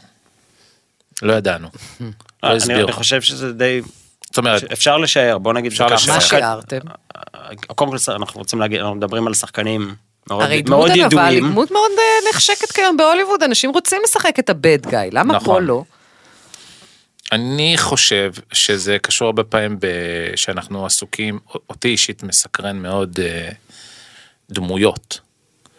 לא 1.23 1.33
ידענו. 1.33 1.69
לא 2.43 2.49
אני, 2.49 2.57
הסבירו. 2.57 2.81
אני 2.81 2.93
חושב 2.93 3.23
שזה 3.23 3.53
די... 3.53 3.81
זאת 4.37 4.39
אומרת, 4.39 4.73
אפשר 4.73 4.99
לשער, 4.99 5.39
בוא 5.39 5.53
נגיד 5.53 5.73
אפשר 5.73 5.87
לשער. 5.87 6.15
מה 6.15 6.21
שיערתם? 6.21 6.79
קודם 7.67 7.91
כל 7.91 8.13
אנחנו 8.13 8.39
רוצים 8.39 8.61
להגיד, 8.61 8.81
אנחנו 8.81 8.95
מדברים 8.95 9.27
על 9.27 9.35
שחקנים 9.35 9.95
מאוד, 10.31 10.43
הרי 10.43 10.63
דמות 10.63 10.79
מאוד 10.79 10.91
הנבל 10.91 10.99
היא 10.99 11.07
ידועים. 11.07 11.51
דמות 11.51 11.71
מאוד 11.71 11.91
אה, 11.99 12.31
נחשקת 12.31 12.73
כיום 12.73 12.97
בהוליווד, 12.97 13.43
אנשים 13.43 13.71
רוצים 13.71 14.01
לשחק 14.05 14.39
את 14.39 14.51
הבד 14.51 14.79
גיא, 14.87 14.99
למה 15.13 15.35
פה 15.35 15.41
נכון. 15.41 15.65
לא? 15.65 15.85
אני 17.33 17.75
חושב 17.79 18.33
שזה 18.53 18.97
קשור 19.03 19.27
הרבה 19.27 19.45
פעמים 19.45 19.77
ב... 19.81 19.87
שאנחנו 20.37 20.87
עסוקים, 20.87 21.39
אותי 21.71 21.89
אישית 21.89 22.23
מסקרן 22.23 22.77
מאוד 22.77 23.21
אה, 23.23 23.49
דמויות, 24.51 25.21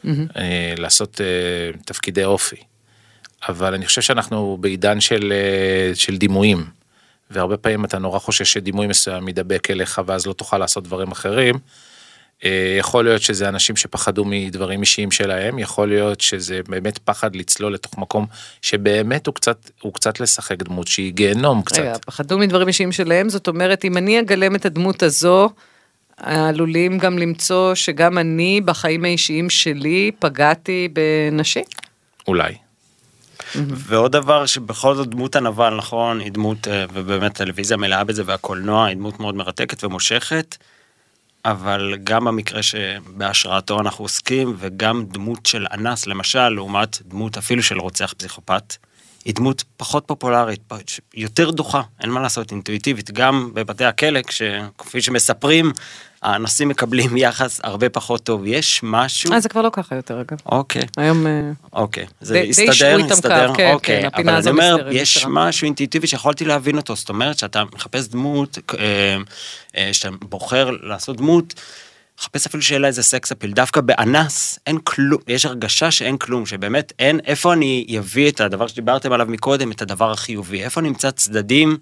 אה, 0.07 0.73
לעשות 0.77 1.21
אה, 1.21 1.79
תפקידי 1.85 2.25
אופי. 2.25 2.63
אבל 3.49 3.73
אני 3.73 3.85
חושב 3.85 4.01
שאנחנו 4.01 4.57
בעידן 4.61 4.99
של, 5.01 5.33
של 5.93 6.17
דימויים, 6.17 6.76
והרבה 7.31 7.57
פעמים 7.57 7.85
אתה 7.85 7.99
נורא 7.99 8.19
חושש 8.19 8.53
שדימוי 8.53 8.87
מסוים 8.87 9.27
ידבק 9.27 9.71
אליך 9.71 10.01
ואז 10.05 10.27
לא 10.27 10.33
תוכל 10.33 10.57
לעשות 10.57 10.83
דברים 10.83 11.11
אחרים. 11.11 11.55
אה, 12.45 12.75
יכול 12.79 13.05
להיות 13.05 13.21
שזה 13.21 13.49
אנשים 13.49 13.75
שפחדו 13.75 14.25
מדברים 14.25 14.81
אישיים 14.81 15.11
שלהם, 15.11 15.59
יכול 15.59 15.89
להיות 15.89 16.21
שזה 16.21 16.59
באמת 16.67 16.97
פחד 16.97 17.35
לצלול 17.35 17.73
לתוך 17.73 17.97
מקום 17.97 18.25
שבאמת 18.61 19.27
הוא 19.27 19.35
קצת, 19.35 19.69
הוא 19.81 19.93
קצת 19.93 20.19
לשחק 20.19 20.63
דמות 20.63 20.87
שהיא 20.87 21.13
גיהנום 21.13 21.61
קצת. 21.61 21.79
רגע, 21.79 21.97
פחדו 22.05 22.37
מדברים 22.37 22.67
אישיים 22.67 22.91
שלהם, 22.91 23.29
זאת 23.29 23.47
אומרת, 23.47 23.85
אם 23.85 23.97
אני 23.97 24.19
אגלם 24.19 24.55
את 24.55 24.65
הדמות 24.65 25.03
הזו, 25.03 25.49
עלולים 26.17 26.97
גם 26.97 27.17
למצוא 27.17 27.75
שגם 27.75 28.17
אני 28.17 28.61
בחיים 28.65 29.05
האישיים 29.05 29.49
שלי 29.49 30.11
פגעתי 30.19 30.89
בנשים? 30.93 31.63
אולי. 32.27 32.66
ועוד 33.55 34.11
דבר 34.11 34.45
שבכל 34.45 34.95
זאת 34.95 35.07
דמות 35.09 35.35
הנבל 35.35 35.75
נכון 35.75 36.19
היא 36.19 36.31
דמות 36.31 36.67
אה, 36.67 36.85
ובאמת 36.93 37.33
טלוויזיה 37.33 37.77
מלאה 37.77 38.03
בזה 38.03 38.23
והקולנוע 38.25 38.85
היא 38.85 38.95
דמות 38.95 39.19
מאוד 39.19 39.35
מרתקת 39.35 39.83
ומושכת. 39.83 40.57
אבל 41.45 41.97
גם 42.03 42.25
במקרה 42.25 42.63
שבהשראתו 42.63 43.79
אנחנו 43.79 44.05
עוסקים 44.05 44.55
וגם 44.57 45.05
דמות 45.05 45.45
של 45.45 45.65
אנס 45.73 46.07
למשל 46.07 46.49
לעומת 46.49 47.01
דמות 47.01 47.37
אפילו 47.37 47.63
של 47.63 47.79
רוצח 47.79 48.13
פסיכופת. 48.17 48.75
היא 49.25 49.35
דמות 49.35 49.63
פחות 49.77 50.03
פופולרית, 50.07 50.61
יותר 51.13 51.51
דוחה, 51.51 51.81
אין 52.01 52.09
מה 52.09 52.21
לעשות, 52.21 52.51
אינטואיטיבית, 52.51 53.11
גם 53.11 53.51
בבתי 53.53 53.85
הכלא, 53.85 54.19
כפי 54.77 55.01
שמספרים, 55.01 55.71
האנסים 56.21 56.67
מקבלים 56.67 57.17
יחס 57.17 57.59
הרבה 57.63 57.89
פחות 57.89 58.23
טוב, 58.23 58.41
יש 58.45 58.79
משהו... 58.83 59.33
אה, 59.33 59.39
זה 59.39 59.49
כבר 59.49 59.61
לא 59.61 59.69
ככה 59.73 59.95
יותר 59.95 60.21
אגב. 60.21 60.37
אוקיי. 60.45 60.81
היום... 60.97 61.25
אוקיי, 61.73 62.05
זה 62.21 62.39
הסתדר, 62.39 62.97
הסתדר, 63.11 63.53
כן, 63.55 63.71
אוקיי, 63.73 64.01
כן, 64.01 64.09
אבל 64.13 64.29
אני 64.29 64.49
אומר, 64.49 64.87
יש. 64.91 65.25
משהו 65.29 65.65
אינטואיטיבי 65.65 66.07
שיכולתי 66.07 66.45
להבין 66.45 66.77
אותו, 66.77 66.95
זאת 66.95 67.09
אומרת 67.09 67.37
שאתה 67.37 67.63
מחפש 67.75 68.07
דמות, 68.07 68.57
אה, 68.79 69.17
אה, 69.77 69.93
שאתה 69.93 70.15
בוחר 70.21 70.69
לעשות 70.81 71.17
דמות, 71.17 71.53
מחפש 72.19 72.45
אפילו 72.47 72.63
שיהיה 72.63 72.79
לה 72.79 72.87
איזה 72.87 73.03
סקס 73.03 73.31
אפיל, 73.31 73.51
דווקא 73.51 73.81
באנס 73.81 74.59
אין 74.67 74.77
כלום, 74.83 75.21
יש 75.27 75.45
הרגשה 75.45 75.91
שאין 75.91 76.17
כלום, 76.17 76.45
שבאמת 76.45 76.93
אין, 76.99 77.19
איפה 77.25 77.53
אני 77.53 77.95
אביא 77.99 78.29
את 78.29 78.41
הדבר 78.41 78.67
שדיברתם 78.67 79.11
עליו 79.11 79.25
מקודם, 79.29 79.71
את 79.71 79.81
הדבר 79.81 80.11
החיובי, 80.11 80.63
איפה 80.63 80.81
נמצא 80.81 81.11
צדדים, 81.11 81.69
אה, 81.69 81.77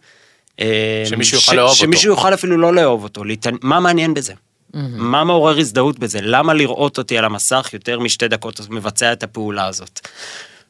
שמישהו 1.05 1.37
יוכל 1.37 1.53
לאהוב 1.55 1.69
אותו. 1.69 1.79
שמישהו 1.79 2.11
יוכל 2.11 2.33
אפילו 2.33 2.57
לא 2.57 2.73
לאהוב 2.73 3.03
אותו, 3.03 3.23
מה 3.61 3.79
מעניין 3.79 4.13
בזה? 4.13 4.33
מה 4.73 5.23
מעורר 5.23 5.59
הזדהות 5.59 5.99
בזה? 5.99 6.19
למה 6.21 6.53
לראות 6.53 6.97
אותי 6.97 7.17
על 7.17 7.25
המסך 7.25 7.69
יותר 7.73 7.99
משתי 7.99 8.27
דקות 8.27 8.59
מבצע 8.69 9.13
את 9.13 9.23
הפעולה 9.23 9.67
הזאת? 9.67 10.07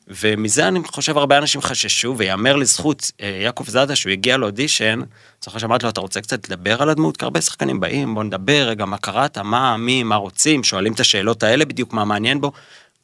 ומזה 0.07 0.67
אני 0.67 0.79
חושב 0.87 1.17
הרבה 1.17 1.37
אנשים 1.37 1.61
חששו, 1.61 2.15
ויאמר 2.17 2.55
לזכות 2.55 3.11
אה, 3.21 3.39
יעקב 3.43 3.69
זאדה 3.69 3.95
שהוא 3.95 4.11
הגיע 4.11 4.37
לאודישן, 4.37 4.99
זוכר 5.43 5.59
שאמרתי 5.59 5.85
לו 5.85 5.89
אתה 5.89 6.01
רוצה 6.01 6.21
קצת 6.21 6.49
לדבר 6.49 6.81
על 6.81 6.89
הדמות? 6.89 7.17
כי 7.17 7.25
הרבה 7.25 7.41
שחקנים 7.41 7.79
באים 7.79 8.15
בוא 8.15 8.23
נדבר 8.23 8.65
רגע 8.67 8.85
מה 8.85 8.97
קראת, 8.97 9.37
מה, 9.37 9.77
מי, 9.77 10.03
מה 10.03 10.15
רוצים, 10.15 10.63
שואלים 10.63 10.93
את 10.93 10.99
השאלות 10.99 11.43
האלה 11.43 11.65
בדיוק 11.65 11.93
מה 11.93 12.05
מעניין 12.05 12.41
בו. 12.41 12.51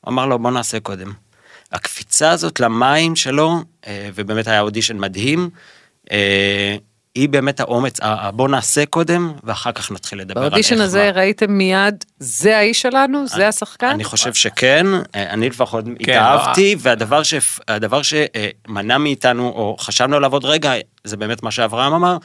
הוא 0.02 0.12
אמר 0.12 0.26
לו 0.26 0.40
בוא 0.40 0.52
נעשה 0.52 0.80
קודם. 0.80 1.14
הקפיצה 1.72 2.32
הזאת 2.32 2.60
למים 2.60 3.16
שלו, 3.16 3.64
אה, 3.88 4.10
ובאמת 4.16 4.48
היה 4.48 4.62
אודישן 4.62 4.98
מדהים, 4.98 5.40
אה, 5.44 5.48
היא 7.16 7.30
באמת 7.30 7.60
האומץ, 7.60 7.98
בוא 8.34 8.50
נעשה 8.50 8.86
קודם 8.86 9.34
ואחר 9.44 9.72
כך 9.72 9.92
נתחיל 9.92 10.20
לדבר 10.20 10.40
על 10.40 10.44
איך 10.46 10.52
באודישן 10.52 10.82
הזה 10.82 11.12
ראיתם 11.14 11.52
מיד, 11.52 12.06
זה 12.20 12.58
האיש 12.58 12.82
שלנו? 12.82 13.28
זה 13.28 13.48
השחקן? 13.48 13.88
אני 13.88 14.04
חושב 14.04 14.34
שכן, 14.34 14.86
אה, 14.94 15.02
אני 15.30 15.50
לפחות 15.50 15.86
כן, 15.86 16.12
התאהבתי, 16.12 16.76
והדבר 16.80 17.24
ש- 17.24 17.34
הדבר 17.68 18.02
שמנע 18.02 18.98
מאיתנו, 18.98 19.50
או 19.50 19.76
חשבנו 19.80 20.16
עליו 20.16 20.34
עוד 20.34 20.46
רגע, 20.46 20.74
זה 21.04 21.18
באמת 21.18 21.44
מה 21.44 21.52
שאברהם 21.52 21.94
אמר, 21.94 22.18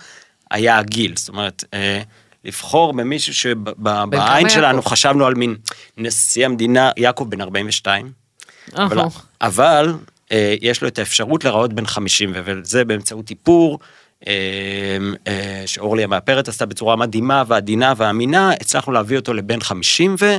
היה 0.51 0.79
הגיל, 0.79 1.13
זאת 1.17 1.29
אומרת, 1.29 1.65
אה, 1.75 2.03
לבחור 2.45 2.93
במישהו 2.93 3.35
שבעין 3.35 4.49
שלנו 4.49 4.77
יעקב? 4.77 4.89
חשבנו 4.89 5.27
על 5.27 5.35
מין 5.35 5.57
נשיא 5.97 6.45
המדינה, 6.47 6.91
יעקב 6.97 7.27
בן 7.29 7.41
42, 7.41 8.13
אבל, 9.41 9.89
אה, 9.89 9.95
יש 10.61 10.83
לו 10.83 10.89
את 10.89 10.99
האפשרות 10.99 11.45
להיראות 11.45 11.73
בן 11.73 11.87
50, 11.87 12.33
וזה 12.35 12.85
באמצעות 12.85 13.31
איפור. 13.31 13.79
אה, 14.27 14.33
אה, 15.27 15.63
שאורלי 15.67 16.05
המאפרת 16.05 16.49
עשתה 16.49 16.67
בצורה 16.67 16.97
מדהימה 16.97 17.43
ועדינה 17.47 17.93
ואמינה, 17.97 18.53
הצלחנו 18.53 18.93
להביא 18.93 19.17
אותו 19.17 19.35
לבן 19.35 19.61
50 19.61 20.17
ו... 20.21 20.37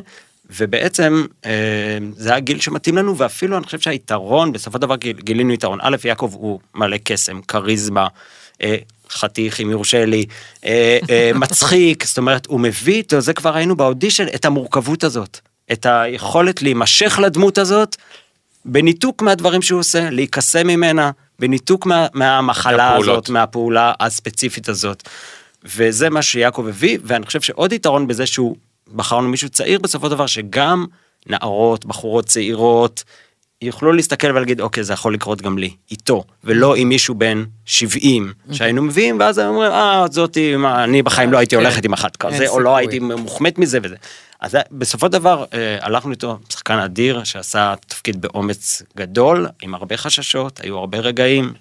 ובעצם 0.50 1.26
אה, 1.46 1.98
זה 2.16 2.36
הגיל 2.36 2.60
שמתאים 2.60 2.98
לנו 2.98 3.18
ואפילו 3.18 3.58
אני 3.58 3.66
חושב 3.66 3.80
שהיתרון 3.80 4.52
בסופו 4.52 4.78
של 4.78 4.82
דבר 4.82 4.96
גיל, 4.96 5.18
גילינו 5.20 5.54
יתרון 5.54 5.80
א' 5.82 5.96
יעקב 6.04 6.32
הוא 6.34 6.60
מלא 6.76 6.98
קסם 7.04 7.42
כריזמה 7.42 8.08
אה, 8.64 8.76
חתיך 9.10 9.62
אם 9.62 9.72
יורשה 9.72 10.06
לי 10.06 10.26
אה, 10.66 11.00
אה, 11.10 11.32
מצחיק 11.42 12.06
זאת 12.06 12.18
אומרת 12.18 12.46
הוא 12.46 12.60
מביא 12.60 12.96
איתו 12.96 13.22
זה 13.22 13.34
כבר 13.34 13.50
ראינו 13.50 13.76
באודישן 13.76 14.26
את 14.36 14.46
המורכבות 14.46 15.04
הזאת 15.04 15.40
את 15.72 15.86
היכולת 15.86 16.62
להימשך 16.62 17.20
לדמות 17.24 17.58
הזאת 17.58 17.96
בניתוק 18.68 19.22
מהדברים 19.22 19.61
שהוא 19.61 19.80
עושה, 19.80 20.09
להיקסם 20.09 20.68
ממנה, 20.68 21.11
בניתוק 21.39 21.86
מה, 21.86 22.07
מהמחלה 22.13 22.78
מהפעולות. 22.78 23.24
הזאת, 23.24 23.30
מהפעולה 23.30 23.93
הספציפית 23.99 24.70
הזאת. 24.70 25.09
וזה 25.63 26.09
מה 26.09 26.22
שיעקב 26.22 26.68
הביא, 26.68 26.97
ואני 27.03 27.26
חושב 27.26 27.41
שעוד 27.41 27.74
יתרון 27.74 28.07
בזה 28.07 28.26
שהוא, 28.26 28.55
בחרנו 28.95 29.28
מישהו 29.28 29.49
צעיר 29.49 29.80
בסופו 29.80 30.05
של 30.05 30.11
דבר, 30.11 30.28
שגם 30.28 30.86
נערות, 31.28 31.86
בחורות 31.86 32.26
צעירות, 32.26 33.03
יוכלו 33.62 33.93
להסתכל 33.93 34.28
ולהגיד, 34.28 34.62
אוקיי, 34.62 34.84
זה 34.84 34.93
יכול 34.93 35.14
לקרות 35.14 35.41
גם 35.41 35.58
לי, 35.58 35.72
איתו, 35.91 36.24
ולא 36.43 36.76
עם 36.76 36.89
מישהו 36.89 37.16
בן 37.16 37.43
70 37.66 38.34
שהיינו 38.51 38.82
מביאים, 38.82 39.20
ואז 39.20 39.38
הם 39.38 39.47
אומרים, 39.47 39.72
אה, 39.72 40.05
זאתי, 40.12 40.55
מה, 40.55 40.84
אני 40.84 41.01
בחיים 41.01 41.32
לא 41.32 41.38
הייתי 41.38 41.55
כן. 41.55 41.62
הולכת 41.62 41.86
עם 41.86 41.93
אחת 41.93 42.16
כזה, 42.16 42.47
או 42.47 42.60
לא. 42.60 42.76
הייתי 42.78 42.99
מוחמאת 42.99 43.58
מזה 43.58 43.80
וזה. 43.84 43.95
אז 44.39 44.58
בסופו 44.72 45.05
של 45.05 45.12
דבר 45.12 45.45
אה, 45.53 45.78
הלכנו 45.82 46.12
איתו, 46.12 46.39
שחקן 46.49 46.80
אדיר 46.80 47.24
שעשה 47.24 47.74
תפקיד 47.88 48.22
באומץ 48.22 48.82
גדול, 48.97 49.47
עם 49.62 49.76
הרבה 49.76 49.97
חששות, 49.97 50.60
היו 50.64 50.78
הרבה 50.78 50.97
רגעים. 50.97 51.53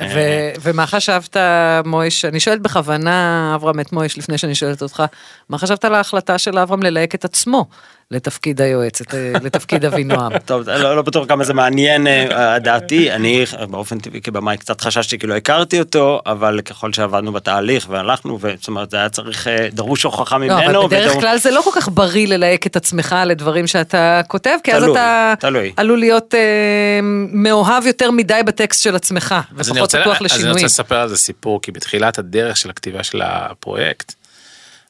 אה, 0.00 0.08
ו- 0.14 0.60
ומה 0.60 0.86
חשבת, 0.86 1.36
מויש, 1.84 2.24
אני 2.24 2.40
שואלת 2.40 2.60
בכוונה, 2.60 3.52
אברהם, 3.54 3.80
את 3.80 3.92
מויש, 3.92 4.18
לפני 4.18 4.38
שאני 4.38 4.54
שואלת 4.54 4.82
אותך, 4.82 5.02
מה 5.48 5.58
חשבת 5.58 5.84
על 5.84 5.94
ההחלטה 5.94 6.38
של 6.38 6.58
אברהם 6.58 6.82
ללהק 6.82 7.14
את 7.14 7.24
עצמו 7.24 7.66
לתפקיד 8.14 8.60
היועץ, 8.60 9.00
את- 9.00 9.14
לתפקיד 9.42 9.84
אבינועם? 9.84 10.32
טוב, 10.46 10.68
לא, 10.68 10.96
לא 10.96 11.02
בטוח 11.02 11.26
כמה 11.28 11.44
זה 11.44 11.54
מעניין 11.54 12.06
אה, 12.06 12.58
דעתי, 12.58 13.12
אני 13.12 13.44
באופן 13.70 13.98
טבעי 13.98 14.20
כבמאי 14.20 14.56
קצת 14.56 14.80
חששתי 14.80 15.18
כי 15.18 15.26
לא 15.26 15.34
הכרתי 15.36 15.78
אותו, 15.80 16.20
אבל 16.26 16.60
ככל 16.64 16.92
שעבדנו 16.92 17.32
בתהליך 17.32 17.86
והלכנו, 17.90 18.38
זאת 18.60 18.68
אומרת 18.68 18.90
זה 18.90 18.96
היה 18.96 19.08
צריך, 19.08 19.48
אה, 19.48 19.68
דרוש 19.72 20.02
הוכחה 20.02 20.38
ממנו. 20.38 20.72
לא, 20.72 20.80
אבל 20.80 20.86
בדרך 20.86 21.06
ודרוש- 21.10 21.24
כלל 21.24 21.38
זה 21.38 21.50
לא 21.50 21.60
כל 21.64 21.70
כך 21.74 21.88
בריא 21.92 22.26
ללהק 22.28 22.66
את 22.66 22.76
עצמך 22.76 23.16
לדברים 23.26 23.66
שאתה 23.66 24.20
כותב, 24.28 24.56
כי 24.64 24.72
אז 24.74 24.82
תלוי, 24.82 24.92
אתה 24.96 25.34
תלוי. 25.40 25.72
עלול 25.76 25.98
להיות 25.98 26.34
אה, 26.34 26.40
מאוהב 27.32 27.86
יותר 27.86 28.10
מדי 28.10 28.40
בטקסט 28.46 28.82
של 28.82 28.96
עצמך, 28.96 29.34
אז 29.58 29.70
ופחות 29.70 29.90
פתוח 29.90 29.98
אז 29.98 30.04
אני 30.04 30.10
רוצה 30.12 30.24
לשינויים. 30.24 30.64
לספר 30.66 30.96
על 30.96 31.08
זה 31.08 31.16
סיפור, 31.16 31.62
כי 31.62 31.72
בתחילת 31.72 32.18
הדרך 32.18 32.56
של 32.56 32.70
הכתיבה 32.70 33.02
של 33.02 33.22
הפרויקט, 33.24 34.12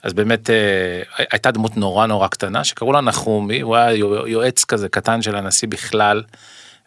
אז 0.05 0.13
באמת 0.13 0.51
אה, 0.51 1.03
הייתה 1.33 1.51
דמות 1.51 1.77
נורא 1.77 2.07
נורא 2.07 2.29
קטנה 2.29 2.65
שקראו 2.65 2.93
לה 2.93 3.01
נחומי, 3.01 3.61
הוא 3.61 3.77
היה 3.77 3.93
יו- 3.93 4.27
יועץ 4.27 4.65
כזה 4.65 4.89
קטן 4.89 5.23
של 5.23 5.37
הנשיא 5.37 5.69
בכלל, 5.69 6.23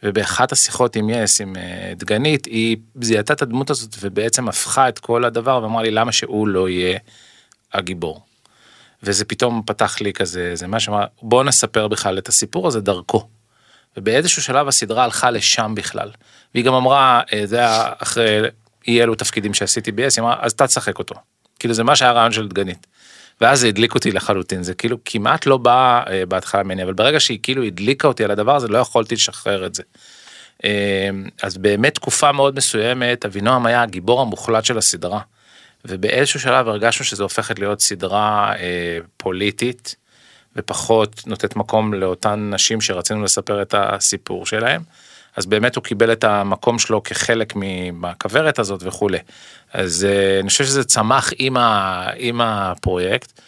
ובאחת 0.03 0.51
השיחות 0.51 0.95
עם 0.95 1.09
יס, 1.09 1.41
עם 1.41 1.55
אה, 1.55 1.93
דגנית, 1.95 2.45
היא 2.45 2.77
זיהתה 3.01 3.33
את 3.33 3.41
הדמות 3.41 3.69
הזאת 3.69 3.95
ובעצם 3.99 4.49
הפכה 4.49 4.89
את 4.89 4.99
כל 4.99 5.25
הדבר 5.25 5.59
ואמרה 5.63 5.83
לי 5.83 5.91
למה 5.91 6.11
שהוא 6.11 6.47
לא 6.47 6.69
יהיה 6.69 6.99
הגיבור. 7.73 8.21
וזה 9.03 9.25
פתאום 9.25 9.61
פתח 9.65 10.01
לי 10.01 10.13
כזה, 10.13 10.55
זה 10.55 10.67
מה 10.67 10.79
שאמר, 10.79 11.05
בוא 11.21 11.43
נספר 11.43 11.87
בכלל 11.87 12.17
את 12.17 12.27
הסיפור 12.27 12.67
הזה 12.67 12.81
דרכו. 12.81 13.27
ובאיזשהו 13.97 14.41
שלב 14.41 14.67
הסדרה 14.67 15.03
הלכה 15.03 15.31
לשם 15.31 15.73
בכלל. 15.75 16.11
והיא 16.53 16.65
גם 16.65 16.73
אמרה, 16.73 17.21
אה, 17.33 17.41
זה 17.45 17.57
היה 17.57 17.93
אחרי 17.97 18.39
אי 18.87 19.03
אלו 19.03 19.15
תפקידים 19.15 19.53
שעשיתי 19.53 19.91
ב-yes, 19.91 20.13
היא 20.17 20.23
אמרה, 20.23 20.35
אז 20.39 20.51
אתה 20.51 20.67
תשחק 20.67 20.99
אותו. 20.99 21.15
כאילו 21.59 21.73
זה 21.73 21.83
מה 21.83 21.95
שהיה 21.95 22.11
הרעיון 22.11 22.31
של 22.31 22.47
דגנית. 22.47 22.87
ואז 23.41 23.59
זה 23.59 23.67
הדליק 23.67 23.95
אותי 23.95 24.11
לחלוטין, 24.11 24.63
זה 24.63 24.73
כאילו 24.73 24.97
כמעט 25.05 25.45
לא 25.45 25.57
בא 25.57 26.03
אה, 26.09 26.25
בהתחלה 26.25 26.63
ממני, 26.63 26.83
אבל 26.83 26.93
ברגע 26.93 27.19
שהיא 27.19 27.39
כאילו 27.43 27.63
הדליקה 27.63 28.07
אותי 28.07 28.23
על 28.23 28.31
הדבר 28.31 28.55
הזה, 28.55 28.67
לא 28.67 28.77
יכולתי 28.77 29.15
לשחרר 29.15 29.65
את 29.65 29.75
זה. 29.75 29.83
אה, 30.65 31.09
אז 31.43 31.57
באמת 31.57 31.95
תקופה 31.95 32.31
מאוד 32.31 32.55
מסוימת, 32.55 33.25
אבינועם 33.25 33.65
היה 33.65 33.81
הגיבור 33.81 34.21
המוחלט 34.21 34.65
של 34.65 34.77
הסדרה. 34.77 35.19
ובאיזשהו 35.85 36.39
שלב 36.39 36.67
הרגשנו 36.67 37.05
שזה 37.05 37.23
הופכת 37.23 37.59
להיות 37.59 37.81
סדרה 37.81 38.53
אה, 38.55 38.97
פוליטית, 39.17 39.95
ופחות 40.55 41.21
נותנת 41.27 41.55
מקום 41.55 41.93
לאותן 41.93 42.49
נשים 42.53 42.81
שרצינו 42.81 43.23
לספר 43.23 43.61
את 43.61 43.75
הסיפור 43.77 44.45
שלהם. 44.45 44.81
אז 45.37 45.45
באמת 45.45 45.75
הוא 45.75 45.83
קיבל 45.83 46.11
את 46.11 46.23
המקום 46.23 46.79
שלו 46.79 47.03
כחלק 47.03 47.53
מהכוורת 47.93 48.59
הזאת 48.59 48.83
וכולי. 48.83 49.17
אז 49.73 50.07
אה, 50.09 50.39
אני 50.39 50.49
חושב 50.49 50.63
שזה 50.63 50.83
צמח 50.83 51.29
עם, 51.37 51.57
ה, 51.57 52.05
עם 52.17 52.41
הפרויקט. 52.41 53.41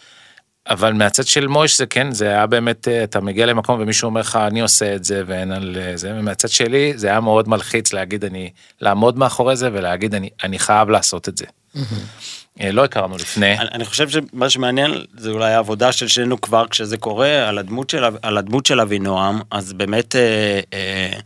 אבל 0.70 0.92
מהצד 0.92 1.26
של 1.26 1.46
מויש 1.46 1.78
זה 1.78 1.86
כן, 1.86 2.12
זה 2.12 2.28
היה 2.28 2.46
באמת, 2.46 2.88
אה, 2.88 3.04
אתה 3.04 3.20
מגיע 3.20 3.46
למקום 3.46 3.80
ומישהו 3.80 4.06
אומר 4.06 4.20
לך, 4.20 4.36
אני 4.36 4.60
עושה 4.60 4.94
את 4.94 5.04
זה 5.04 5.22
ואין 5.26 5.52
על 5.52 5.76
אה, 5.80 5.96
זה, 5.96 6.12
ומהצד 6.14 6.48
שלי 6.48 6.92
זה 6.96 7.06
היה 7.06 7.20
מאוד 7.20 7.48
מלחיץ 7.48 7.92
להגיד, 7.92 8.24
אני, 8.24 8.50
לעמוד 8.80 9.18
מאחורי 9.18 9.56
זה 9.56 9.70
ולהגיד, 9.72 10.14
אני, 10.14 10.30
אני 10.44 10.58
חייב 10.58 10.88
לעשות 10.90 11.28
את 11.28 11.36
זה. 11.36 11.46
אה, 12.60 12.72
לא 12.72 12.84
הכרנו 12.84 13.16
לפני. 13.16 13.58
אני, 13.58 13.68
אני 13.72 13.84
חושב 13.84 14.08
שמה 14.08 14.50
שמעניין 14.50 14.90
זה 15.16 15.30
אולי 15.30 15.52
העבודה 15.52 15.92
של 15.92 16.08
שנינו 16.08 16.40
כבר 16.40 16.66
כשזה 16.68 16.96
קורה 16.96 17.48
על 17.48 17.58
הדמות 17.58 17.90
של, 17.90 18.04
על 18.22 18.38
הדמות 18.38 18.66
של 18.66 18.80
אבינועם, 18.80 19.40
אז 19.50 19.72
באמת 19.72 20.16
אה, 20.16 20.60
אה, 20.72 21.18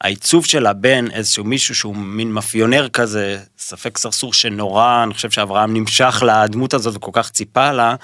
העיצוב 0.00 0.46
שלה 0.46 0.72
בין 0.72 1.10
איזשהו 1.10 1.44
מישהו 1.44 1.74
שהוא 1.74 1.96
מין 1.96 2.32
מאפיונר 2.32 2.88
כזה, 2.88 3.38
ספק 3.58 3.98
סרסור 3.98 4.32
שנורא, 4.32 5.02
אני 5.02 5.14
חושב 5.14 5.30
שאברהם 5.30 5.74
נמשך 5.74 6.22
לדמות 6.26 6.74
הזאת 6.74 6.96
וכל 6.96 7.10
כך 7.14 7.30
ציפה 7.30 7.72
לה. 7.72 7.94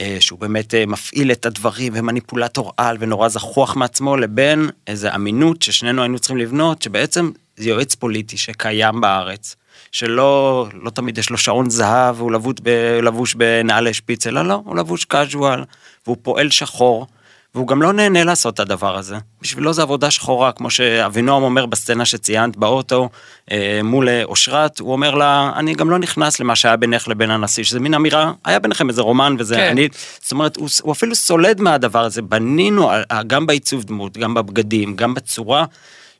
אה, 0.00 0.16
שהוא 0.20 0.38
באמת 0.38 0.74
אה, 0.74 0.86
מפעיל 0.86 1.32
את 1.32 1.46
הדברים 1.46 1.92
ומניפולטור 1.96 2.72
על 2.76 2.96
ונורא 3.00 3.28
זחוח 3.28 3.76
מעצמו 3.76 4.16
לבין 4.16 4.70
איזה 4.86 5.14
אמינות 5.14 5.62
ששנינו 5.62 6.02
היינו 6.02 6.18
צריכים 6.18 6.36
לבנות 6.36 6.82
שבעצם 6.82 7.30
זה 7.56 7.68
יועץ 7.70 7.94
פוליטי 7.94 8.36
שקיים 8.36 9.00
בארץ. 9.00 9.56
שלא 9.92 10.66
לא 10.82 10.90
תמיד 10.90 11.18
יש 11.18 11.30
לו 11.30 11.38
שעון 11.38 11.70
זהב 11.70 12.20
והוא 12.20 12.32
לבוש, 12.32 12.54
לבוש 13.02 13.34
בנעלי 13.34 13.94
שפיץ 13.94 14.26
אלא 14.26 14.42
לא 14.42 14.62
הוא 14.64 14.76
לבוש 14.76 15.04
קאז'ואל 15.04 15.64
והוא 16.06 16.16
פועל 16.22 16.50
שחור 16.50 17.06
והוא 17.54 17.66
גם 17.66 17.82
לא 17.82 17.92
נהנה 17.92 18.24
לעשות 18.24 18.54
את 18.54 18.60
הדבר 18.60 18.96
הזה. 18.96 19.16
בשבילו 19.42 19.72
זה 19.72 19.82
עבודה 19.82 20.10
שחורה, 20.10 20.52
כמו 20.52 20.70
שאבינועם 20.70 21.42
אומר 21.42 21.66
בסצנה 21.66 22.04
שציינת 22.04 22.56
באוטו 22.56 23.08
אה, 23.50 23.80
מול 23.84 24.08
אושרת, 24.24 24.78
הוא 24.78 24.92
אומר 24.92 25.14
לה, 25.14 25.52
אני 25.56 25.74
גם 25.74 25.90
לא 25.90 25.98
נכנס 25.98 26.40
למה 26.40 26.56
שהיה 26.56 26.76
בינך 26.76 27.08
לבין 27.08 27.30
הנשיא, 27.30 27.64
שזה 27.64 27.80
מין 27.80 27.94
אמירה, 27.94 28.32
היה 28.44 28.58
ביניכם 28.58 28.88
איזה 28.88 29.02
רומן 29.02 29.36
וזה, 29.38 29.54
כן. 29.54 29.68
אני, 29.70 29.88
זאת 30.20 30.32
אומרת, 30.32 30.56
הוא, 30.56 30.68
הוא 30.82 30.92
אפילו 30.92 31.14
סולד 31.14 31.60
מהדבר 31.60 32.04
הזה, 32.04 32.22
בנינו 32.22 32.90
אה, 32.90 33.22
גם 33.26 33.46
בעיצוב 33.46 33.84
דמות, 33.84 34.18
גם 34.18 34.34
בבגדים, 34.34 34.96
גם 34.96 35.14
בצורה 35.14 35.64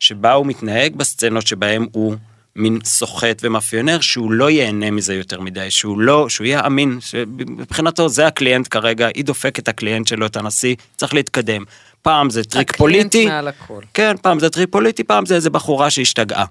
שבה 0.01 0.33
הוא 0.33 0.47
מתנהג 0.47 0.97
בסצנות 0.97 1.47
שבהם 1.47 1.87
הוא 1.93 2.16
מין 2.57 2.78
סוחט 2.84 3.40
ומאפיונר 3.42 4.01
שהוא 4.01 4.32
לא 4.32 4.51
ייהנה 4.51 4.90
מזה 4.90 5.14
יותר 5.14 5.40
מדי, 5.40 5.70
שהוא 5.70 6.01
לא, 6.01 6.28
שהוא 6.28 6.46
יהיה 6.46 6.66
אמין, 6.66 6.98
שמבחינתו 7.01 8.09
זה 8.09 8.26
הקליינט 8.26 8.68
כרגע, 8.70 9.09
היא 9.14 9.24
דופקת 9.24 9.59
את 9.59 9.68
הקליינט 9.68 10.09
שלו, 10.09 10.26
את 10.26 10.36
הנשיא, 10.36 10.74
צריך 10.96 11.14
להתקדם. 11.14 11.64
פעם 12.03 12.30
זה 12.30 12.44
טריק 12.44 12.76
פוליטי, 12.76 13.07
הקליינט 13.07 13.32
מעל 13.32 13.48
הכל. 13.48 13.80
כן, 13.94 14.16
פעם 14.22 14.40
זה 14.40 14.51
טריק 14.51 14.68
פוליטי, 14.70 15.05
פעם 15.05 15.26
זה 15.26 15.34
איזה 15.34 15.51
בחורה 15.51 15.90
שהשתגעה. 15.90 16.44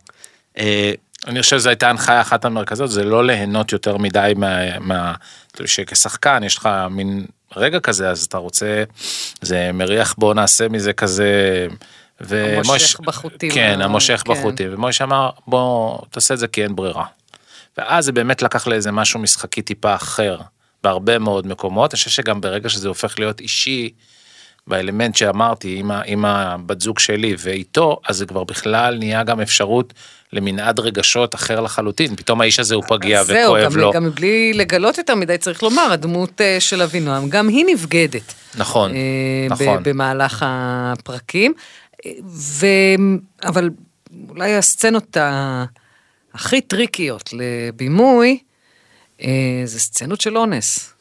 אה, 0.57 0.91
אני 1.27 1.41
חושב 1.41 1.57
שזו 1.57 1.69
הייתה 1.69 1.89
הנחיה 1.89 2.21
אחת 2.21 2.45
המרכזיות, 2.45 2.91
זה 2.91 3.03
לא 3.03 3.25
ליהנות 3.25 3.71
יותר 3.71 3.97
מדי 3.97 4.33
מה... 4.35 4.79
מה 4.79 5.13
שכשחקן 5.65 6.43
יש 6.45 6.57
לך 6.57 6.69
מין 6.89 7.25
רגע 7.55 7.79
כזה, 7.79 8.09
אז 8.09 8.23
אתה 8.23 8.37
רוצה, 8.37 8.83
זה 9.41 9.71
מריח 9.73 10.15
בוא 10.17 10.33
נעשה 10.33 10.67
מזה 10.67 10.93
כזה. 10.93 11.67
ומוש- 12.21 12.67
המושך 12.69 12.99
בחוטים. 12.99 13.51
כן, 13.51 13.79
המושך 13.81 14.21
כן. 14.25 14.31
בחוטים. 14.33 14.73
ומויש 14.73 15.01
אמר, 15.01 15.29
בוא 15.47 15.97
תעשה 16.11 16.33
את 16.33 16.39
זה 16.39 16.47
כי 16.47 16.63
אין 16.63 16.75
ברירה. 16.75 17.05
ואז 17.77 18.05
זה 18.05 18.11
באמת 18.11 18.41
לקח 18.41 18.67
לאיזה 18.67 18.91
משהו 18.91 19.19
משחקי 19.19 19.61
טיפה 19.61 19.95
אחר, 19.95 20.37
בהרבה 20.83 21.19
מאוד 21.19 21.47
מקומות. 21.47 21.93
אני 21.93 21.97
חושב 21.97 22.09
שגם 22.09 22.41
ברגע 22.41 22.69
שזה 22.69 22.87
הופך 22.87 23.19
להיות 23.19 23.39
אישי, 23.39 23.89
באלמנט 24.67 25.15
שאמרתי, 25.15 25.75
עם, 25.79 25.91
ה- 25.91 26.01
עם 26.05 26.25
הבת 26.25 26.81
זוג 26.81 26.99
שלי 26.99 27.35
ואיתו, 27.39 27.99
אז 28.07 28.17
זה 28.17 28.25
כבר 28.25 28.43
בכלל 28.43 28.97
נהיה 28.97 29.23
גם 29.23 29.41
אפשרות 29.41 29.93
למנעד 30.33 30.79
רגשות 30.79 31.35
אחר 31.35 31.59
לחלוטין. 31.61 32.15
פתאום 32.15 32.41
האיש 32.41 32.59
הזה 32.59 32.75
הוא 32.75 32.83
פגיע 32.87 33.23
זהו, 33.23 33.53
וכואב 33.53 33.71
גם, 33.73 33.79
לו. 33.79 33.91
גם 33.91 34.09
בלי 34.11 34.53
לגלות 34.53 34.97
יותר 34.97 35.15
מדי, 35.15 35.37
צריך 35.37 35.63
לומר, 35.63 35.87
הדמות 35.91 36.41
אה, 36.41 36.57
של 36.59 36.81
אבינועם, 36.81 37.29
גם 37.29 37.47
היא 37.47 37.65
נבגדת. 37.73 38.33
נכון, 38.57 38.91
אה, 38.91 38.97
נכון. 39.49 39.83
במהלך 39.83 40.45
הפרקים. 40.47 41.53
ו... 42.25 42.65
אבל 43.43 43.69
אולי 44.29 44.55
הסצנות 44.55 45.17
ה... 45.17 45.65
הכי 46.33 46.61
טריקיות 46.61 47.29
לבימוי, 47.33 48.39
אה, 49.21 49.61
זה 49.65 49.79
סצנות 49.79 50.21
של 50.21 50.37
אונס. 50.37 50.93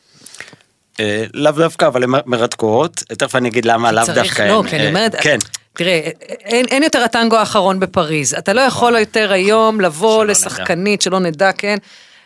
אה, 1.00 1.24
לאו 1.34 1.52
דווקא, 1.52 1.86
אבל 1.86 2.04
הן 2.04 2.10
מרתקות, 2.26 2.96
תכף 2.96 3.34
אני 3.36 3.48
אגיד 3.48 3.64
למה 3.64 3.92
לאו 3.92 4.04
דווקא. 4.14 4.42
לא, 4.42 4.62
כי 4.68 4.76
אני 4.76 4.84
אה, 4.84 4.88
אומרת, 4.88 5.14
כן. 5.20 5.38
תראה, 5.72 6.10
אין, 6.28 6.66
אין 6.66 6.82
יותר 6.82 7.02
הטנגו 7.02 7.36
האחרון 7.36 7.80
בפריז. 7.80 8.34
אתה 8.34 8.52
לא 8.52 8.60
יכול 8.60 8.96
יותר 8.96 9.32
היום 9.32 9.80
לבוא 9.80 10.14
שלא 10.14 10.26
לשחקנית, 10.26 11.02
שלא 11.02 11.20
נדע, 11.20 11.52
כן? 11.52 11.76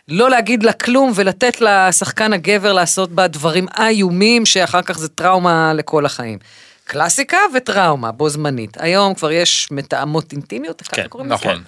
לא 0.09 0.31
להגיד 0.31 0.62
לה 0.62 0.73
כלום 0.73 1.12
ולתת 1.14 1.61
לשחקן 1.61 2.33
הגבר 2.33 2.73
לעשות 2.73 3.11
בה 3.11 3.27
דברים 3.27 3.66
איומים, 3.79 4.47
שאחר 4.47 4.83
כך 4.83 4.99
זה 4.99 5.09
טראומה 5.09 5.73
לכל 5.75 6.07
החיים. 6.07 6.39
קלאסיקה 6.85 7.39
וטראומה 7.57 8.12
בו 8.12 8.28
זמנית. 8.28 8.76
היום 8.80 9.14
כבר 9.14 9.33
יש 9.33 9.68
מתאמות 9.70 10.33
אינטימיות, 10.33 10.83
ככה 10.83 10.97
כן, 10.97 11.09
קוראים 11.09 11.33
לזה? 11.33 11.35
נכון. 11.35 11.62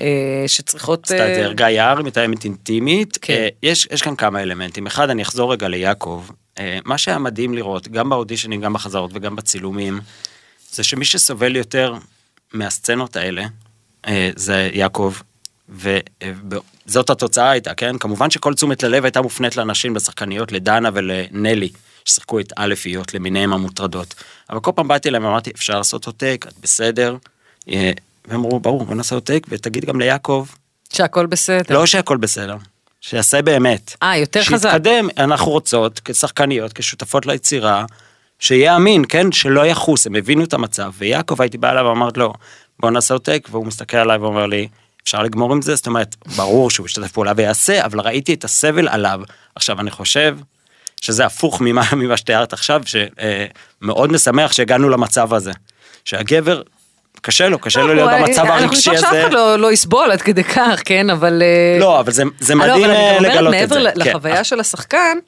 אה, 0.00 0.44
שצריכות... 0.46 1.04
עשתה 1.04 1.28
את 1.28 1.34
זה 1.34 1.40
אה, 1.40 1.46
ערגה 1.46 1.70
יער, 1.70 2.02
מתאמת 2.02 2.44
אינטימית. 2.44 3.18
כן. 3.20 3.34
אה, 3.34 3.48
יש, 3.62 3.88
יש 3.90 4.02
כאן 4.02 4.16
כמה 4.16 4.42
אלמנטים. 4.42 4.86
אחד, 4.86 5.10
אני 5.10 5.22
אחזור 5.22 5.52
רגע 5.52 5.68
ליעקב. 5.68 6.24
אה, 6.58 6.78
מה 6.84 6.98
שהיה 6.98 7.18
מדהים 7.18 7.54
לראות, 7.54 7.88
גם 7.88 8.10
באודישנים, 8.10 8.60
גם 8.60 8.72
בחזרות 8.72 9.10
וגם 9.14 9.36
בצילומים, 9.36 10.00
זה 10.72 10.84
שמי 10.84 11.04
שסובל 11.04 11.56
יותר 11.56 11.94
מהסצנות 12.52 13.16
האלה, 13.16 13.44
אה, 14.06 14.30
זה 14.36 14.70
יעקב, 14.72 15.14
וזאת 15.68 17.10
התוצאה 17.10 17.50
הייתה, 17.50 17.74
כן? 17.74 17.98
כמובן 17.98 18.30
שכל 18.30 18.54
תשומת 18.54 18.82
ללב 18.82 19.04
הייתה 19.04 19.20
מופנית 19.22 19.56
לנשים, 19.56 19.96
לשחקניות, 19.96 20.52
לדנה 20.52 20.90
ולנלי, 20.94 21.68
ששיחקו 22.04 22.40
את 22.40 22.52
א'-איות 22.56 23.14
למיניהם 23.14 23.52
המוטרדות. 23.52 24.14
אבל 24.50 24.60
כל 24.60 24.70
פעם 24.74 24.88
באתי 24.88 25.08
אליהם 25.08 25.24
ואמרתי, 25.24 25.50
אפשר 25.50 25.78
לעשות 25.78 26.08
טייק, 26.16 26.46
את 26.46 26.54
בסדר? 26.62 27.16
אה, 27.68 27.92
והם 28.28 28.40
אמרו, 28.40 28.60
ברור, 28.60 28.84
בוא 28.84 28.94
נעשה 28.94 29.20
טייק, 29.20 29.46
ותגיד 29.48 29.84
גם 29.84 30.00
ליעקב, 30.00 30.46
שהכל 30.92 31.26
בסדר. 31.26 31.74
לא 31.74 31.86
שהכל 31.86 32.16
בסדר, 32.16 32.56
שיעשה 33.00 33.42
באמת. 33.42 33.96
אה, 34.02 34.16
יותר 34.16 34.42
חזק. 34.42 34.70
שיתקדם, 34.70 35.08
אנחנו 35.18 35.50
רוצות, 35.50 36.00
כשחקניות, 36.04 36.72
כשותפות 36.72 37.26
ליצירה, 37.26 37.84
שיהיה 38.38 38.76
אמין, 38.76 39.04
כן? 39.08 39.32
שלא 39.32 39.66
יחוס, 39.66 40.06
הם 40.06 40.14
הבינו 40.14 40.44
את 40.44 40.52
המצב. 40.52 40.92
ויעקב 40.98 41.42
הייתי 41.42 41.58
בא 41.58 41.70
אליו 41.70 41.84
ואמרת 41.84 42.16
לו, 42.16 42.32
בוא 42.80 42.90
נעשה 42.90 43.18
טייק, 43.18 43.48
והוא 43.50 43.66
מסתכל 43.66 43.96
עליי 43.96 44.18
ואומר 44.18 44.46
לי, 44.46 44.68
אפשר 45.02 45.22
לגמור 45.22 45.52
עם 45.52 45.62
זה? 45.62 45.74
זאת 45.74 45.86
אומרת, 45.86 46.16
ברור 46.36 46.70
שהוא 46.70 46.86
ישתתף 46.86 47.12
פעולה 47.12 47.32
ויעשה, 47.36 47.84
אבל 47.84 48.00
ראיתי 48.00 48.34
את 48.34 48.44
הסבל 48.44 48.88
עליו. 48.88 49.20
עכשיו, 49.54 49.80
אני 49.80 49.90
חושב 49.90 50.36
שזה 51.00 51.26
הפוך 51.26 51.60
ממה, 51.60 51.82
ממה 51.96 52.16
שתיארת 52.16 52.52
עכשיו, 52.52 52.82
שמאוד 52.86 54.12
משמח 54.12 54.52
שהגענו 54.52 54.88
למצב 54.88 55.34
הזה. 55.34 55.52
שהגבר, 56.04 56.62
קשה 57.22 57.48
לו, 57.48 57.58
קשה 57.58 57.80
לו 57.80 57.94
להיות 57.94 58.10
לא, 58.12 58.18
במצב 58.18 58.38
אנחנו 58.40 58.54
הרגשי 58.54 58.78
נשמח 58.90 59.00
שאף 59.00 59.08
הזה. 59.08 59.22
אחד 59.22 59.32
לא, 59.32 59.58
לא 59.58 59.72
יסבול 59.72 60.10
עד 60.10 60.22
כדי 60.22 60.44
כך, 60.44 60.80
כן, 60.84 61.10
אבל... 61.10 61.42
אה, 61.42 61.78
לא, 61.80 62.00
אבל 62.00 62.12
זה, 62.12 62.22
זה 62.40 62.52
אה, 62.52 62.58
לא, 62.58 62.64
מדהים 62.74 62.90
אה, 62.90 63.20
לגלות 63.20 63.54
את 63.54 63.60
מעבר 63.60 63.74
זה. 63.74 63.80
ל- 63.80 63.90
כן. 64.04 64.10
לחוויה 64.10 64.44
של 64.44 64.60
השחקן, 64.60 65.18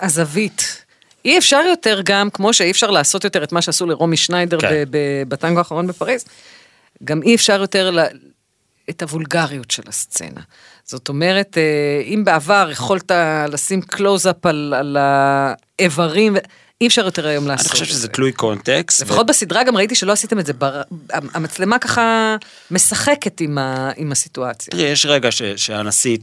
הזווית. 0.00 0.84
אי 1.24 1.38
אפשר 1.38 1.62
יותר 1.68 2.00
גם, 2.04 2.30
כמו 2.30 2.52
שאי 2.52 2.70
אפשר 2.70 2.90
לעשות 2.90 3.24
יותר 3.24 3.44
את 3.44 3.52
מה 3.52 3.62
שעשו 3.62 3.86
לרומי 3.86 4.16
שניידר 4.16 4.60
כן. 4.60 4.84
בטנגו 5.28 5.58
האחרון 5.58 5.86
בפריז, 5.86 6.24
גם 7.04 7.22
אי 7.22 7.34
אפשר 7.34 7.60
יותר 7.60 7.90
ל- 7.90 8.06
את 8.90 9.02
הוולגריות 9.02 9.70
של 9.70 9.82
הסצנה. 9.86 10.40
זאת 10.90 11.08
אומרת, 11.08 11.58
אה, 11.58 12.02
אם 12.04 12.24
בעבר 12.24 12.68
יכולת 12.72 13.10
לשים 13.52 13.82
קלוז-אפ 13.82 14.46
על, 14.46 14.74
על 14.76 14.96
האיברים, 15.00 16.36
אי 16.80 16.86
אפשר 16.86 17.04
יותר 17.04 17.26
היום 17.26 17.46
לעשות 17.46 17.66
אני 17.66 17.72
את 17.72 17.78
זה. 17.78 17.84
חושב 17.84 17.94
שזה 17.94 18.08
תלוי 18.08 18.32
קונטקסט. 18.32 19.02
לפחות 19.02 19.26
בסדרה 19.26 19.64
גם 19.64 19.76
ראיתי 19.76 19.94
שלא 19.94 20.12
עשיתם 20.12 20.38
את 20.38 20.46
זה, 20.46 20.52
בר... 20.52 20.82
המצלמה 21.12 21.78
ככה 21.78 22.36
משחקת 22.70 23.40
עם, 23.40 23.58
ה... 23.58 23.90
עם 23.96 24.12
הסיטואציה. 24.12 24.70
תראי, 24.70 24.82
יש 24.82 25.06
רגע 25.06 25.32
ש, 25.32 25.42
שהנשיא 25.42 26.16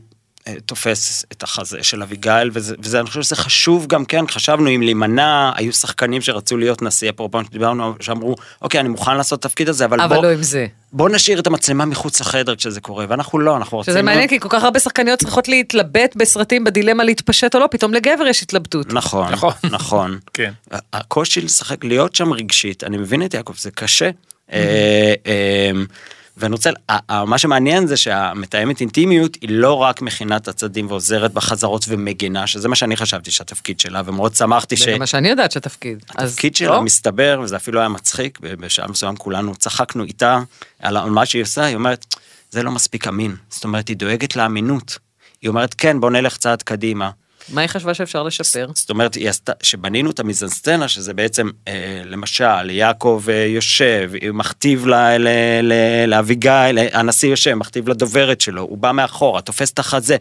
תופס 0.65 1.25
את 1.31 1.43
החזה 1.43 1.83
של 1.83 2.01
אביגיל, 2.01 2.49
וזה, 2.53 2.75
וזה, 2.79 2.99
אני 2.99 3.07
חושב 3.07 3.21
שזה 3.21 3.35
חשוב 3.35 3.87
גם 3.87 4.05
כן, 4.05 4.27
חשבנו 4.27 4.69
אם 4.69 4.81
להימנע, 4.81 5.51
היו 5.55 5.73
שחקנים 5.73 6.21
שרצו 6.21 6.57
להיות 6.57 6.81
נשיא, 6.81 7.09
אפרופו 7.09 7.43
שדיברנו, 7.43 7.93
שאמרו, 7.99 8.35
אוקיי, 8.61 8.79
אני 8.79 8.89
מוכן 8.89 9.17
לעשות 9.17 9.39
את 9.39 9.45
התפקיד 9.45 9.69
הזה, 9.69 9.85
אבל, 9.85 10.01
אבל 10.01 10.15
בוא, 10.15 10.23
לא 10.23 10.31
עם 10.31 10.43
זה. 10.43 10.67
בוא 10.93 11.09
נשאיר 11.09 11.39
את 11.39 11.47
המצלמה 11.47 11.85
מחוץ 11.85 12.21
לחדר 12.21 12.55
כשזה 12.55 12.81
קורה, 12.81 13.05
ואנחנו 13.09 13.39
לא, 13.39 13.57
אנחנו 13.57 13.77
רוצים... 13.77 13.91
שזה 13.91 14.01
מעניין, 14.01 14.27
כי 14.27 14.39
כל 14.39 14.49
כך 14.49 14.63
הרבה 14.63 14.79
שחקניות 14.79 15.19
צריכות 15.19 15.47
להתלבט 15.47 16.15
בסרטים 16.15 16.63
בדילמה 16.63 17.03
להתפשט 17.03 17.55
או 17.55 17.59
לא, 17.59 17.67
פתאום 17.71 17.93
לגבר 17.93 18.27
יש 18.27 18.43
התלבטות. 18.43 18.93
נכון, 18.93 19.31
נכון. 19.31 19.53
נכון. 19.63 20.19
כן. 20.33 20.51
הקושי 20.93 21.41
לשחק, 21.41 21.85
להיות 21.85 22.15
שם 22.15 22.33
רגשית, 22.33 22.83
אני 22.83 22.97
מבין 22.97 23.25
את 23.25 23.33
יעקב, 23.33 23.53
זה 23.57 23.71
קשה. 23.71 24.09
אה, 24.53 25.13
אה, 25.25 25.71
ואני 26.37 26.53
רוצה, 26.53 26.69
מה 27.25 27.37
שמעניין 27.37 27.87
זה 27.87 27.97
שהמתאמת 27.97 28.81
אינטימיות 28.81 29.37
היא 29.41 29.49
לא 29.49 29.73
רק 29.73 30.01
מכינה 30.01 30.37
את 30.37 30.47
הצדדים 30.47 30.87
ועוזרת 30.87 31.33
בחזרות 31.33 31.85
ומגינה, 31.87 32.47
שזה 32.47 32.67
מה 32.67 32.75
שאני 32.75 32.95
חשבתי 32.95 33.31
שהתפקיד 33.31 33.79
שלה, 33.79 34.01
ומאוד 34.05 34.35
שמחתי 34.35 34.77
ש... 34.77 34.81
זה 34.83 34.97
מה 34.97 35.07
שאני 35.07 35.29
יודעת 35.29 35.51
שהתפקיד. 35.51 36.03
התפקיד 36.09 36.55
שלה 36.55 36.69
לא? 36.69 36.81
מסתבר, 36.81 37.39
וזה 37.43 37.55
אפילו 37.55 37.79
היה 37.79 37.89
מצחיק, 37.89 38.39
ב- 38.41 38.53
בשלב 38.53 38.91
מסוים 38.91 39.15
כולנו 39.15 39.55
צחקנו 39.55 40.03
איתה 40.03 40.39
על 40.79 41.09
מה 41.09 41.25
שהיא 41.25 41.41
עושה, 41.41 41.63
היא 41.63 41.75
אומרת, 41.75 42.15
זה 42.51 42.63
לא 42.63 42.71
מספיק 42.71 43.07
אמין. 43.07 43.35
זאת 43.49 43.63
אומרת, 43.63 43.87
היא 43.87 43.97
דואגת 43.97 44.35
לאמינות. 44.35 44.97
היא 45.41 45.49
אומרת, 45.49 45.73
כן, 45.73 45.99
בוא 45.99 46.11
נלך 46.11 46.37
צעד 46.37 46.61
קדימה. 46.61 47.09
מה 47.49 47.61
היא 47.61 47.67
חשבה 47.67 47.93
שאפשר 47.93 48.23
לשפר? 48.23 48.67
זאת 48.73 48.89
אומרת, 48.89 49.15
היא 49.15 49.29
עשתה, 49.29 49.51
שבנינו 49.63 50.11
את 50.11 50.19
המיזנסצנה, 50.19 50.87
שזה 50.87 51.13
בעצם, 51.13 51.49
אה, 51.67 52.01
למשל, 52.05 52.69
יעקב 52.69 53.23
אה, 53.29 53.45
יושב, 53.45 54.11
מכתיב 54.33 54.85
לאביגיל, 56.07 56.79
הנשיא 56.93 57.29
יושב, 57.29 57.53
מכתיב 57.53 57.89
לדוברת 57.89 58.41
שלו, 58.41 58.61
הוא 58.61 58.77
בא 58.77 58.91
מאחורה, 58.91 59.41
תופס 59.41 59.71
את 59.71 59.79
החזה. 59.79 60.17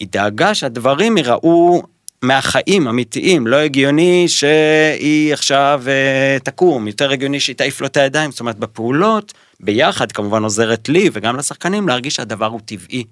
היא 0.00 0.08
דאגה 0.10 0.54
שהדברים 0.54 1.18
ייראו 1.18 1.82
מהחיים 2.22 2.88
אמיתיים, 2.88 3.46
לא 3.46 3.56
הגיוני 3.56 4.28
שהיא 4.28 5.32
עכשיו 5.32 5.82
אה, 5.86 6.38
תקום, 6.44 6.88
יותר 6.88 7.10
הגיוני 7.10 7.40
שהיא 7.40 7.56
תעיף 7.56 7.80
לו 7.80 7.86
את 7.86 7.96
הידיים, 7.96 8.30
זאת 8.30 8.40
אומרת, 8.40 8.58
בפעולות, 8.58 9.32
ביחד 9.60 10.12
כמובן 10.12 10.42
עוזרת 10.42 10.88
לי 10.88 11.10
וגם 11.12 11.36
לשחקנים 11.36 11.88
להרגיש 11.88 12.14
שהדבר 12.14 12.46
הוא 12.46 12.60
טבעי. 12.64 13.04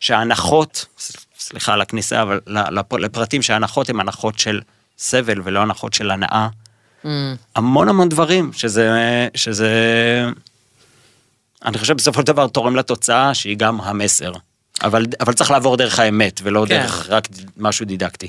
שההנחות, 0.00 0.86
סליחה 1.46 1.72
על 1.72 1.80
הכניסה, 1.80 2.22
אבל 2.22 2.40
לפ- 2.46 2.92
לפרטים 2.92 3.42
שההנחות 3.42 3.88
הן 3.88 4.00
הנחות 4.00 4.38
של 4.38 4.60
סבל 4.98 5.40
ולא 5.44 5.60
הנחות 5.60 5.94
של 5.94 6.10
הנאה. 6.10 6.48
Mm. 7.04 7.06
המון 7.56 7.88
המון 7.88 8.08
דברים, 8.08 8.52
שזה, 8.52 8.88
שזה, 9.34 9.70
אני 11.64 11.78
חושב 11.78 11.96
בסופו 11.96 12.20
של 12.20 12.26
דבר 12.26 12.48
תורם 12.48 12.76
לתוצאה 12.76 13.34
שהיא 13.34 13.56
גם 13.56 13.80
המסר. 13.80 14.32
אבל, 14.84 15.06
אבל 15.20 15.32
צריך 15.32 15.50
לעבור 15.50 15.76
דרך 15.76 15.98
האמת 15.98 16.40
ולא 16.42 16.64
כן. 16.68 16.74
דרך 16.78 17.06
רק 17.10 17.28
משהו 17.56 17.86
דידקטי. 17.86 18.28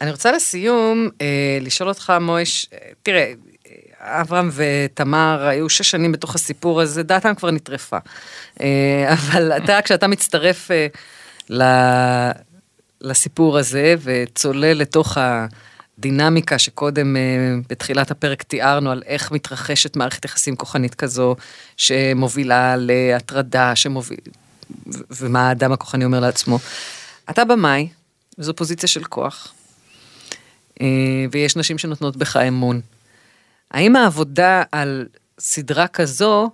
אני 0.00 0.10
רוצה 0.10 0.32
לסיום 0.32 1.08
אה, 1.20 1.58
לשאול 1.60 1.88
אותך, 1.88 2.12
מויש, 2.20 2.66
אה, 2.72 2.78
תראה, 3.02 3.32
אה, 3.66 4.20
אברהם 4.20 4.50
ותמר 4.54 5.46
היו 5.46 5.68
שש 5.68 5.90
שנים 5.90 6.12
בתוך 6.12 6.34
הסיפור 6.34 6.80
הזה, 6.80 7.02
דעתם 7.02 7.34
כבר 7.34 7.50
נטרפה. 7.50 7.98
אה, 8.60 9.12
אבל 9.12 9.52
אתה, 9.52 9.82
כשאתה 9.82 10.06
מצטרף 10.06 10.70
ל, 11.50 11.62
לסיפור 13.00 13.58
הזה 13.58 13.94
וצולל 14.02 14.72
לתוך 14.72 15.18
הדינמיקה 15.98 16.58
שקודם 16.58 17.16
אה, 17.16 17.22
בתחילת 17.68 18.10
הפרק 18.10 18.42
תיארנו 18.42 18.90
על 18.90 19.02
איך 19.06 19.32
מתרחשת 19.32 19.96
מערכת 19.96 20.24
יחסים 20.24 20.56
כוחנית 20.56 20.94
כזו, 20.94 21.36
שמובילה 21.76 22.74
להטרדה, 22.78 23.76
שמוביל... 23.76 24.18
ומה 25.10 25.48
האדם 25.48 25.72
הכוחני 25.72 26.04
אומר 26.04 26.20
לעצמו. 26.20 26.58
אתה 27.30 27.44
במאי, 27.44 27.88
וזו 28.38 28.56
פוזיציה 28.56 28.88
של 28.88 29.04
כוח. 29.04 29.52
אה, 30.80 30.86
ויש 31.32 31.56
נשים 31.56 31.78
שנותנות 31.78 32.16
בך 32.16 32.36
אמון. 32.36 32.80
האם 33.70 33.96
העבודה 33.96 34.62
על 34.72 35.06
סדרה 35.38 35.88
כזו 35.88 36.50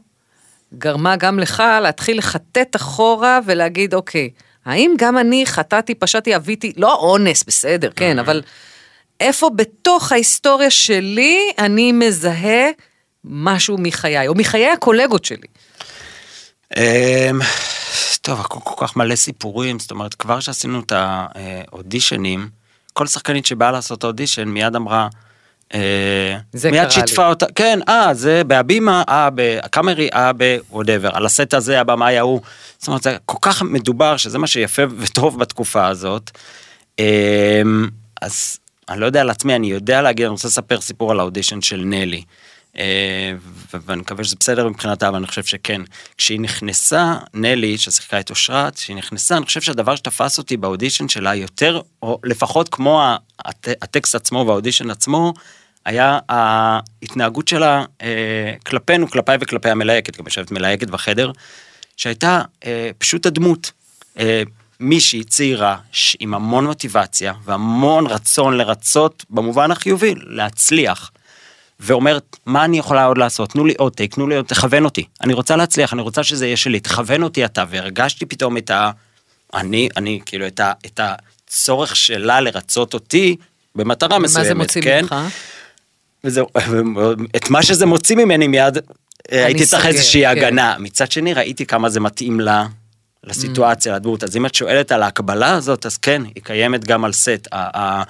גרמה 0.79 1.17
גם 1.17 1.39
לך 1.39 1.63
להתחיל 1.83 2.19
לחטט 2.19 2.77
אחורה 2.77 3.39
ולהגיד, 3.47 3.95
אוקיי, 3.95 4.31
האם 4.65 4.95
גם 4.99 5.19
אני 5.19 5.47
חטאתי, 5.47 5.95
פשעתי, 5.95 6.37
אביתי, 6.37 6.73
לא 6.77 6.95
אונס, 6.95 7.45
בסדר, 7.45 7.91
כן, 7.97 8.19
אבל 8.19 8.43
איפה 9.21 9.51
בתוך 9.57 10.13
ההיסטוריה 10.13 10.71
שלי 10.71 11.53
אני 11.59 11.93
מזהה 11.93 12.71
משהו 13.25 13.77
מחיי, 13.79 14.29
או 14.29 14.35
מחיי 14.35 14.71
הקולגות 14.71 15.25
שלי? 15.25 15.47
אמ, 16.77 17.41
טוב, 18.21 18.43
כל 18.43 18.87
כך 18.87 18.97
מלא 18.97 19.17
סיפורים, 19.17 19.79
זאת 19.79 19.91
אומרת, 19.91 20.15
כבר 20.15 20.41
שעשינו 20.41 20.81
את 20.81 20.93
האודישנים, 20.95 22.49
כל 22.93 23.07
שחקנית 23.07 23.47
שבאה 23.47 23.71
לעשות 23.71 24.05
אודישן 24.05 24.49
מיד 24.49 24.77
אמרה, 24.77 25.09
אה, 25.75 26.39
זה 26.53 26.71
מיד 26.71 26.83
קרה 26.83 26.91
שיתפה 26.91 27.23
לי. 27.23 27.29
אותה, 27.29 27.47
כן, 27.55 27.79
אה, 27.89 28.15
זה 28.15 28.45
בהבימה, 28.45 29.03
אה, 29.09 29.29
בקאמרי, 29.35 30.09
אה, 30.15 30.31
בוואטאבר, 30.33 31.11
על 31.13 31.27
הסט 31.27 31.55
הזה, 31.55 31.81
הבמאי 31.81 32.19
ההוא. 32.19 32.41
זאת 32.79 32.89
אומרת, 32.89 33.03
זה 33.03 33.17
כל 33.27 33.39
כך 33.41 33.63
מדובר, 33.63 34.17
שזה 34.17 34.39
מה 34.39 34.47
שיפה 34.47 34.83
וטוב 35.01 35.39
בתקופה 35.39 35.87
הזאת. 35.87 36.31
אמ, 36.99 37.89
אז 38.23 38.59
אני 38.89 39.01
לא 39.01 39.07
יודע 39.07 39.21
על 39.21 39.31
עצמי, 39.31 39.55
אני 39.57 39.67
יודע 39.67 40.03
להגיד, 40.03 40.25
אני 40.25 40.33
רוצה 40.33 40.49
לספר 40.49 40.81
סיפור 40.81 41.11
על 41.11 41.21
האודישן 41.21 41.61
של 41.61 41.83
נלי. 41.85 42.23
אה, 42.79 43.33
ואני 43.87 44.01
מקווה 44.01 44.25
שזה 44.25 44.37
בסדר 44.41 44.69
מבחינתה, 44.69 45.09
אבל 45.09 45.17
אני 45.17 45.27
חושב 45.27 45.45
שכן. 45.45 45.83
כשהיא 46.19 46.41
נכנסה, 46.41 47.15
נלי, 47.35 47.79
ששיחקה 47.79 48.21
את 48.21 48.31
אושרת, 48.31 48.75
כשהיא 48.75 48.97
נכנסה, 48.97 49.37
אני 49.37 49.47
חושב 49.47 49.61
שהדבר 49.61 49.97
שתפס 49.97 50.39
אותי 50.39 50.57
באודישן 50.57 51.09
שלה 51.09 51.35
יותר, 51.35 51.81
או 52.03 52.19
לפחות 52.25 52.69
כמו 52.69 53.03
הטקסט 53.59 54.15
עצמו 54.15 54.45
והאודישן 54.47 54.91
עצמו, 54.91 55.33
היה 55.87 56.19
ההתנהגות 56.29 57.49
שלה 57.49 57.85
אה, 58.03 58.55
כלפינו, 58.67 59.11
כלפיי 59.11 59.37
וכלפי 59.41 59.71
המלהקת, 59.71 60.17
גם 60.17 60.25
יושבת 60.25 60.51
מלהקת 60.51 60.91
בחדר, 60.91 61.31
שהייתה 61.97 62.43
אה, 62.65 62.91
פשוט 62.99 63.27
הדמות. 63.27 63.73
אה, 64.19 64.43
מישהי 64.81 65.25
צעירה 65.25 65.77
עם 66.19 66.35
המון 66.35 66.67
מוטיבציה 66.67 67.33
והמון 67.45 68.07
רצון 68.07 68.57
לרצות 68.57 69.25
במובן 69.31 69.71
החיובי, 69.71 70.15
להצליח. 70.17 71.11
ואומרת, 71.81 72.37
מה 72.47 72.65
אני 72.65 72.79
יכולה 72.79 73.05
עוד 73.05 73.19
לעשות? 73.19 73.51
תנו 73.51 73.65
לי 73.65 73.75
עוד 73.79 73.95
טייק, 73.95 74.15
תנו 74.15 74.29
לי 74.29 74.37
עוד, 74.37 74.45
תכוון 74.47 74.85
אותי. 74.85 75.05
אני 75.21 75.33
רוצה 75.33 75.57
להצליח, 75.57 75.93
אני 75.93 76.03
רוצה 76.03 76.23
שזה 76.23 76.47
יהיה 76.47 76.57
שלי, 76.57 76.81
תכוון 76.81 77.23
אותי 77.23 77.45
אתה. 77.45 77.65
והרגשתי 77.69 78.27
פתאום 78.27 78.57
את 78.57 78.71
ה... 78.71 78.91
אני, 79.55 79.89
אני, 79.97 80.21
כאילו, 80.27 80.47
את, 80.47 80.61
ה, 80.61 80.73
את 80.87 81.01
הצורך 81.03 81.97
שלה 81.97 82.41
לרצות 82.41 82.95
אותי 82.95 83.37
במטרה 83.75 84.19
מה 84.19 84.25
מסוימת, 84.25 84.49
זה 84.49 84.55
מוציא 84.55 84.83
כן? 84.83 85.01
ממך? 85.03 85.17
וזהו, 86.25 86.47
את 87.37 87.51
מה 87.51 87.63
שזה 87.63 87.87
מוציא 87.87 88.17
ממני 88.17 88.47
מיד, 88.47 88.79
אה, 89.33 89.47
הייתי 89.47 89.67
צריך 89.67 89.87
איזושהי 89.87 90.23
כן. 90.23 90.29
הגנה. 90.29 90.77
מצד 90.79 91.13
שני, 91.13 91.35
ראיתי 91.35 91.67
כמה 91.67 91.89
זה 91.89 92.01
מתאים 92.01 92.41
לה, 92.41 92.67
לסיטואציה, 93.25 93.95
לדמות. 93.95 94.25
אז 94.25 94.37
אם 94.37 94.47
את 94.47 94.55
שואלת 94.55 94.93
על 94.93 95.03
ההקבלה 95.03 95.55
הזאת, 95.55 95.87
אז 95.87 95.97
כן, 95.97 96.23
היא 96.35 96.43
קיימת 96.43 96.85
גם 96.85 97.05
על 97.05 97.13
סט. 97.13 97.49
ה- 97.53 97.79
ה- 97.79 98.03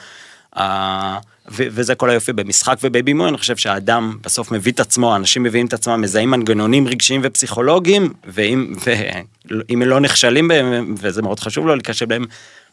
ה- 0.63 1.19
ו- 1.51 1.67
וזה 1.71 1.95
כל 1.95 2.11
היופי 2.11 2.33
במשחק 2.33 2.79
ובבימוי, 2.83 3.29
אני 3.29 3.39
חושב 3.39 3.57
שהאדם 3.57 4.19
בסוף 4.23 4.51
מביא 4.53 4.73
את 4.73 4.81
עצמו, 4.81 5.13
האנשים 5.13 5.43
מביאים 5.43 5.67
את 5.67 5.73
עצמם, 5.73 6.01
מזהים 6.01 6.31
מנגנונים 6.31 6.89
רגשיים 6.89 7.21
ופסיכולוגיים, 7.25 8.13
ואם, 8.25 8.75
ואם 8.87 9.83
הם 9.83 9.89
לא 9.89 10.01
נכשלים 10.01 10.49
בהם, 10.49 10.95
וזה 10.99 11.23
מאוד 11.23 11.41
חשוב 11.41 11.67
לא 11.67 11.77
להיכשל 11.77 12.07
בהם, 12.07 12.25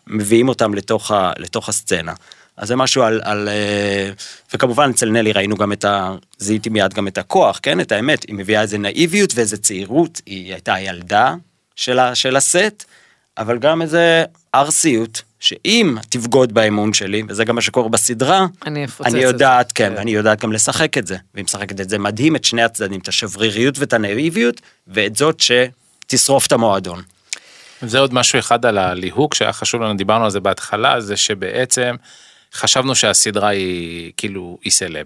מביאים 0.08 0.50
אותם 0.50 0.74
לתוך, 0.74 1.12
ה, 1.12 1.32
לתוך 1.38 1.70
הסצנה. 1.70 2.14
אז 2.60 2.68
זה 2.68 2.76
משהו 2.76 3.04
על, 3.04 3.22
על 3.24 3.50
אה, 3.50 4.12
וכמובן 4.54 4.90
אצל 4.90 5.10
נלי 5.10 5.32
ראינו 5.32 5.56
גם 5.56 5.72
את 5.72 5.86
ה... 5.86 6.16
זיהיתי 6.38 6.70
מיד 6.70 6.94
גם 6.94 7.08
את 7.08 7.18
הכוח, 7.18 7.60
כן? 7.64 7.80
את 7.80 7.92
האמת, 7.92 8.26
היא 8.28 8.36
מביאה 8.36 8.62
איזה 8.62 8.78
נאיביות 8.78 9.34
ואיזה 9.36 9.58
צעירות, 9.58 10.22
היא 10.26 10.54
הייתה 10.54 10.74
הילדה 10.74 11.36
של, 11.76 12.00
ה, 12.00 12.16
של 12.16 12.36
הסט, 12.36 12.86
אבל 13.38 13.58
גם 13.58 13.82
איזה 13.82 14.24
ארסיות, 14.56 15.22
שאם 15.40 15.98
תבגוד 16.10 16.54
באמון 16.54 16.94
שלי, 16.94 17.24
וזה 17.30 17.46
גם 17.46 17.56
מה 17.56 17.62
שקורה 17.62 17.90
בסדרה, 17.90 18.46
אני 18.66 18.86
אפוצץ 18.86 19.14
אני 19.14 19.20
את 19.20 19.24
יודעת, 19.24 19.68
זה. 19.68 19.74
כן, 19.76 19.94
ואני 19.96 20.12
יודעת 20.12 20.42
גם 20.42 20.52
לשחק 20.52 20.98
את 20.98 21.08
זה, 21.08 21.18
והיא 21.34 21.46
משחקת 21.46 21.82
את 21.82 21.90
זה 21.90 21.98
מדהים, 21.98 22.36
את 22.36 22.44
שני 22.44 22.64
הצדדים, 22.64 23.00
את 23.00 23.08
השבריריות 23.08 23.80
ואת 23.80 23.94
הנאיביות, 23.94 24.62
ואת 24.88 25.16
זאת 25.16 25.40
שתשרוף 25.40 26.48
את 26.48 26.52
המועדון. 26.52 27.02
זה 27.82 28.00
עוד 28.00 28.14
משהו 28.14 28.40
אחד 28.40 28.66
על 28.66 28.78
הליהוק 28.78 29.34
שהיה 29.34 29.54
חשוב 29.54 29.82
לנו, 29.82 29.98
דיברנו 29.98 30.26
על 30.26 30.32
זה 30.32 30.40
בהתחלה, 30.40 31.02
זה 31.02 31.18
שבעצם 31.18 31.96
חשבנו 32.54 32.96
שהסדרה 32.96 33.48
היא 33.48 34.12
כאילו 34.18 34.58
היא 34.64 34.72
סלב. 34.72 35.06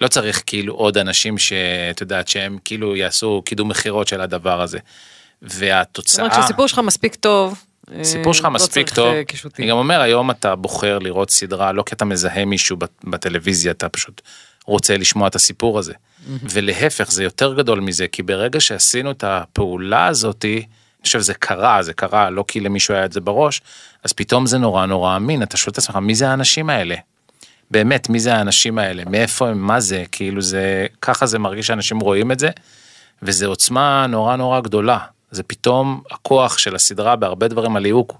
לא 0.00 0.08
צריך 0.08 0.42
כאילו 0.46 0.74
עוד 0.74 0.98
אנשים 0.98 1.38
שאת 1.38 2.00
יודעת 2.00 2.28
שהם 2.28 2.58
כאילו 2.64 2.96
יעשו 2.96 3.42
קידום 3.44 3.68
מכירות 3.68 4.08
של 4.08 4.20
הדבר 4.20 4.62
הזה. 4.62 4.78
זאת 5.42 5.52
והתוצאה, 5.58 6.24
אומרת 6.24 6.40
שהסיפור 6.40 6.66
שלך 6.66 6.78
מספיק 6.78 7.14
טוב. 7.14 7.64
אה, 7.92 8.00
הסיפור 8.00 8.34
שלך 8.34 8.44
לא 8.44 8.50
מספיק 8.50 8.90
טוב, 8.94 9.14
אה, 9.14 9.24
קישוטים. 9.24 9.62
אני 9.62 9.70
גם 9.70 9.76
אומר 9.76 10.00
היום 10.00 10.30
אתה 10.30 10.56
בוחר 10.56 10.98
לראות 10.98 11.30
סדרה 11.30 11.72
לא 11.72 11.82
כי 11.82 11.94
אתה 11.94 12.04
מזהה 12.04 12.44
מישהו 12.44 12.76
בטלוויזיה 13.04 13.72
אתה 13.72 13.88
פשוט 13.88 14.22
רוצה 14.66 14.96
לשמוע 14.96 15.28
את 15.28 15.34
הסיפור 15.34 15.78
הזה. 15.78 15.92
ולהפך 16.42 17.10
זה 17.10 17.24
יותר 17.24 17.54
גדול 17.54 17.80
מזה 17.80 18.08
כי 18.08 18.22
ברגע 18.22 18.60
שעשינו 18.60 19.10
את 19.10 19.24
הפעולה 19.26 20.06
הזאתי, 20.06 20.66
אני 21.04 21.06
חושב 21.06 21.20
שזה 21.20 21.34
קרה 21.34 21.82
זה 21.82 21.92
קרה 21.92 22.30
לא 22.30 22.44
כי 22.48 22.60
למישהו 22.60 22.94
היה 22.94 23.04
את 23.04 23.12
זה 23.12 23.20
בראש 23.20 23.60
אז 24.04 24.12
פתאום 24.12 24.46
זה 24.46 24.58
נורא 24.58 24.86
נורא 24.86 25.16
אמין 25.16 25.42
אתה 25.42 25.56
שואל 25.56 25.72
את 25.72 25.78
עצמך 25.78 25.96
מי 25.96 26.14
זה 26.14 26.28
האנשים 26.28 26.70
האלה. 26.70 26.94
באמת 27.70 28.08
מי 28.08 28.20
זה 28.20 28.34
האנשים 28.34 28.78
האלה? 28.78 29.02
מאיפה 29.10 29.48
הם? 29.48 29.66
מה 29.66 29.80
זה? 29.80 30.04
כאילו 30.12 30.42
זה 30.42 30.86
ככה 31.00 31.26
זה 31.26 31.38
מרגיש 31.38 31.66
שאנשים 31.66 32.00
רואים 32.00 32.32
את 32.32 32.38
זה 32.38 32.50
וזה 33.22 33.46
עוצמה 33.46 34.06
נורא 34.08 34.36
נורא 34.36 34.60
גדולה. 34.60 34.98
זה 35.30 35.42
פתאום 35.42 36.02
הכוח 36.10 36.58
של 36.58 36.74
הסדרה 36.74 37.16
בהרבה 37.16 37.48
דברים 37.48 37.76
על 37.76 37.82
ליהוק 37.82 38.14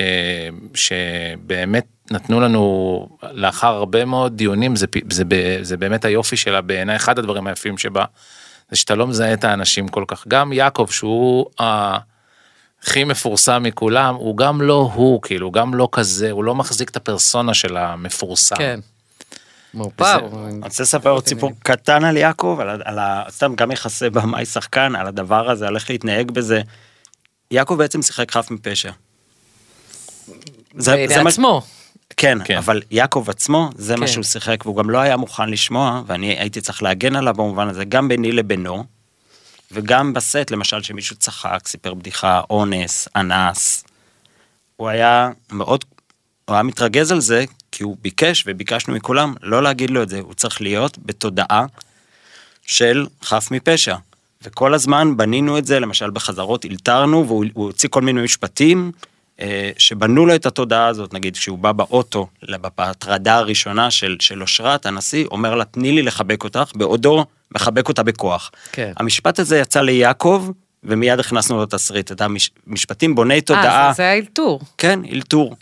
אה, 0.00 0.48
שבאמת 0.74 1.86
נתנו 2.10 2.40
לנו 2.40 3.08
לאחר 3.32 3.74
הרבה 3.74 4.04
מאוד 4.04 4.36
דיונים 4.36 4.76
זה, 4.76 4.86
זה, 5.10 5.24
זה 5.62 5.76
באמת 5.76 6.04
היופי 6.04 6.36
שלה 6.36 6.60
בעיניי 6.60 6.96
אחד 6.96 7.18
הדברים 7.18 7.46
היפים 7.46 7.78
שבה 7.78 8.04
זה 8.70 8.76
שאתה 8.76 8.94
לא 8.94 9.06
מזהה 9.06 9.32
את 9.32 9.44
האנשים 9.44 9.88
כל 9.88 10.04
כך 10.08 10.24
גם 10.28 10.52
יעקב 10.52 10.86
שהוא 10.90 11.46
הכי 11.58 13.04
מפורסם 13.04 13.62
מכולם 13.62 14.14
הוא 14.14 14.36
גם 14.36 14.62
לא 14.62 14.90
הוא 14.94 15.22
כאילו 15.22 15.46
הוא 15.46 15.52
גם 15.52 15.74
לא 15.74 15.88
כזה 15.92 16.30
הוא 16.30 16.44
לא 16.44 16.54
מחזיק 16.54 16.90
את 16.90 16.96
הפרסונה 16.96 17.54
של 17.54 17.76
המפורסם. 17.76 18.56
כן. 18.56 18.80
מאופר. 19.74 20.18
אני 20.48 20.60
רוצה 20.64 20.82
לספר 20.82 21.10
עוד 21.10 21.26
סיפור 21.28 21.52
קטן 21.62 22.04
על 22.04 22.16
יעקב, 22.16 22.58
על, 22.60 22.68
ה- 22.70 22.76
על 22.84 22.98
ה... 22.98 23.22
סתם 23.30 23.54
גם 23.54 23.70
יחסי 23.70 24.10
במאי 24.10 24.46
שחקן, 24.46 24.94
על 24.96 25.06
הדבר 25.06 25.50
הזה, 25.50 25.66
על 25.68 25.76
איך 25.76 25.90
להתנהג 25.90 26.30
בזה. 26.30 26.60
יעקב 27.50 27.74
בעצם 27.74 28.02
שיחק 28.02 28.30
חף 28.32 28.50
מפשע. 28.50 28.90
זה, 30.76 31.04
זה 31.08 31.16
מה- 31.18 31.24
בעצמו. 31.24 31.62
כן, 32.20 32.38
כן. 32.44 32.56
אבל 32.56 32.82
יעקב 32.90 33.24
עצמו, 33.28 33.70
זה 33.76 33.96
מה 33.96 34.06
כן. 34.06 34.12
שהוא 34.12 34.24
שיחק, 34.24 34.66
והוא 34.66 34.76
גם 34.76 34.90
לא 34.90 34.98
היה 34.98 35.16
מוכן 35.16 35.48
לשמוע, 35.48 36.02
ואני 36.06 36.26
הייתי 36.26 36.60
צריך 36.60 36.82
להגן 36.82 37.16
עליו 37.16 37.34
במובן 37.34 37.68
הזה, 37.68 37.84
גם 37.84 38.08
ביני 38.08 38.32
לבינו, 38.32 38.84
וגם 39.72 40.12
בסט, 40.12 40.50
למשל, 40.50 40.82
שמישהו 40.82 41.16
צחק, 41.16 41.68
סיפר 41.68 41.94
בדיחה, 41.94 42.40
אונס, 42.50 43.08
אנס. 43.16 43.84
הוא 44.76 44.88
היה 44.88 45.30
מאוד, 45.52 45.84
הוא 46.44 46.54
היה 46.54 46.62
מתרגז 46.62 47.12
על 47.12 47.20
זה, 47.20 47.44
כי 47.72 47.82
הוא 47.82 47.96
ביקש, 48.02 48.44
וביקשנו 48.46 48.94
מכולם, 48.94 49.34
לא 49.42 49.62
להגיד 49.62 49.90
לו 49.90 50.02
את 50.02 50.08
זה, 50.08 50.20
הוא 50.20 50.34
צריך 50.34 50.60
להיות 50.60 50.98
בתודעה 50.98 51.66
של 52.66 53.06
חף 53.22 53.48
מפשע. 53.50 53.96
וכל 54.42 54.74
הזמן 54.74 55.16
בנינו 55.16 55.58
את 55.58 55.66
זה, 55.66 55.80
למשל 55.80 56.10
בחזרות 56.10 56.64
אלתרנו, 56.64 57.26
והוא 57.26 57.44
הוא 57.52 57.64
הוציא 57.64 57.88
כל 57.88 58.02
מיני 58.02 58.22
משפטים 58.22 58.92
שבנו 59.78 60.26
לו 60.26 60.34
את 60.34 60.46
התודעה 60.46 60.86
הזאת, 60.86 61.14
נגיד 61.14 61.36
כשהוא 61.36 61.58
בא 61.58 61.72
באוטו, 61.72 62.26
בהטרדה 62.78 63.36
הראשונה 63.36 63.90
של, 63.90 64.16
של 64.20 64.42
אושרת, 64.42 64.86
הנשיא 64.86 65.26
אומר 65.26 65.54
לה, 65.54 65.64
תני 65.64 65.92
לי 65.92 66.02
לחבק 66.02 66.44
אותך, 66.44 66.72
בעודו 66.74 67.24
מחבק 67.54 67.88
אותה 67.88 68.02
בכוח. 68.02 68.50
כן. 68.72 68.92
המשפט 68.96 69.38
הזה 69.38 69.58
יצא 69.58 69.80
ליעקב, 69.80 70.50
ומיד 70.84 71.20
הכנסנו 71.20 71.56
לו 71.56 71.66
תסריט, 71.66 72.12
את 72.12 72.22
המשפטים 72.66 73.14
בוני 73.14 73.40
תודעה. 73.40 73.88
אה, 73.88 73.92
זה 73.92 74.02
היה 74.02 74.14
אלתור. 74.14 74.60
כן, 74.78 75.00
אלתור. 75.12 75.56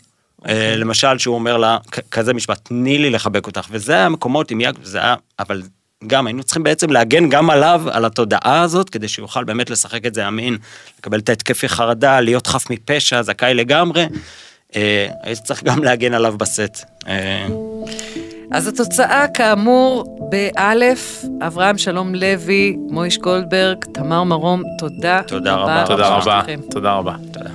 אה, 0.47 0.75
למשל, 0.75 1.17
שהוא 1.17 1.35
אומר 1.35 1.57
לה, 1.57 1.77
כזה 2.11 2.33
משפט, 2.33 2.59
תני 2.63 2.97
לי 2.97 3.09
לחבק 3.09 3.47
אותך, 3.47 3.67
וזה 3.71 4.05
המקומות 4.05 4.51
עם 4.51 4.61
יעקב, 4.61 4.83
זה 4.83 4.97
היה, 4.97 5.15
אבל 5.39 5.61
גם 6.07 6.27
היינו 6.27 6.43
צריכים 6.43 6.63
בעצם 6.63 6.89
להגן 6.89 7.29
גם 7.29 7.49
עליו, 7.49 7.81
על 7.91 8.05
התודעה 8.05 8.61
הזאת, 8.61 8.89
כדי 8.89 9.07
שיוכל 9.07 9.43
באמת 9.43 9.69
לשחק 9.69 10.05
את 10.05 10.13
זה 10.13 10.27
אמין, 10.27 10.57
לקבל 10.99 11.19
את 11.19 11.29
ההתקפי 11.29 11.69
חרדה, 11.69 12.21
להיות 12.21 12.47
חף 12.47 12.69
מפשע, 12.69 13.21
זכאי 13.21 13.53
לגמרי. 13.53 14.07
אה, 14.75 15.07
הייתי 15.23 15.41
צריך 15.41 15.63
גם 15.63 15.83
להגן 15.83 16.13
עליו 16.13 16.37
בסט. 16.37 16.85
אה. 17.07 17.47
אז 18.51 18.67
התוצאה 18.67 19.27
כאמור 19.33 20.17
באלף, 20.29 21.23
אברהם 21.47 21.77
שלום 21.77 22.15
לוי, 22.15 22.75
מויש 22.89 23.17
גולדברג, 23.17 23.85
תמר 23.93 24.23
מרום, 24.23 24.63
תודה, 24.77 25.21
תודה 25.27 25.55
רבה. 25.55 25.83
תודה 25.87 26.07
רבה. 26.07 26.41
תודה 26.71 26.93
רבה. 26.93 27.15
תודה. 27.31 27.49